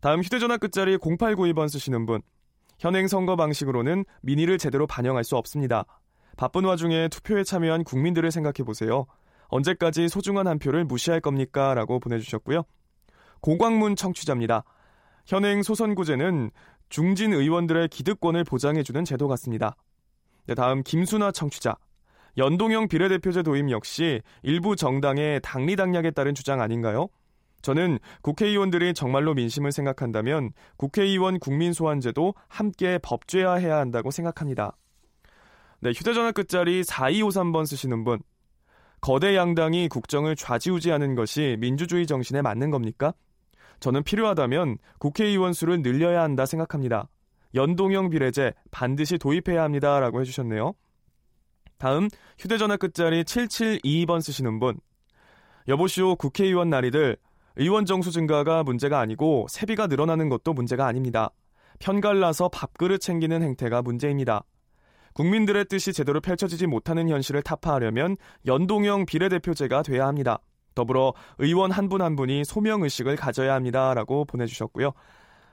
다음 0.00 0.20
휴대전화 0.22 0.56
끝자리 0.58 0.98
0892번 0.98 1.68
쓰시는 1.68 2.06
분. 2.06 2.20
현행 2.78 3.08
선거 3.08 3.36
방식으로는 3.36 4.04
민의를 4.22 4.58
제대로 4.58 4.86
반영할 4.86 5.24
수 5.24 5.36
없습니다. 5.36 5.84
바쁜 6.36 6.64
와중에 6.64 7.08
투표에 7.08 7.42
참여한 7.42 7.82
국민들을 7.82 8.30
생각해 8.30 8.64
보세요. 8.64 9.06
언제까지 9.48 10.08
소중한 10.08 10.46
한 10.46 10.58
표를 10.58 10.84
무시할 10.84 11.20
겁니까? 11.20 11.74
라고 11.74 12.00
보내주셨고요. 12.00 12.62
고광문 13.40 13.96
청취자입니다. 13.96 14.64
현행 15.26 15.62
소선구제는 15.62 16.50
중진 16.88 17.32
의원들의 17.32 17.88
기득권을 17.88 18.44
보장해주는 18.44 19.04
제도 19.04 19.28
같습니다. 19.28 19.76
네, 20.46 20.54
다음 20.54 20.82
김순아 20.82 21.32
청취자. 21.32 21.76
연동형 22.38 22.88
비례대표제 22.88 23.42
도입 23.42 23.70
역시 23.70 24.20
일부 24.42 24.76
정당의 24.76 25.40
당리당략에 25.42 26.10
따른 26.10 26.34
주장 26.34 26.60
아닌가요? 26.60 27.08
저는 27.62 27.98
국회의원들이 28.22 28.94
정말로 28.94 29.34
민심을 29.34 29.72
생각한다면 29.72 30.52
국회의원 30.76 31.40
국민소환제도 31.40 32.34
함께 32.48 32.98
법제화해야 33.02 33.76
한다고 33.78 34.10
생각합니다. 34.10 34.76
네, 35.80 35.90
휴대전화 35.90 36.32
끝자리 36.32 36.82
4253번 36.82 37.66
쓰시는 37.66 38.04
분. 38.04 38.20
거대 39.06 39.36
양당이 39.36 39.86
국정을 39.86 40.34
좌지우지하는 40.34 41.14
것이 41.14 41.56
민주주의 41.60 42.08
정신에 42.08 42.42
맞는 42.42 42.72
겁니까? 42.72 43.14
저는 43.78 44.02
필요하다면 44.02 44.78
국회의원 44.98 45.52
수를 45.52 45.80
늘려야 45.80 46.24
한다 46.24 46.44
생각합니다. 46.44 47.08
연동형 47.54 48.10
비례제 48.10 48.52
반드시 48.72 49.16
도입해야 49.16 49.62
합니다 49.62 50.00
라고 50.00 50.20
해주셨네요. 50.20 50.74
다음 51.78 52.08
휴대전화 52.36 52.78
끝자리 52.78 53.22
7722번 53.22 54.22
쓰시는 54.22 54.58
분. 54.58 54.76
여보시오 55.68 56.16
국회의원 56.16 56.68
나이들 56.70 57.16
의원 57.54 57.84
정수 57.84 58.10
증가가 58.10 58.64
문제가 58.64 58.98
아니고 58.98 59.46
세비가 59.48 59.86
늘어나는 59.86 60.28
것도 60.28 60.52
문제가 60.52 60.84
아닙니다. 60.84 61.30
편갈라서 61.78 62.48
밥그릇 62.48 63.00
챙기는 63.00 63.40
행태가 63.40 63.82
문제입니다. 63.82 64.42
국민들의 65.16 65.64
뜻이 65.64 65.94
제대로 65.94 66.20
펼쳐지지 66.20 66.66
못하는 66.66 67.08
현실을 67.08 67.40
타파하려면 67.40 68.18
연동형 68.44 69.06
비례대표제가 69.06 69.82
돼야 69.82 70.06
합니다. 70.06 70.40
더불어 70.74 71.14
의원 71.38 71.70
한 71.70 71.88
분한 71.88 72.04
한 72.04 72.16
분이 72.16 72.44
소명의식을 72.44 73.16
가져야 73.16 73.54
합니다. 73.54 73.94
라고 73.94 74.26
보내주셨고요. 74.26 74.92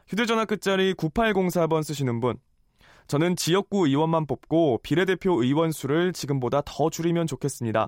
휴대전화 0.10 0.44
끝자리 0.44 0.94
9804번 0.96 1.82
쓰시는 1.82 2.20
분. 2.20 2.36
저는 3.08 3.38
지역구 3.38 3.88
의원만 3.88 4.26
뽑고 4.26 4.82
비례대표 4.84 5.42
의원 5.42 5.72
수를 5.72 6.12
지금보다 6.12 6.62
더 6.66 6.90
줄이면 6.90 7.26
좋겠습니다. 7.28 7.88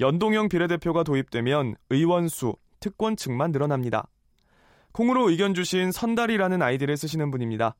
연동형 0.00 0.48
비례대표가 0.48 1.02
도입되면 1.02 1.74
의원 1.90 2.28
수, 2.28 2.56
특권층만 2.80 3.52
늘어납니다. 3.52 4.08
콩으로 4.92 5.28
의견 5.28 5.52
주신 5.52 5.92
선달이라는 5.92 6.62
아이디를 6.62 6.96
쓰시는 6.96 7.30
분입니다. 7.30 7.76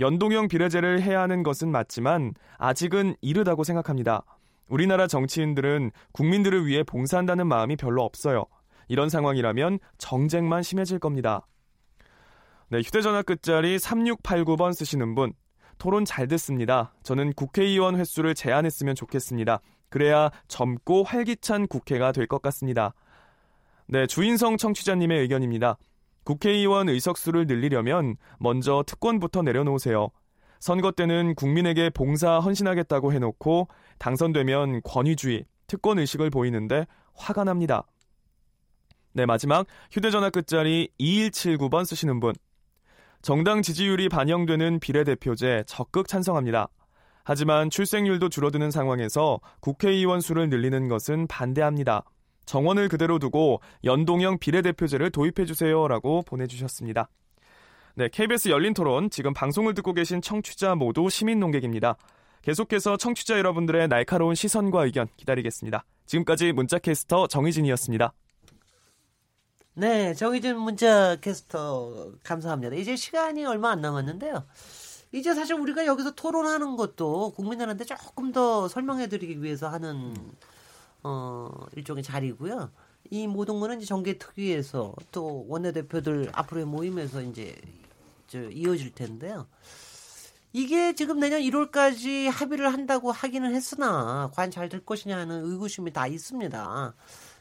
연동형 0.00 0.48
비례제를 0.48 1.02
해야 1.02 1.20
하는 1.20 1.42
것은 1.42 1.70
맞지만 1.70 2.34
아직은 2.58 3.16
이르다고 3.20 3.64
생각합니다. 3.64 4.22
우리나라 4.68 5.06
정치인들은 5.06 5.90
국민들을 6.12 6.66
위해 6.66 6.82
봉사한다는 6.82 7.46
마음이 7.46 7.76
별로 7.76 8.02
없어요. 8.04 8.44
이런 8.88 9.08
상황이라면 9.08 9.78
정쟁만 9.98 10.62
심해질 10.62 10.98
겁니다. 10.98 11.46
네, 12.70 12.80
휴대전화 12.80 13.22
끝자리 13.22 13.76
3689번 13.78 14.74
쓰시는 14.74 15.14
분. 15.14 15.32
토론 15.78 16.04
잘 16.04 16.28
듣습니다. 16.28 16.92
저는 17.02 17.32
국회의원 17.32 17.96
횟수를 17.96 18.34
제한했으면 18.34 18.94
좋겠습니다. 18.94 19.60
그래야 19.88 20.30
젊고 20.48 21.04
활기찬 21.04 21.66
국회가 21.66 22.12
될 22.12 22.26
것 22.26 22.42
같습니다. 22.42 22.92
네, 23.86 24.06
주인성 24.06 24.58
청취자님의 24.58 25.20
의견입니다. 25.20 25.78
국회의원 26.28 26.90
의석수를 26.90 27.46
늘리려면 27.46 28.16
먼저 28.38 28.84
특권부터 28.86 29.40
내려놓으세요. 29.40 30.10
선거 30.60 30.92
때는 30.92 31.34
국민에게 31.34 31.88
봉사 31.88 32.38
헌신하겠다고 32.38 33.14
해놓고 33.14 33.68
당선되면 33.98 34.82
권위주의, 34.82 35.46
특권 35.66 35.98
의식을 35.98 36.28
보이는데 36.28 36.86
화가 37.14 37.44
납니다. 37.44 37.86
네, 39.14 39.24
마지막 39.24 39.66
휴대전화 39.90 40.28
끝자리 40.28 40.90
2179번 41.00 41.86
쓰시는 41.86 42.20
분. 42.20 42.34
정당 43.22 43.62
지지율이 43.62 44.10
반영되는 44.10 44.80
비례대표제 44.80 45.64
적극 45.66 46.08
찬성합니다. 46.08 46.68
하지만 47.24 47.70
출생률도 47.70 48.28
줄어드는 48.28 48.70
상황에서 48.70 49.40
국회의원 49.60 50.20
수를 50.20 50.50
늘리는 50.50 50.88
것은 50.88 51.26
반대합니다. 51.26 52.04
정원을 52.48 52.88
그대로 52.88 53.18
두고 53.18 53.60
연동형 53.84 54.38
비례대표제를 54.38 55.10
도입해주세요라고 55.10 56.22
보내주셨습니다. 56.22 57.10
네, 57.94 58.08
KBS 58.08 58.48
열린 58.48 58.72
토론 58.72 59.10
지금 59.10 59.34
방송을 59.34 59.74
듣고 59.74 59.92
계신 59.92 60.22
청취자 60.22 60.74
모두 60.74 61.10
시민 61.10 61.40
농객입니다. 61.40 61.98
계속해서 62.40 62.96
청취자 62.96 63.36
여러분들의 63.36 63.88
날카로운 63.88 64.34
시선과 64.34 64.86
의견 64.86 65.08
기다리겠습니다. 65.18 65.84
지금까지 66.06 66.52
문자캐스터 66.52 67.26
정희진이었습니다. 67.26 68.14
네, 69.74 70.14
정희진 70.14 70.58
문자캐스터 70.58 72.12
감사합니다. 72.24 72.76
이제 72.76 72.96
시간이 72.96 73.44
얼마 73.44 73.72
안 73.72 73.82
남았는데요. 73.82 74.46
이제 75.12 75.34
사실 75.34 75.54
우리가 75.54 75.84
여기서 75.84 76.12
토론하는 76.12 76.76
것도 76.76 77.32
국민들한테 77.32 77.84
조금 77.84 78.32
더 78.32 78.68
설명해드리기 78.68 79.42
위해서 79.42 79.68
하는 79.68 80.14
어, 81.02 81.50
일종의 81.76 82.02
자리고요. 82.02 82.70
이 83.10 83.26
모든 83.26 83.60
거는 83.60 83.78
이제 83.78 83.86
정계 83.86 84.18
특위에서 84.18 84.94
또 85.12 85.46
원내대표들 85.48 86.30
앞으로의 86.32 86.66
모임에서 86.66 87.22
이제 87.22 87.54
저 88.26 88.42
이어질 88.50 88.94
텐데요. 88.94 89.46
이게 90.52 90.94
지금 90.94 91.20
내년 91.20 91.40
1월까지 91.40 92.28
합의를 92.30 92.72
한다고 92.72 93.12
하기는 93.12 93.54
했으나 93.54 94.30
과연 94.34 94.50
잘 94.50 94.68
될 94.68 94.84
것이냐 94.84 95.16
하는 95.16 95.44
의구심이 95.44 95.92
다 95.92 96.06
있습니다. 96.06 96.94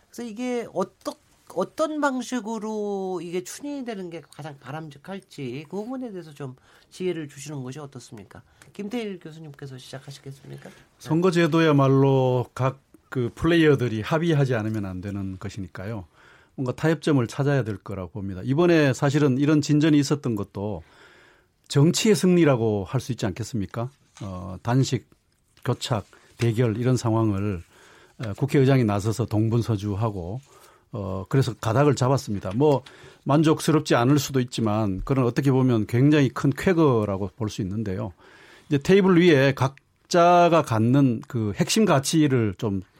그래서 0.09 0.23
이게 0.23 0.67
어떤 0.73 1.15
어떤 1.55 2.01
방식으로 2.01 3.21
이게 3.23 3.43
추진되는 3.43 4.09
게 4.09 4.21
가장 4.21 4.57
바람직할지 4.59 5.65
그 5.69 5.77
부분에 5.77 6.11
대해서 6.11 6.33
좀 6.33 6.55
지혜를 6.89 7.29
주시는 7.29 7.63
것이 7.63 7.79
어떻습니까? 7.79 8.43
김태일 8.73 9.19
교수님께서 9.19 9.77
시작하시겠습니까? 9.77 10.69
선거제도야말로 10.99 12.47
각 12.53 12.79
그 13.09 13.31
플레이어들이 13.35 14.01
합의하지 14.01 14.55
않으면 14.55 14.85
안 14.85 15.01
되는 15.01 15.37
것이니까요. 15.39 16.05
뭔가 16.55 16.73
타협점을 16.73 17.25
찾아야 17.27 17.63
될 17.63 17.77
거라고 17.77 18.11
봅니다. 18.11 18.41
이번에 18.43 18.93
사실은 18.93 19.37
이런 19.37 19.61
진전이 19.61 19.97
있었던 19.99 20.35
것도 20.35 20.83
정치의 21.67 22.15
승리라고 22.15 22.85
할 22.87 22.99
수 22.99 23.11
있지 23.11 23.25
않겠습니까? 23.25 23.89
어, 24.21 24.57
단식, 24.63 25.09
교착, 25.63 26.05
대결 26.37 26.77
이런 26.77 26.97
상황을 26.97 27.61
국회의장이 28.37 28.83
나서서 28.83 29.25
동분서주하고 29.25 30.41
어, 30.93 31.25
그래서 31.29 31.53
가닥을 31.53 31.95
잡았습니다. 31.95 32.51
뭐, 32.55 32.81
만족스럽지 33.25 33.93
않을 33.95 34.19
수도 34.19 34.39
있지만, 34.39 35.01
그런 35.03 35.25
어떻게 35.25 35.51
보면 35.51 35.85
굉장히 35.85 36.29
큰 36.29 36.49
쾌거라고 36.49 37.29
볼 37.35 37.49
수 37.49 37.61
있는데요. 37.61 38.13
이제 38.67 38.77
테이블 38.77 39.21
위에 39.21 39.53
각 39.53 39.75
각자가 40.07 40.61
갖는 40.61 41.21
그 41.27 41.53
핵심 41.55 41.85
가치를 41.85 42.55
좀 42.57 42.81
어, 42.81 42.96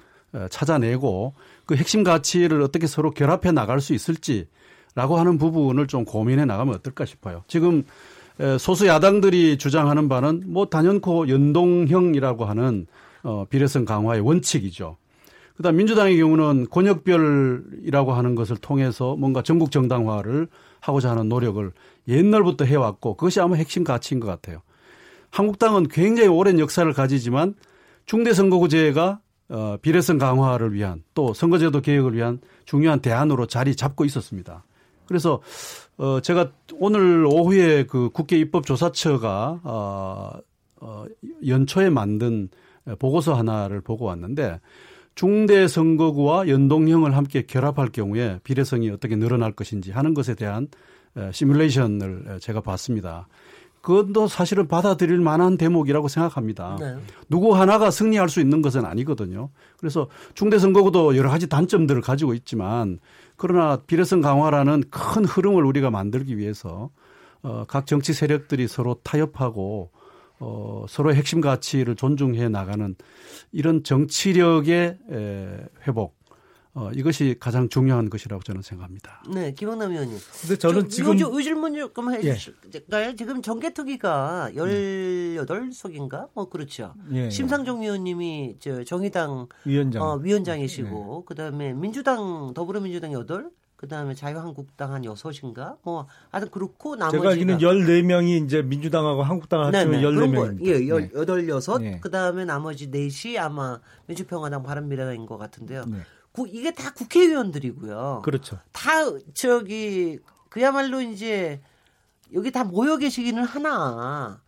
찾아내고 0.49 1.33
그 1.65 1.75
핵심 1.75 2.03
가치를 2.03 2.61
어떻게 2.61 2.87
서로 2.87 3.11
결합해 3.11 3.51
나갈 3.51 3.81
수 3.81 3.93
있을지라고 3.93 5.17
하는 5.17 5.37
부분을 5.37 5.87
좀 5.87 6.05
고민해 6.05 6.45
나가면 6.45 6.75
어떨까 6.75 7.05
싶어요. 7.05 7.43
지금 7.47 7.83
소수 8.59 8.87
야당들이 8.87 9.57
주장하는 9.57 10.09
바는 10.09 10.43
뭐 10.47 10.67
단연코 10.67 11.29
연동형이라고 11.29 12.45
하는 12.45 12.87
어 13.23 13.45
비례성 13.49 13.85
강화의 13.85 14.21
원칙이죠. 14.21 14.97
그다음 15.55 15.75
민주당의 15.77 16.17
경우는 16.17 16.67
권역별이라고 16.69 18.13
하는 18.13 18.35
것을 18.35 18.57
통해서 18.57 19.15
뭔가 19.15 19.41
전국 19.41 19.71
정당화를 19.71 20.47
하고자 20.79 21.09
하는 21.09 21.29
노력을 21.29 21.71
옛날부터 22.07 22.65
해왔고 22.65 23.15
그것이 23.15 23.41
아마 23.41 23.55
핵심 23.55 23.83
가치인 23.83 24.19
것 24.19 24.27
같아요. 24.27 24.61
한국당은 25.31 25.87
굉장히 25.87 26.29
오랜 26.29 26.59
역사를 26.59 26.91
가지지만 26.93 27.55
중대선거구제가 28.05 29.19
어, 29.49 29.77
비례성 29.81 30.17
강화를 30.17 30.73
위한 30.73 31.03
또 31.13 31.33
선거제도 31.33 31.81
개혁을 31.81 32.13
위한 32.15 32.39
중요한 32.65 32.99
대안으로 32.99 33.47
자리 33.47 33.75
잡고 33.75 34.05
있었습니다. 34.05 34.65
그래서 35.07 35.41
어, 35.97 36.19
제가 36.21 36.51
오늘 36.79 37.25
오후에 37.25 37.85
그 37.85 38.09
국회 38.11 38.37
입법조사처가 38.37 39.61
어, 39.63 40.33
어, 40.81 41.05
연초에 41.45 41.89
만든 41.89 42.49
보고서 42.99 43.33
하나를 43.33 43.81
보고 43.81 44.05
왔는데 44.05 44.59
중대 45.15 45.67
선거구와 45.67 46.47
연동형을 46.47 47.17
함께 47.17 47.41
결합할 47.41 47.89
경우에 47.89 48.39
비례성이 48.43 48.89
어떻게 48.91 49.15
늘어날 49.15 49.51
것인지 49.51 49.91
하는 49.91 50.13
것에 50.13 50.35
대한 50.35 50.67
시뮬레이션을 51.31 52.37
제가 52.39 52.61
봤습니다. 52.61 53.27
그것도 53.81 54.27
사실은 54.27 54.67
받아들일 54.67 55.19
만한 55.19 55.57
대목이라고 55.57 56.07
생각합니다. 56.07 56.77
네. 56.79 56.97
누구 57.29 57.55
하나가 57.55 57.89
승리할 57.89 58.29
수 58.29 58.41
있는 58.41 58.61
것은 58.61 58.85
아니거든요. 58.85 59.49
그래서 59.79 60.07
중대선거구도 60.33 61.15
여러 61.15 61.29
가지 61.29 61.47
단점들을 61.47 62.01
가지고 62.01 62.33
있지만 62.33 62.99
그러나 63.37 63.77
비례성 63.77 64.21
강화라는 64.21 64.83
큰 64.89 65.25
흐름을 65.25 65.63
우리가 65.63 65.89
만들기 65.89 66.37
위해서 66.37 66.89
어, 67.43 67.65
각 67.67 67.85
정치 67.85 68.13
세력들이 68.13 68.67
서로 68.67 68.95
타협하고 69.03 69.91
어, 70.39 70.85
서로의 70.89 71.15
핵심 71.15 71.41
가치를 71.41 71.95
존중해 71.95 72.49
나가는 72.49 72.95
이런 73.51 73.83
정치력의 73.83 74.97
에, 75.11 75.65
회복 75.87 76.16
어, 76.77 76.91
이것이 76.93 77.35
가장 77.39 77.69
중요한 77.69 78.07
것이라고 78.07 78.43
저는 78.43 78.61
생각합니다. 78.61 79.23
네, 79.33 79.51
김영남 79.51 79.89
의원님. 79.91 80.15
근데 80.41 80.57
저는 80.57 80.81
저, 80.83 80.87
지금 80.87 81.19
요, 81.19 81.33
요 81.33 81.41
질문 81.41 81.73
좀 81.73 82.13
해주실까요? 82.13 83.09
예. 83.09 83.15
지금 83.15 83.41
정개특위가 83.41 84.51
18석인가? 84.53 86.29
뭐 86.35 86.49
그렇죠. 86.49 86.93
예, 87.13 87.25
예. 87.25 87.29
심상정 87.31 87.81
위원님이 87.81 88.57
저 88.59 88.83
정의당 88.83 89.47
위원장. 89.65 90.03
어, 90.03 90.17
위원장이시고 90.17 91.23
예. 91.23 91.25
그다음에 91.25 91.73
민주당 91.73 92.53
더불어민주당 92.53 93.11
8, 93.11 93.49
그다음에 93.77 94.13
자유한국당 94.13 94.93
한 94.93 95.03
여섯인가? 95.03 95.77
뭐 95.81 96.05
하여튼 96.29 96.51
그렇고 96.51 96.95
나머지가 96.95 97.21
제가 97.23 97.31
알기는 97.31 97.57
14명이 97.57 98.45
이제 98.45 98.61
민주당하고 98.61 99.23
한국당 99.23 99.63
합치면 99.65 100.01
14명입니다. 100.01 100.65
예, 100.65 100.87
18, 100.87 101.47
6. 101.47 101.81
네. 101.81 101.99
그다음에 102.01 102.45
나머지 102.45 102.91
4시 102.91 103.39
아마 103.39 103.79
민주평화당 104.05 104.61
바른미래당인 104.61 105.25
것 105.25 105.37
같은데요. 105.37 105.85
네. 105.87 105.97
구, 106.37 106.47
이게 106.47 106.69
다 106.69 106.93
국회의원들이고요. 106.93 108.21
그렇죠. 108.23 108.59
다 108.71 108.91
저기 109.33 110.19
그야말로 110.49 111.01
이제 111.01 111.59
여기 112.31 112.51
다 112.51 112.63
모여 112.63 112.97
계시기는 112.97 113.43
하나 113.43 114.39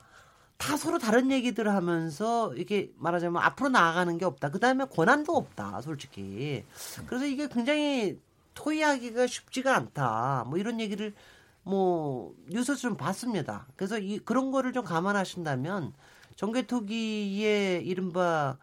다 0.58 0.78
서로 0.78 1.00
다른 1.00 1.32
얘기들을 1.32 1.74
하면서 1.74 2.54
이게 2.54 2.92
말하자면 2.98 3.42
앞으로 3.42 3.70
나아가는 3.70 4.16
게 4.20 4.26
없다. 4.26 4.52
그 4.52 4.60
다음에 4.60 4.86
권한도 4.86 5.36
없다, 5.36 5.82
솔직히. 5.82 6.64
그래서 7.08 7.26
이게 7.26 7.48
굉장히 7.48 8.20
토의하기가 8.54 9.26
쉽지가 9.26 9.76
않다. 9.76 10.44
뭐 10.48 10.60
이런 10.60 10.80
얘기를 10.80 11.16
뭐 11.64 12.36
뉴스에서 12.50 12.82
좀 12.82 12.98
봤습니다. 12.98 13.66
그래서 13.76 13.98
이 13.98 14.20
그런 14.20 14.52
거를 14.52 14.74
좀 14.74 14.84
감안하신다면 14.84 15.94
정개특위의 16.36 17.84
이른바 17.88 18.58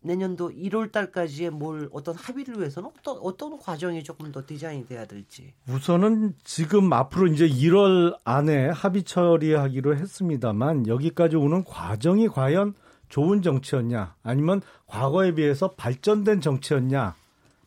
내년도 0.00 0.50
1월 0.50 0.92
달까지의 0.92 1.50
뭘 1.50 1.88
어떤 1.92 2.14
합의를 2.14 2.58
위해서는 2.58 2.90
어떤 2.98 3.18
어떤 3.18 3.58
과정이 3.58 4.04
조금 4.04 4.30
더 4.32 4.42
디자인이 4.46 4.86
돼야 4.86 5.04
될지. 5.06 5.52
우선은 5.68 6.34
지금 6.44 6.92
앞으로 6.92 7.26
이제 7.26 7.48
1월 7.48 8.16
안에 8.24 8.68
합의 8.68 9.02
처리하기로 9.02 9.96
했습니다만 9.96 10.86
여기까지 10.86 11.36
오는 11.36 11.64
과정이 11.64 12.28
과연 12.28 12.74
좋은 13.08 13.42
정치였냐 13.42 14.14
아니면 14.22 14.60
과거에 14.86 15.34
비해서 15.34 15.72
발전된 15.72 16.40
정치였냐 16.40 17.14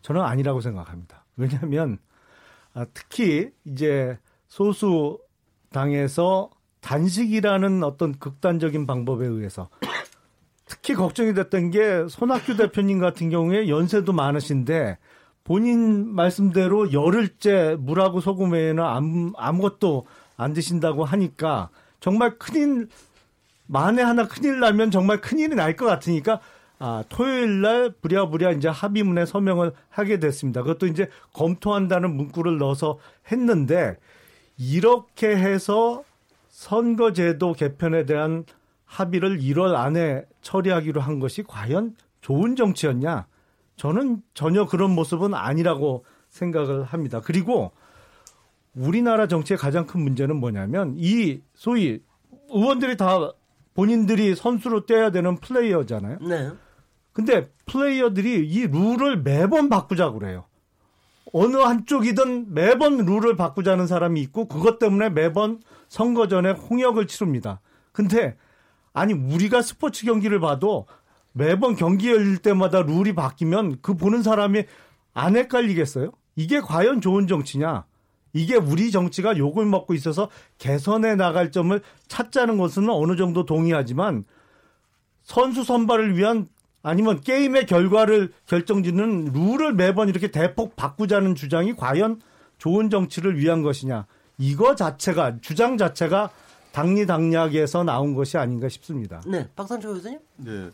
저는 0.01 0.21
아니라고 0.21 0.61
생각합니다. 0.61 1.25
왜냐하면 1.35 1.97
아, 2.73 2.85
특히 2.93 3.51
이제 3.65 4.17
소수 4.47 5.19
당에서 5.71 6.49
단식이라는 6.81 7.83
어떤 7.83 8.17
극단적인 8.17 8.87
방법에 8.87 9.25
의해서 9.25 9.69
특히 10.71 10.93
걱정이 10.95 11.33
됐던 11.33 11.71
게 11.71 12.05
손학규 12.07 12.55
대표님 12.55 12.99
같은 12.99 13.29
경우에 13.29 13.67
연세도 13.67 14.13
많으신데 14.13 14.97
본인 15.43 16.07
말씀대로 16.07 16.93
열흘째 16.93 17.75
물하고 17.77 18.21
소금 18.21 18.53
외에는 18.53 18.81
아무, 18.81 19.33
아무것도 19.35 20.05
안 20.37 20.53
드신다고 20.53 21.03
하니까 21.03 21.69
정말 21.99 22.37
큰일 22.37 22.87
만에 23.67 24.01
하나 24.01 24.29
큰일 24.29 24.61
나면 24.61 24.91
정말 24.91 25.19
큰일이 25.19 25.55
날 25.55 25.75
것 25.75 25.85
같으니까 25.85 26.39
아, 26.79 27.03
토요일 27.09 27.59
날 27.59 27.93
부랴부랴 28.01 28.51
이제 28.53 28.69
합의문에 28.69 29.25
서명을 29.25 29.73
하게 29.89 30.19
됐습니다. 30.19 30.61
그것도 30.63 30.87
이제 30.87 31.09
검토한다는 31.33 32.15
문구를 32.15 32.57
넣어서 32.59 32.97
했는데 33.29 33.97
이렇게 34.57 35.35
해서 35.35 36.03
선거제도 36.47 37.51
개편에 37.51 38.05
대한 38.05 38.45
합의를 38.85 39.39
1월 39.39 39.75
안에 39.75 40.23
처리하기로 40.41 41.01
한 41.01 41.19
것이 41.19 41.43
과연 41.43 41.95
좋은 42.21 42.55
정치였냐? 42.55 43.27
저는 43.75 44.21
전혀 44.33 44.65
그런 44.65 44.91
모습은 44.91 45.33
아니라고 45.33 46.05
생각을 46.29 46.83
합니다. 46.83 47.21
그리고 47.23 47.71
우리나라 48.75 49.27
정치의 49.27 49.57
가장 49.57 49.85
큰 49.85 50.01
문제는 50.01 50.35
뭐냐면 50.37 50.95
이 50.97 51.41
소위 51.53 52.01
의원들이 52.49 52.97
다 52.97 53.31
본인들이 53.73 54.35
선수로 54.35 54.85
떼야 54.85 55.11
되는 55.11 55.37
플레이어잖아요. 55.37 56.19
네. 56.21 56.51
근데 57.13 57.49
플레이어들이 57.65 58.47
이 58.47 58.67
룰을 58.67 59.21
매번 59.21 59.69
바꾸자고 59.69 60.19
그래요. 60.19 60.45
어느 61.33 61.57
한쪽이든 61.57 62.53
매번 62.53 62.97
룰을 62.97 63.35
바꾸자는 63.35 63.87
사람이 63.87 64.21
있고 64.21 64.47
그것 64.47 64.79
때문에 64.79 65.09
매번 65.09 65.61
선거 65.87 66.27
전에 66.27 66.51
홍역을 66.51 67.07
치릅니다. 67.07 67.61
근데 67.91 68.37
아니 68.93 69.13
우리가 69.13 69.61
스포츠 69.61 70.05
경기를 70.05 70.39
봐도 70.39 70.85
매번 71.33 71.75
경기 71.75 72.09
열릴 72.09 72.37
때마다 72.37 72.81
룰이 72.81 73.13
바뀌면 73.13 73.77
그 73.81 73.95
보는 73.95 74.21
사람이 74.21 74.63
안 75.13 75.35
헷갈리겠어요? 75.35 76.11
이게 76.35 76.59
과연 76.59 77.01
좋은 77.01 77.27
정치냐? 77.27 77.85
이게 78.33 78.55
우리 78.55 78.91
정치가 78.91 79.37
욕을 79.37 79.65
먹고 79.65 79.93
있어서 79.93 80.29
개선해 80.57 81.15
나갈 81.15 81.51
점을 81.51 81.79
찾자는 82.07 82.57
것은 82.57 82.89
어느 82.89 83.15
정도 83.15 83.45
동의하지만 83.45 84.25
선수 85.23 85.63
선발을 85.63 86.17
위한 86.17 86.47
아니면 86.83 87.21
게임의 87.21 87.67
결과를 87.67 88.31
결정짓는 88.47 89.33
룰을 89.33 89.73
매번 89.73 90.09
이렇게 90.09 90.31
대폭 90.31 90.75
바꾸자는 90.75 91.35
주장이 91.35 91.75
과연 91.75 92.21
좋은 92.57 92.89
정치를 92.89 93.37
위한 93.37 93.61
것이냐. 93.61 94.07
이거 94.37 94.75
자체가 94.75 95.37
주장 95.41 95.77
자체가 95.77 96.31
당리당략에서 96.71 97.83
나온 97.83 98.15
것이 98.15 98.37
아닌가 98.37 98.69
싶습니다. 98.69 99.21
네, 99.25 99.49
박상철 99.55 99.93
교수님. 99.93 100.19
네, 100.37 100.69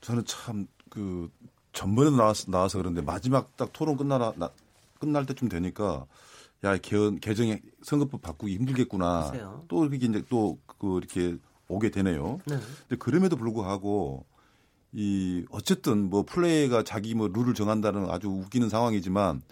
저는 0.00 0.24
참 0.24 0.66
그 0.88 1.30
전번에도 1.72 2.16
나와서, 2.16 2.50
나와서 2.50 2.78
그런데 2.78 3.02
마지막 3.02 3.56
딱 3.56 3.72
토론 3.72 3.96
끝나라 3.96 4.32
나, 4.36 4.50
끝날 4.98 5.26
때쯤 5.26 5.48
되니까 5.48 6.06
야 6.64 6.76
개헌 6.76 7.20
개정에 7.20 7.60
선거법 7.82 8.22
바꾸기 8.22 8.54
힘들겠구나. 8.54 9.28
그러세요. 9.30 9.64
또 9.68 9.84
이렇게 9.84 10.06
이제 10.06 10.24
또 10.28 10.58
그 10.78 10.98
이렇게 10.98 11.36
오게 11.66 11.90
되네요. 11.90 12.38
네. 12.46 12.56
근데 12.88 12.96
그럼에도 13.00 13.36
불구하고 13.36 14.24
이 14.92 15.44
어쨌든 15.50 16.08
뭐 16.08 16.22
플레이가 16.22 16.84
자기 16.84 17.14
뭐 17.16 17.26
룰을 17.26 17.52
정한다는 17.54 18.08
아주 18.08 18.28
웃기는 18.28 18.68
상황이지만 18.68 19.42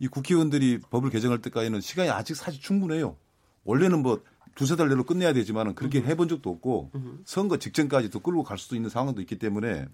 이 0.00 0.08
국회의원들이 0.08 0.80
법을 0.90 1.10
개정할 1.10 1.40
때까지는 1.40 1.80
시간이 1.80 2.10
아직 2.10 2.34
사실 2.34 2.60
충분해요. 2.60 3.16
원래는 3.62 4.02
뭐 4.02 4.20
두세 4.56 4.74
달 4.74 4.88
내로 4.88 5.04
끝내야 5.04 5.32
되지만은 5.32 5.76
그렇게 5.76 6.00
음. 6.00 6.06
해본 6.06 6.28
적도 6.28 6.50
없고 6.50 6.90
선거 7.24 7.58
직전까지도 7.58 8.18
끌고 8.20 8.42
갈 8.42 8.58
수도 8.58 8.74
있는 8.74 8.90
상황도 8.90 9.20
있기 9.20 9.38
때문에 9.38 9.86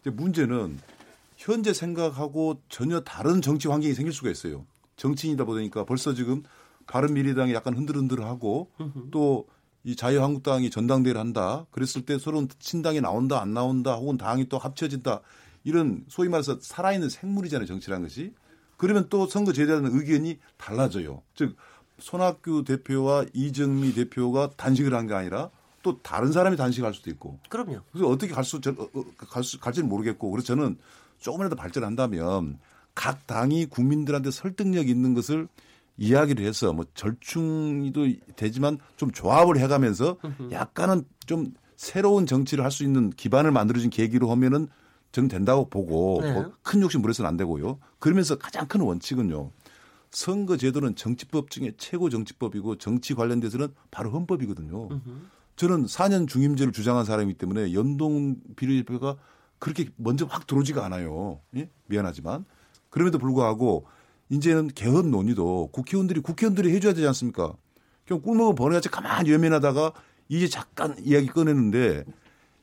이제 0.00 0.10
문제는 0.10 0.78
현재 1.36 1.72
생각하고 1.72 2.60
전혀 2.68 3.00
다른 3.00 3.42
정치 3.42 3.66
환경이 3.66 3.94
생길 3.94 4.12
수가 4.12 4.30
있어요. 4.30 4.64
정치인이다 4.96 5.44
보니까 5.44 5.84
벌써 5.84 6.14
지금 6.14 6.44
바른 6.86 7.14
미래당이 7.14 7.52
약간 7.52 7.76
흔들흔들하고 7.76 8.70
또 9.10 9.46
이 9.82 9.96
자유한국당이 9.96 10.70
전당대회를 10.70 11.18
한다. 11.18 11.66
그랬을 11.70 12.02
때 12.04 12.18
서로 12.18 12.46
친당이 12.58 13.00
나온다 13.00 13.40
안 13.40 13.54
나온다 13.54 13.94
혹은 13.94 14.18
당이 14.18 14.48
또 14.48 14.58
합쳐진다. 14.58 15.20
이런 15.64 16.04
소위 16.08 16.28
말해서 16.28 16.58
살아있는 16.60 17.08
생물이잖아요. 17.08 17.66
정치라는 17.66 18.06
것이. 18.06 18.34
그러면 18.76 19.06
또 19.08 19.26
선거 19.26 19.52
제도에 19.52 19.80
대한 19.80 19.90
의견이 19.92 20.38
달라져요. 20.56 21.22
즉 21.34 21.56
손학규 22.00 22.64
대표와 22.64 23.26
이정미 23.32 23.92
대표가 23.94 24.50
단식을 24.56 24.94
한 24.94 25.06
게 25.06 25.14
아니라 25.14 25.50
또 25.82 26.00
다른 26.02 26.30
사람이 26.32 26.56
단식할 26.56 26.92
수도 26.94 27.10
있고. 27.10 27.38
그럼요. 27.48 27.80
그래서 27.92 28.06
어떻게 28.08 28.32
갈 28.32 28.44
수, 28.44 28.56
어, 28.56 28.88
어, 28.92 29.04
갈 29.16 29.42
수, 29.42 29.58
갈지는 29.58 29.88
모르겠고. 29.88 30.30
그래서 30.30 30.48
저는 30.48 30.76
조금이라도 31.20 31.56
발전한다면 31.56 32.58
각 32.94 33.26
당이 33.26 33.66
국민들한테 33.66 34.30
설득력 34.30 34.88
있는 34.88 35.14
것을 35.14 35.48
이야기를 35.96 36.44
해서 36.44 36.72
뭐 36.72 36.84
절충도 36.94 38.08
되지만 38.36 38.78
좀 38.96 39.10
조합을 39.10 39.58
해가면서 39.58 40.16
약간은 40.50 41.04
좀 41.26 41.54
새로운 41.76 42.26
정치를 42.26 42.62
할 42.64 42.70
수 42.70 42.84
있는 42.84 43.10
기반을 43.10 43.50
만들어진 43.52 43.90
계기로 43.90 44.30
하면은 44.30 44.68
저는 45.12 45.28
된다고 45.28 45.68
보고 45.68 46.20
네. 46.22 46.32
뭐큰 46.32 46.82
욕심 46.82 47.02
부려서는 47.02 47.28
안 47.28 47.36
되고요. 47.36 47.78
그러면서 47.98 48.36
가장 48.36 48.66
큰 48.68 48.80
원칙은요. 48.82 49.50
선거 50.10 50.56
제도는 50.56 50.96
정치법 50.96 51.50
중에 51.50 51.72
최고 51.76 52.10
정치법이고 52.10 52.76
정치 52.78 53.14
관련돼서는 53.14 53.68
바로 53.90 54.10
헌법이거든요. 54.10 54.88
저는 55.56 55.84
4년 55.84 56.26
중임제를 56.26 56.72
주장한 56.72 57.04
사람이기 57.04 57.38
때문에 57.38 57.74
연동 57.74 58.36
비례대표가 58.56 59.16
그렇게 59.58 59.90
먼저 59.96 60.24
확 60.24 60.46
들어오지가 60.46 60.84
않아요. 60.86 61.40
예? 61.54 61.68
미안하지만 61.86 62.44
그럼에도 62.88 63.18
불구하고 63.18 63.86
이제는 64.30 64.68
개헌 64.68 65.10
논의도 65.10 65.68
국회의원들이 65.72 66.20
국회의원들이 66.20 66.72
해줘야 66.72 66.94
되지 66.94 67.06
않습니까? 67.08 67.54
그냥 68.06 68.22
꿀먹은 68.22 68.54
버려야지 68.54 68.88
가만히 68.88 69.32
연면하다가 69.32 69.92
이제 70.28 70.48
잠깐 70.48 70.96
이야기 71.04 71.26
꺼내는데 71.26 72.04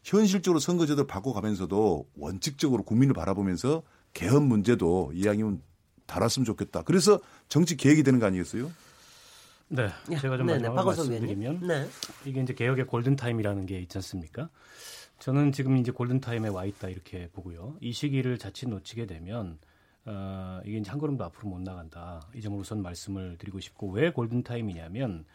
현실적으로 0.03 0.59
선거제도를 0.59 1.05
바꿔가면서도 1.07 2.07
원칙적으로 2.17 2.83
국민을 2.83 3.13
바라보면서 3.13 3.83
개헌 4.13 4.43
문제도 4.43 5.11
이야기는 5.13 5.61
달았으면 6.07 6.45
좋겠다. 6.45 6.81
그래서 6.81 7.19
정치 7.47 7.77
계획이 7.77 8.03
되는 8.03 8.19
거 8.19 8.25
아니겠어요? 8.25 8.71
네, 9.69 9.89
제가 10.19 10.37
좀 10.37 10.47
네, 10.47 10.57
네, 10.57 10.69
말씀드리면 10.69 11.67
네. 11.67 11.87
이게 12.25 12.41
이제 12.41 12.53
개혁의 12.53 12.87
골든 12.87 13.17
타임이라는 13.17 13.65
게 13.65 13.79
있지 13.79 13.97
않습니까? 13.97 14.49
저는 15.19 15.51
지금 15.51 15.77
이제 15.77 15.91
골든 15.91 16.21
타임에 16.21 16.47
와 16.47 16.65
있다 16.65 16.89
이렇게 16.89 17.29
보고요. 17.33 17.75
이 17.81 17.91
시기를 17.91 18.37
자칫 18.37 18.69
놓치게 18.69 19.07
되면 19.07 19.57
어, 20.05 20.61
이게 20.63 20.77
이제 20.77 20.89
한 20.89 20.99
걸음도 20.99 21.23
앞으로 21.25 21.49
못 21.49 21.59
나간다. 21.61 22.21
이 22.33 22.41
점을 22.41 22.57
우선 22.57 22.81
말씀을 22.81 23.37
드리고 23.37 23.59
싶고 23.59 23.91
왜 23.91 24.11
골든 24.11 24.43
타임이냐면 24.43 25.25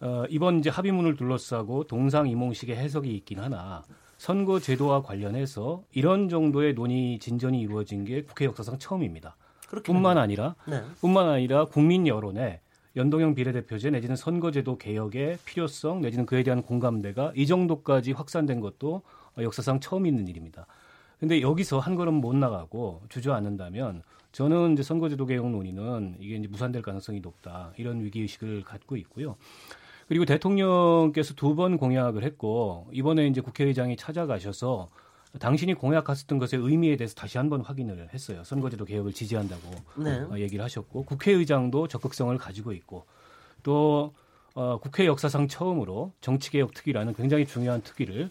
어, 0.00 0.24
이번 0.28 0.58
이제 0.58 0.70
합의문을 0.70 1.14
둘러싸고 1.16 1.84
동상이몽식의 1.84 2.76
해석이 2.76 3.14
있긴 3.16 3.38
하나 3.38 3.84
선거 4.16 4.58
제도와 4.58 5.02
관련해서 5.02 5.84
이런 5.92 6.28
정도의 6.28 6.74
논의 6.74 7.18
진전이 7.18 7.60
이루어진 7.60 8.04
게 8.04 8.22
국회 8.22 8.46
역사상 8.46 8.78
처음입니다. 8.78 9.36
뿐만 9.82 10.18
아니라 10.18 10.54
네. 10.66 10.82
뿐만 11.00 11.28
아니라 11.28 11.66
국민 11.66 12.06
여론에 12.06 12.60
연동형 12.96 13.34
비례대표제 13.34 13.90
내지는 13.90 14.16
선거제도 14.16 14.76
개혁의 14.76 15.38
필요성 15.44 16.00
내지는 16.00 16.26
그에 16.26 16.42
대한 16.42 16.62
공감대가 16.62 17.32
이 17.36 17.46
정도까지 17.46 18.12
확산된 18.12 18.60
것도 18.60 19.02
역사상 19.38 19.78
처음 19.80 20.06
있는 20.06 20.26
일입니다. 20.26 20.66
근데 21.20 21.40
여기서 21.40 21.78
한 21.78 21.94
걸음 21.94 22.14
못 22.14 22.34
나가고 22.34 23.02
주저앉는다면 23.08 24.02
저는 24.32 24.72
이제 24.72 24.82
선거제도 24.82 25.26
개혁 25.26 25.50
논의는 25.50 26.16
이게 26.18 26.36
이제 26.36 26.48
무산될 26.48 26.82
가능성이 26.82 27.20
높다 27.20 27.72
이런 27.76 28.00
위기 28.00 28.20
의식을 28.22 28.62
갖고 28.64 28.96
있고요. 28.96 29.36
그리고 30.08 30.24
대통령께서 30.24 31.34
두 31.34 31.54
번 31.54 31.76
공약을 31.78 32.24
했고 32.24 32.88
이번에 32.92 33.26
이제 33.28 33.40
국회의장이 33.40 33.96
찾아가셔서 33.96 34.88
당신이 35.38 35.74
공약했었던 35.74 36.38
것의 36.38 36.62
의미에 36.62 36.96
대해서 36.96 37.14
다시 37.14 37.38
한번 37.38 37.60
확인을 37.60 38.08
했어요. 38.12 38.42
선거제도 38.44 38.84
개혁을 38.84 39.12
지지한다고 39.12 39.62
네. 39.96 40.20
어, 40.20 40.38
얘기를 40.38 40.64
하셨고 40.64 41.04
국회의장도 41.04 41.88
적극성을 41.88 42.36
가지고 42.36 42.72
있고 42.72 43.04
또 43.62 44.12
어, 44.54 44.78
국회 44.78 45.06
역사상 45.06 45.46
처음으로 45.46 46.12
정치개혁 46.20 46.74
특위라는 46.74 47.14
굉장히 47.14 47.46
중요한 47.46 47.80
특위를 47.82 48.30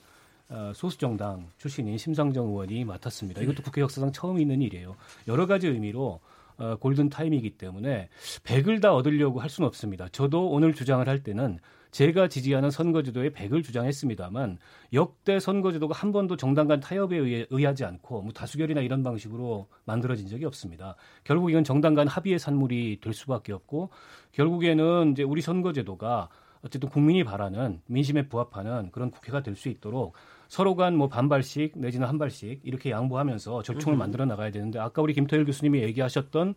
어, 0.50 0.72
소수정당 0.76 1.47
출신인 1.58 1.97
심상정 1.97 2.47
의원이 2.47 2.84
맡았습니다. 2.84 3.41
이것도 3.41 3.64
국회 3.64 3.82
역사상 3.82 4.12
처음 4.12 4.39
있는 4.39 4.62
일이에요. 4.62 4.95
여러 5.28 5.45
가지 5.45 5.68
의미로 5.68 6.20
어, 6.58 6.76
골든 6.76 7.10
타임이기 7.10 7.52
때문에 7.52 8.10
100을 8.43 8.82
다 8.82 8.93
얻으려고 8.93 9.39
할 9.39 9.50
수는 9.50 9.68
없습니다. 9.68 10.10
저도 10.12 10.50
오늘 10.50 10.74
주장을 10.74 11.08
할 11.08 11.24
때는 11.24 11.60
제가 11.92 12.28
지지하는 12.28 12.70
선거제도에 12.72 13.32
100을 13.32 13.64
주장했습니다만 13.64 14.58
역대 14.94 15.40
선거제도가 15.40 15.96
한 15.96 16.12
번도 16.12 16.38
정당 16.38 16.68
간 16.68 16.80
타협에 16.80 17.18
의해, 17.18 17.46
의하지 17.50 17.86
않고 17.86 18.22
뭐 18.22 18.32
다수결이나 18.32 18.82
이런 18.82 19.04
방식으로 19.04 19.68
만들어진 19.86 20.28
적이 20.28 20.46
없습니다. 20.46 20.96
결국 21.24 21.50
이건 21.50 21.64
정당 21.64 21.96
간 21.96 22.08
합의의 22.08 22.38
산물이 22.40 23.00
될 23.02 23.14
수밖에 23.14 23.54
없고 23.54 23.90
결국에는 24.34 25.12
이제 25.14 25.24
우리 25.24 25.42
선거제도가 25.42 26.30
어쨌든 26.62 26.90
국민이 26.90 27.24
바라는 27.24 27.82
민심에 27.88 28.28
부합하는 28.28 28.92
그런 28.92 29.12
국회가 29.12 29.42
될 29.42 29.56
수 29.56 29.70
있도록 29.70 30.14
서로 30.50 30.76
간 30.76 30.96
뭐 30.96 31.08
반발씩 31.08 31.74
내지는 31.78 32.08
한 32.08 32.18
발씩 32.18 32.62
이렇게 32.64 32.92
양보하면서 32.92 33.64
절충을 33.64 33.98
음. 33.98 34.00
만들어 34.00 34.26
나가야 34.26 34.52
되는데 34.52 34.78
아까 34.80 35.02
우리 35.02 35.14
김토일 35.14 35.46
교수님이 35.46 35.82
얘기하셨던 35.84 36.56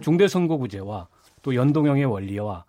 중대선거구제와 0.00 1.08
또 1.42 1.54
연동형의 1.54 2.04
원리와 2.06 2.64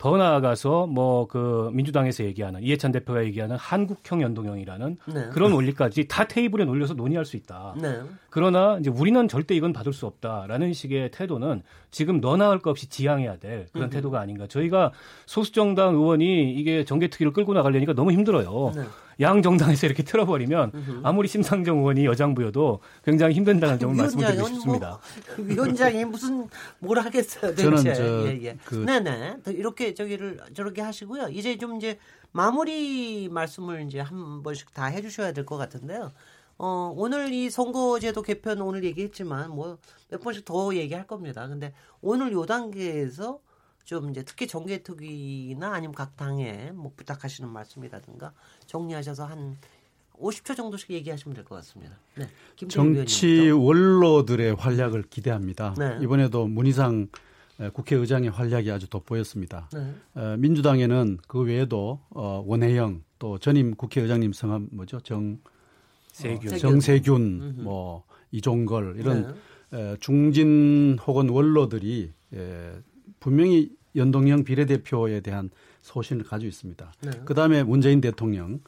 더 0.00 0.16
나아가서 0.16 0.86
뭐 0.86 1.20
그 1.28 1.70
민주당에서 1.74 2.24
얘기하는 2.24 2.62
이해찬 2.62 2.90
대표가 2.90 3.22
얘기하는 3.24 3.54
한국형 3.56 4.22
연동형이라는 4.22 4.96
네. 5.14 5.28
그런 5.32 5.52
원리까지 5.52 6.08
다 6.08 6.26
테이블에 6.26 6.64
놀려서 6.64 6.94
논의할 6.94 7.26
수 7.26 7.36
있다. 7.36 7.74
네. 7.80 8.00
그러나 8.30 8.78
이제 8.80 8.88
우리는 8.88 9.28
절대 9.28 9.54
이건 9.54 9.72
받을 9.74 9.92
수 9.92 10.06
없다라는 10.06 10.72
식의 10.72 11.10
태도는 11.10 11.62
지금 11.90 12.20
너나 12.20 12.48
할 12.48 12.58
것 12.60 12.70
없이 12.70 12.88
지향해야 12.88 13.36
될 13.36 13.66
그런 13.72 13.88
음흠. 13.88 13.94
태도가 13.94 14.18
아닌가. 14.20 14.46
저희가 14.46 14.92
소수정당 15.26 15.94
의원이 15.96 16.54
이게 16.54 16.84
정계특위를 16.84 17.32
끌고 17.32 17.52
나가려니까 17.52 17.92
너무 17.92 18.10
힘들어요. 18.12 18.72
네. 18.74 18.82
양 19.20 19.42
정당에서 19.42 19.86
이렇게 19.86 20.02
틀어버리면 20.02 21.02
아무리 21.02 21.28
심상정 21.28 21.78
의원이 21.78 22.06
여장부여도 22.06 22.80
굉장히 23.04 23.34
힘든다는 23.34 23.78
점을 23.78 23.94
말씀드리고 23.94 24.32
위원장은 24.32 24.54
싶습니다. 24.54 25.00
뭐, 25.36 25.46
위원장이 25.46 26.04
무슨 26.06 26.48
뭘 26.78 26.98
하겠어요, 26.98 27.54
저는 27.54 27.82
대체. 27.82 27.94
저 27.94 28.26
예, 28.28 28.42
예. 28.42 28.56
그- 28.64 28.76
네네. 28.76 29.36
이렇게 29.48 29.94
저기를 29.94 30.38
저렇게 30.54 30.80
하시고요. 30.82 31.28
이제 31.28 31.58
좀 31.58 31.76
이제 31.76 31.98
마무리 32.32 33.28
말씀을 33.28 33.82
이제 33.86 34.00
한 34.00 34.42
번씩 34.42 34.72
다 34.72 34.86
해주셔야 34.86 35.32
될 35.32 35.44
것 35.44 35.56
같은데요. 35.56 36.12
어, 36.58 36.92
오늘 36.96 37.32
이 37.32 37.48
선거제도 37.50 38.22
개편 38.22 38.60
오늘 38.60 38.84
얘기했지만 38.84 39.50
뭐 39.50 39.78
몇 40.10 40.20
번씩 40.20 40.44
더 40.44 40.74
얘기할 40.74 41.06
겁니다. 41.06 41.46
근데 41.46 41.72
오늘 42.00 42.32
요 42.32 42.44
단계에서 42.44 43.38
좀 43.84 44.10
이제 44.10 44.22
특히 44.24 44.46
정계특위나 44.46 45.72
아니면 45.72 45.94
각 45.94 46.16
당에 46.16 46.70
뭐 46.74 46.92
부탁하시는 46.96 47.48
말씀이라든가 47.48 48.32
정리하셔서 48.74 49.24
한 49.26 49.56
50초 50.18 50.54
정도씩 50.56 50.90
얘기하시면 50.90 51.34
될 51.34 51.44
것 51.44 51.56
같습니다. 51.56 51.96
네. 52.16 52.28
정치 52.68 53.50
원로들의 53.50 54.54
활약을 54.54 55.04
기대합니다. 55.10 55.74
네. 55.78 55.98
이번에도 56.02 56.46
문희상 56.46 57.08
국회의장의 57.72 58.30
활약이 58.30 58.70
아주 58.70 58.88
돋보였습니다. 58.88 59.68
네. 59.72 59.94
어, 60.14 60.36
민주당에는 60.38 61.18
그 61.26 61.40
외에도 61.40 62.00
어, 62.10 62.42
원혜영 62.46 63.02
또 63.18 63.38
전임 63.38 63.74
국회의장님 63.74 64.32
성함 64.32 64.68
뭐죠? 64.72 65.00
정 65.00 65.38
세균. 66.12 66.52
어, 66.54 66.58
정세균, 66.58 67.62
뭐 67.64 68.04
이종걸 68.30 68.96
이런 68.98 69.34
네. 69.72 69.78
에, 69.78 69.96
중진 70.00 70.96
혹은 71.06 71.28
원로들이 71.28 72.12
에, 72.34 72.72
분명히 73.18 73.70
연동형 73.96 74.44
비례대표에 74.44 75.20
대한 75.20 75.50
소신을 75.82 76.24
가지고 76.24 76.48
있습니다. 76.48 76.92
네. 77.02 77.10
그 77.24 77.34
다음에 77.34 77.62
문재인 77.62 78.00
대통령 78.00 78.60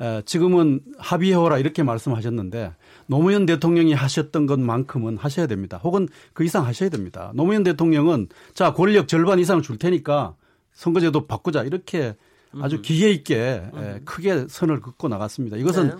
에, 0.00 0.22
지금은 0.24 0.80
합의해오라 0.98 1.58
이렇게 1.58 1.82
말씀하셨는데 1.82 2.74
노무현 3.06 3.46
대통령이 3.46 3.92
하셨던 3.92 4.46
것만큼은 4.46 5.16
하셔야 5.16 5.46
됩니다. 5.46 5.78
혹은 5.82 6.08
그 6.32 6.44
이상 6.44 6.64
하셔야 6.66 6.88
됩니다. 6.88 7.32
노무현 7.34 7.62
대통령은 7.64 8.28
자 8.54 8.72
권력 8.72 9.08
절반 9.08 9.38
이상을 9.38 9.62
줄 9.62 9.78
테니까 9.78 10.34
선거제도 10.72 11.26
바꾸자 11.26 11.64
이렇게 11.64 12.16
아주 12.60 12.80
기회 12.82 13.10
있게 13.10 13.62
에, 13.74 14.00
크게 14.04 14.46
선을 14.48 14.80
긋고 14.80 15.08
나갔습니다. 15.08 15.56
이것은 15.56 15.88
네. 15.88 15.94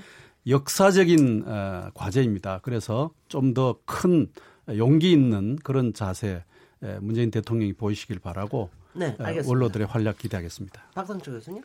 역사적인 0.49 1.45
어, 1.47 1.91
과제입니다. 1.95 2.61
그래서 2.63 3.11
좀 3.29 3.53
더 3.53 3.79
큰 3.85 4.29
용기 4.77 5.11
있는 5.13 5.57
그런 5.63 5.93
자세 5.93 6.43
에, 6.83 6.99
문재인 7.01 7.31
대통령이 7.31 7.73
보이시길 7.75 8.21
바라고 8.21 8.71
네, 8.95 9.07
에, 9.07 9.17
알겠습니다. 9.19 9.49
원로들의 9.49 9.87
활약 9.87 10.19
기대하겠습니다. 10.19 10.83
박상철 10.95 11.35
교수님. 11.35 11.63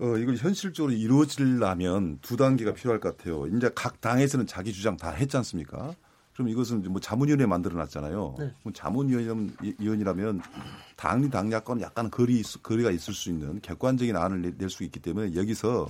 어, 0.00 0.16
이걸 0.16 0.36
현실적으로 0.36 0.92
이루어지려면 0.92 2.18
두 2.22 2.36
단계가 2.36 2.72
필요할 2.72 3.00
것 3.00 3.16
같아요. 3.16 3.46
이제 3.46 3.70
각 3.74 4.00
당에서는 4.00 4.46
자기 4.46 4.72
주장 4.72 4.96
다 4.96 5.10
했지 5.10 5.36
않습니까? 5.36 5.94
그럼 6.34 6.48
이것은 6.50 6.84
뭐 6.92 7.00
자문위원회 7.00 7.46
만들어 7.46 7.76
놨잖아요. 7.78 8.36
네. 8.38 8.52
자문위원이라면 8.72 10.40
당리 10.96 11.30
당야권 11.30 11.80
약간 11.80 12.10
거리 12.10 12.42
거리가 12.62 12.90
있을 12.92 13.12
수 13.14 13.28
있는 13.30 13.60
객관적인 13.60 14.16
안을 14.16 14.54
낼 14.56 14.70
수 14.70 14.84
있기 14.84 15.00
때문에 15.00 15.34
여기서 15.34 15.88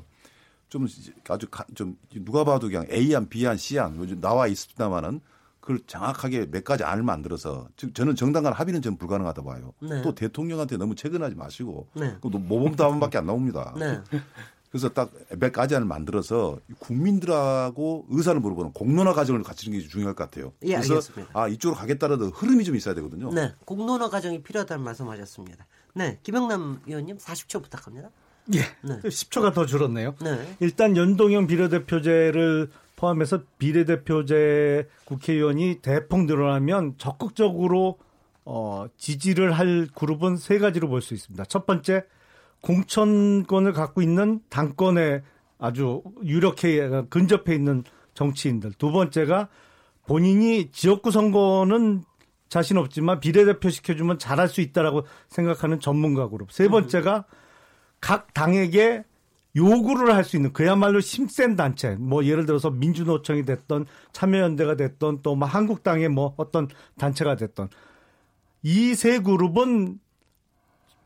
좀 0.71 0.87
아주 1.29 1.47
가, 1.51 1.64
좀 1.75 1.99
누가 2.25 2.45
봐도 2.45 2.69
그냥 2.69 2.87
A안, 2.91 3.29
B안, 3.29 3.57
C안 3.59 3.97
요즘 3.97 4.21
나와 4.23 4.47
있습니다만은 4.47 5.21
그걸 5.69 5.81
정확하게 5.87 6.51
몇 6.51 6.64
가지 6.64 6.83
안을 6.83 7.03
만들어서 7.03 7.69
즉 7.77 7.95
저는 7.95 8.16
정당 8.16 8.43
간 8.43 8.55
합의는 8.55 8.81
전 8.81 8.97
불가능하다 8.97 9.43
봐요. 9.43 9.75
네. 9.81 10.01
또 10.01 10.14
대통령한테 10.14 10.79
너무 10.79 10.95
체근하지 10.95 11.37
마시고 11.37 11.89
네. 11.93 12.16
모범 12.23 12.75
답안밖에 12.75 13.19
안 13.19 13.27
나옵니다. 13.27 13.75
네. 13.79 14.01
그래서 14.71 14.89
딱 14.89 15.11
몇 15.39 15.53
가지 15.53 15.77
안을 15.77 15.87
만들어서 15.87 16.59
국민들하고 16.79 18.07
의사를 18.09 18.41
물어보는 18.41 18.73
공론화 18.73 19.12
과정을 19.12 19.43
갖추는 19.43 19.79
게 19.79 19.87
중요할 19.87 20.14
것 20.14 20.25
같아요. 20.25 20.53
예, 20.62 20.77
그래서 20.77 20.95
알겠습니다. 20.95 21.39
아 21.39 21.49
이쪽으로 21.49 21.79
가겠다라는 21.79 22.29
흐름이 22.31 22.64
좀 22.64 22.75
있어야 22.75 22.95
되거든요. 22.95 23.31
네, 23.31 23.53
공론화 23.66 24.09
과정이 24.09 24.43
필요하다는 24.43 24.83
말씀하셨습니다. 24.83 25.66
네, 25.95 26.19
김영남 26.23 26.81
의원님 26.87 27.19
40초 27.19 27.62
부탁합니다. 27.62 28.09
예. 28.55 28.61
네. 28.83 29.01
10초가 29.05 29.53
더 29.53 29.66
줄었네요. 29.66 30.14
네. 30.23 30.57
일단 30.61 30.97
연동형 30.97 31.47
비례대표제를 31.47 32.71
포함해서 32.99 33.42
비례대표제 33.59 34.88
국회의원이 35.05 35.76
대폭 35.82 36.24
늘어나면 36.24 36.94
적극적으로 36.99 37.99
어, 38.44 38.86
지지를 38.96 39.53
할 39.53 39.86
그룹은 39.94 40.36
세 40.36 40.59
가지로 40.59 40.88
볼 40.88 41.01
수 41.01 41.14
있습니다. 41.14 41.44
첫 41.44 41.64
번째, 41.64 42.05
공천권을 42.61 43.72
갖고 43.72 44.03
있는 44.03 44.40
당권에 44.49 45.22
아주 45.59 46.03
유력해 46.24 47.05
근접해 47.09 47.55
있는 47.55 47.84
정치인들. 48.14 48.72
두 48.78 48.90
번째가 48.90 49.49
본인이 50.07 50.70
지역구 50.72 51.12
선거는 51.12 52.03
자신 52.49 52.78
없지만 52.78 53.20
비례대표 53.20 53.70
시켜주면 53.70 54.18
잘할 54.18 54.49
수 54.49 54.61
있다라고 54.61 55.05
생각하는 55.28 55.78
전문가 55.78 56.28
그룹. 56.28 56.51
세 56.51 56.66
번째가 56.68 57.26
각 58.01 58.34
당에게 58.34 59.05
요구를 59.59 60.15
할 60.15 60.25
수 60.25 60.37
있는 60.37 60.53
그야말로 60.53 61.01
심센 61.01 61.57
단체 61.57 61.97
뭐 61.97 62.25
예를 62.25 62.47
들어서 62.47 62.71
민주노총이 62.71 63.45
됐던 63.45 63.87
참여연대가 64.13 64.77
됐던 64.77 65.23
또 65.23 65.35
뭐 65.35 65.47
한국당의 65.49 66.09
뭐 66.09 66.35
어떤 66.39 66.69
단체가 66.99 67.37
됐던 67.37 67.69
이 68.63 68.95
세 68.95 69.19
그룹은 69.21 69.99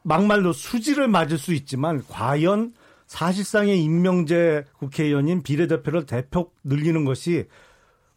막말로 0.03 0.53
수지를 0.53 1.09
맞을 1.09 1.39
수 1.39 1.53
있지만 1.55 2.03
과연 2.09 2.73
사실상의 3.07 3.83
임명제 3.83 4.65
국회의원인 4.79 5.43
비례대표를 5.43 6.07
대폭 6.07 6.55
늘리는 6.65 7.05
것이 7.05 7.47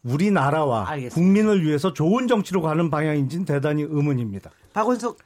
우리나라와 0.04 0.90
알겠습니다. 0.90 1.16
국민을 1.16 1.64
위해서 1.66 1.92
좋은 1.94 2.28
정치로 2.28 2.62
가는 2.62 2.90
방향인지는 2.90 3.46
대단히 3.46 3.84
의문입니다. 3.84 4.52
박원석 4.74 5.18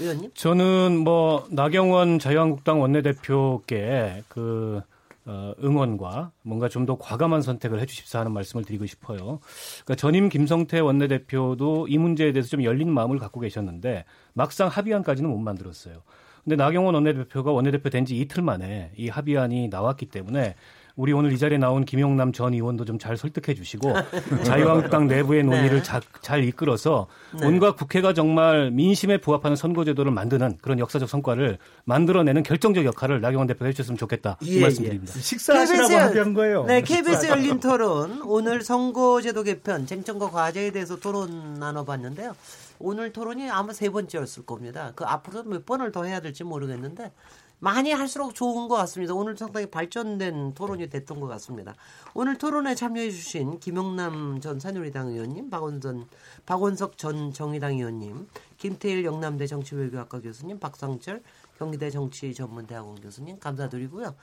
의원님? 0.00 0.30
저는 0.34 0.98
뭐 0.98 1.46
나경원 1.50 2.18
자유한국당 2.18 2.80
원내대표께 2.80 4.24
그 4.28 4.82
어, 5.26 5.52
응원과 5.62 6.32
뭔가 6.42 6.68
좀 6.68 6.86
더 6.86 6.96
과감한 6.98 7.42
선택을 7.42 7.78
해주십사 7.80 8.20
하는 8.20 8.32
말씀을 8.32 8.64
드리고 8.64 8.86
싶어요. 8.86 9.38
그러니까 9.84 9.94
전임 9.96 10.28
김성태 10.28 10.80
원내대표도 10.80 11.86
이 11.88 11.98
문제에 11.98 12.32
대해서 12.32 12.48
좀 12.48 12.64
열린 12.64 12.90
마음을 12.90 13.18
갖고 13.18 13.38
계셨는데 13.40 14.04
막상 14.32 14.68
합의안까지는 14.68 15.28
못 15.30 15.38
만들었어요. 15.38 16.02
근데 16.42 16.56
나경원 16.56 16.94
원내대표가 16.94 17.52
원내대표 17.52 17.90
된 17.90 18.06
지 18.06 18.18
이틀 18.18 18.42
만에 18.42 18.92
이 18.96 19.08
합의안이 19.08 19.68
나왔기 19.68 20.06
때문에 20.06 20.54
우리 20.96 21.12
오늘 21.12 21.32
이 21.32 21.38
자리에 21.38 21.58
나온 21.58 21.84
김용남 21.84 22.32
전 22.32 22.54
의원도 22.54 22.84
좀 22.84 23.00
잘 23.00 23.16
설득해 23.16 23.54
주시고 23.54 23.94
자유한국당 24.44 25.06
내부의 25.08 25.42
논의를 25.42 25.78
네. 25.78 25.82
자, 25.82 26.00
잘 26.20 26.44
이끌어서 26.44 27.06
네. 27.40 27.46
온갖 27.46 27.74
국회가 27.74 28.12
정말 28.12 28.70
민심에 28.70 29.18
부합하는 29.18 29.56
선거제도를 29.56 30.12
만드는 30.12 30.58
그런 30.60 30.78
역사적 30.78 31.08
성과를 31.08 31.58
만들어내는 31.84 32.42
결정적 32.42 32.84
역할을 32.84 33.20
나경원 33.22 33.46
대표가 33.48 33.66
해주셨으면 33.66 33.96
좋겠다 33.96 34.36
예, 34.44 34.50
이 34.50 34.60
말씀드립니다. 34.60 35.14
예. 35.16 35.20
식사하시라고 35.20 35.94
합의한 35.94 36.34
거예요. 36.34 36.64
네, 36.66 36.82
KBS 36.82 37.28
열린 37.28 37.58
토론 37.60 38.20
오늘 38.22 38.62
선거제도 38.62 39.42
개편 39.42 39.86
쟁점과 39.86 40.30
과제에 40.30 40.70
대해서 40.70 40.96
토론 41.00 41.54
나눠봤는데요. 41.54 42.34
오늘 42.78 43.12
토론이 43.12 43.50
아마 43.50 43.72
세 43.72 43.90
번째였을 43.90 44.44
겁니다. 44.46 44.92
그 44.94 45.04
앞으로 45.04 45.44
몇 45.44 45.66
번을 45.66 45.92
더 45.92 46.04
해야 46.04 46.20
될지 46.20 46.44
모르겠는데 46.44 47.12
많이 47.60 47.92
할수록 47.92 48.34
좋은 48.34 48.68
것 48.68 48.74
같습니다. 48.76 49.14
오늘 49.14 49.36
상당히 49.36 49.66
발전된 49.66 50.54
토론이 50.54 50.88
됐던 50.88 51.20
것 51.20 51.26
같습니다. 51.28 51.74
오늘 52.14 52.36
토론에 52.36 52.74
참여해주신 52.74 53.60
김용남 53.60 54.40
전 54.40 54.58
산유리당 54.58 55.08
의원님, 55.08 55.50
박원선, 55.50 56.06
박원석 56.46 56.96
전 56.98 57.32
정의당 57.32 57.74
의원님, 57.74 58.26
김태일 58.56 59.04
영남대 59.04 59.46
정치외교학과 59.46 60.20
교수님, 60.20 60.58
박상철 60.58 61.22
경기대 61.58 61.90
정치전문대학원 61.90 63.00
교수님 63.00 63.38
감사드리고요. 63.38 64.14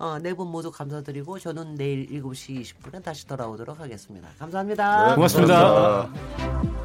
어, 0.00 0.18
네 0.20 0.32
분 0.32 0.46
모두 0.48 0.70
감사드리고 0.70 1.38
저는 1.40 1.74
내일 1.74 2.06
7시 2.08 2.62
20분에 2.62 3.02
다시 3.02 3.26
돌아오도록 3.26 3.80
하겠습니다. 3.80 4.28
감사합니다. 4.38 5.08
네, 5.08 5.14
고맙습니다. 5.16 6.08
고맙습니다. 6.08 6.77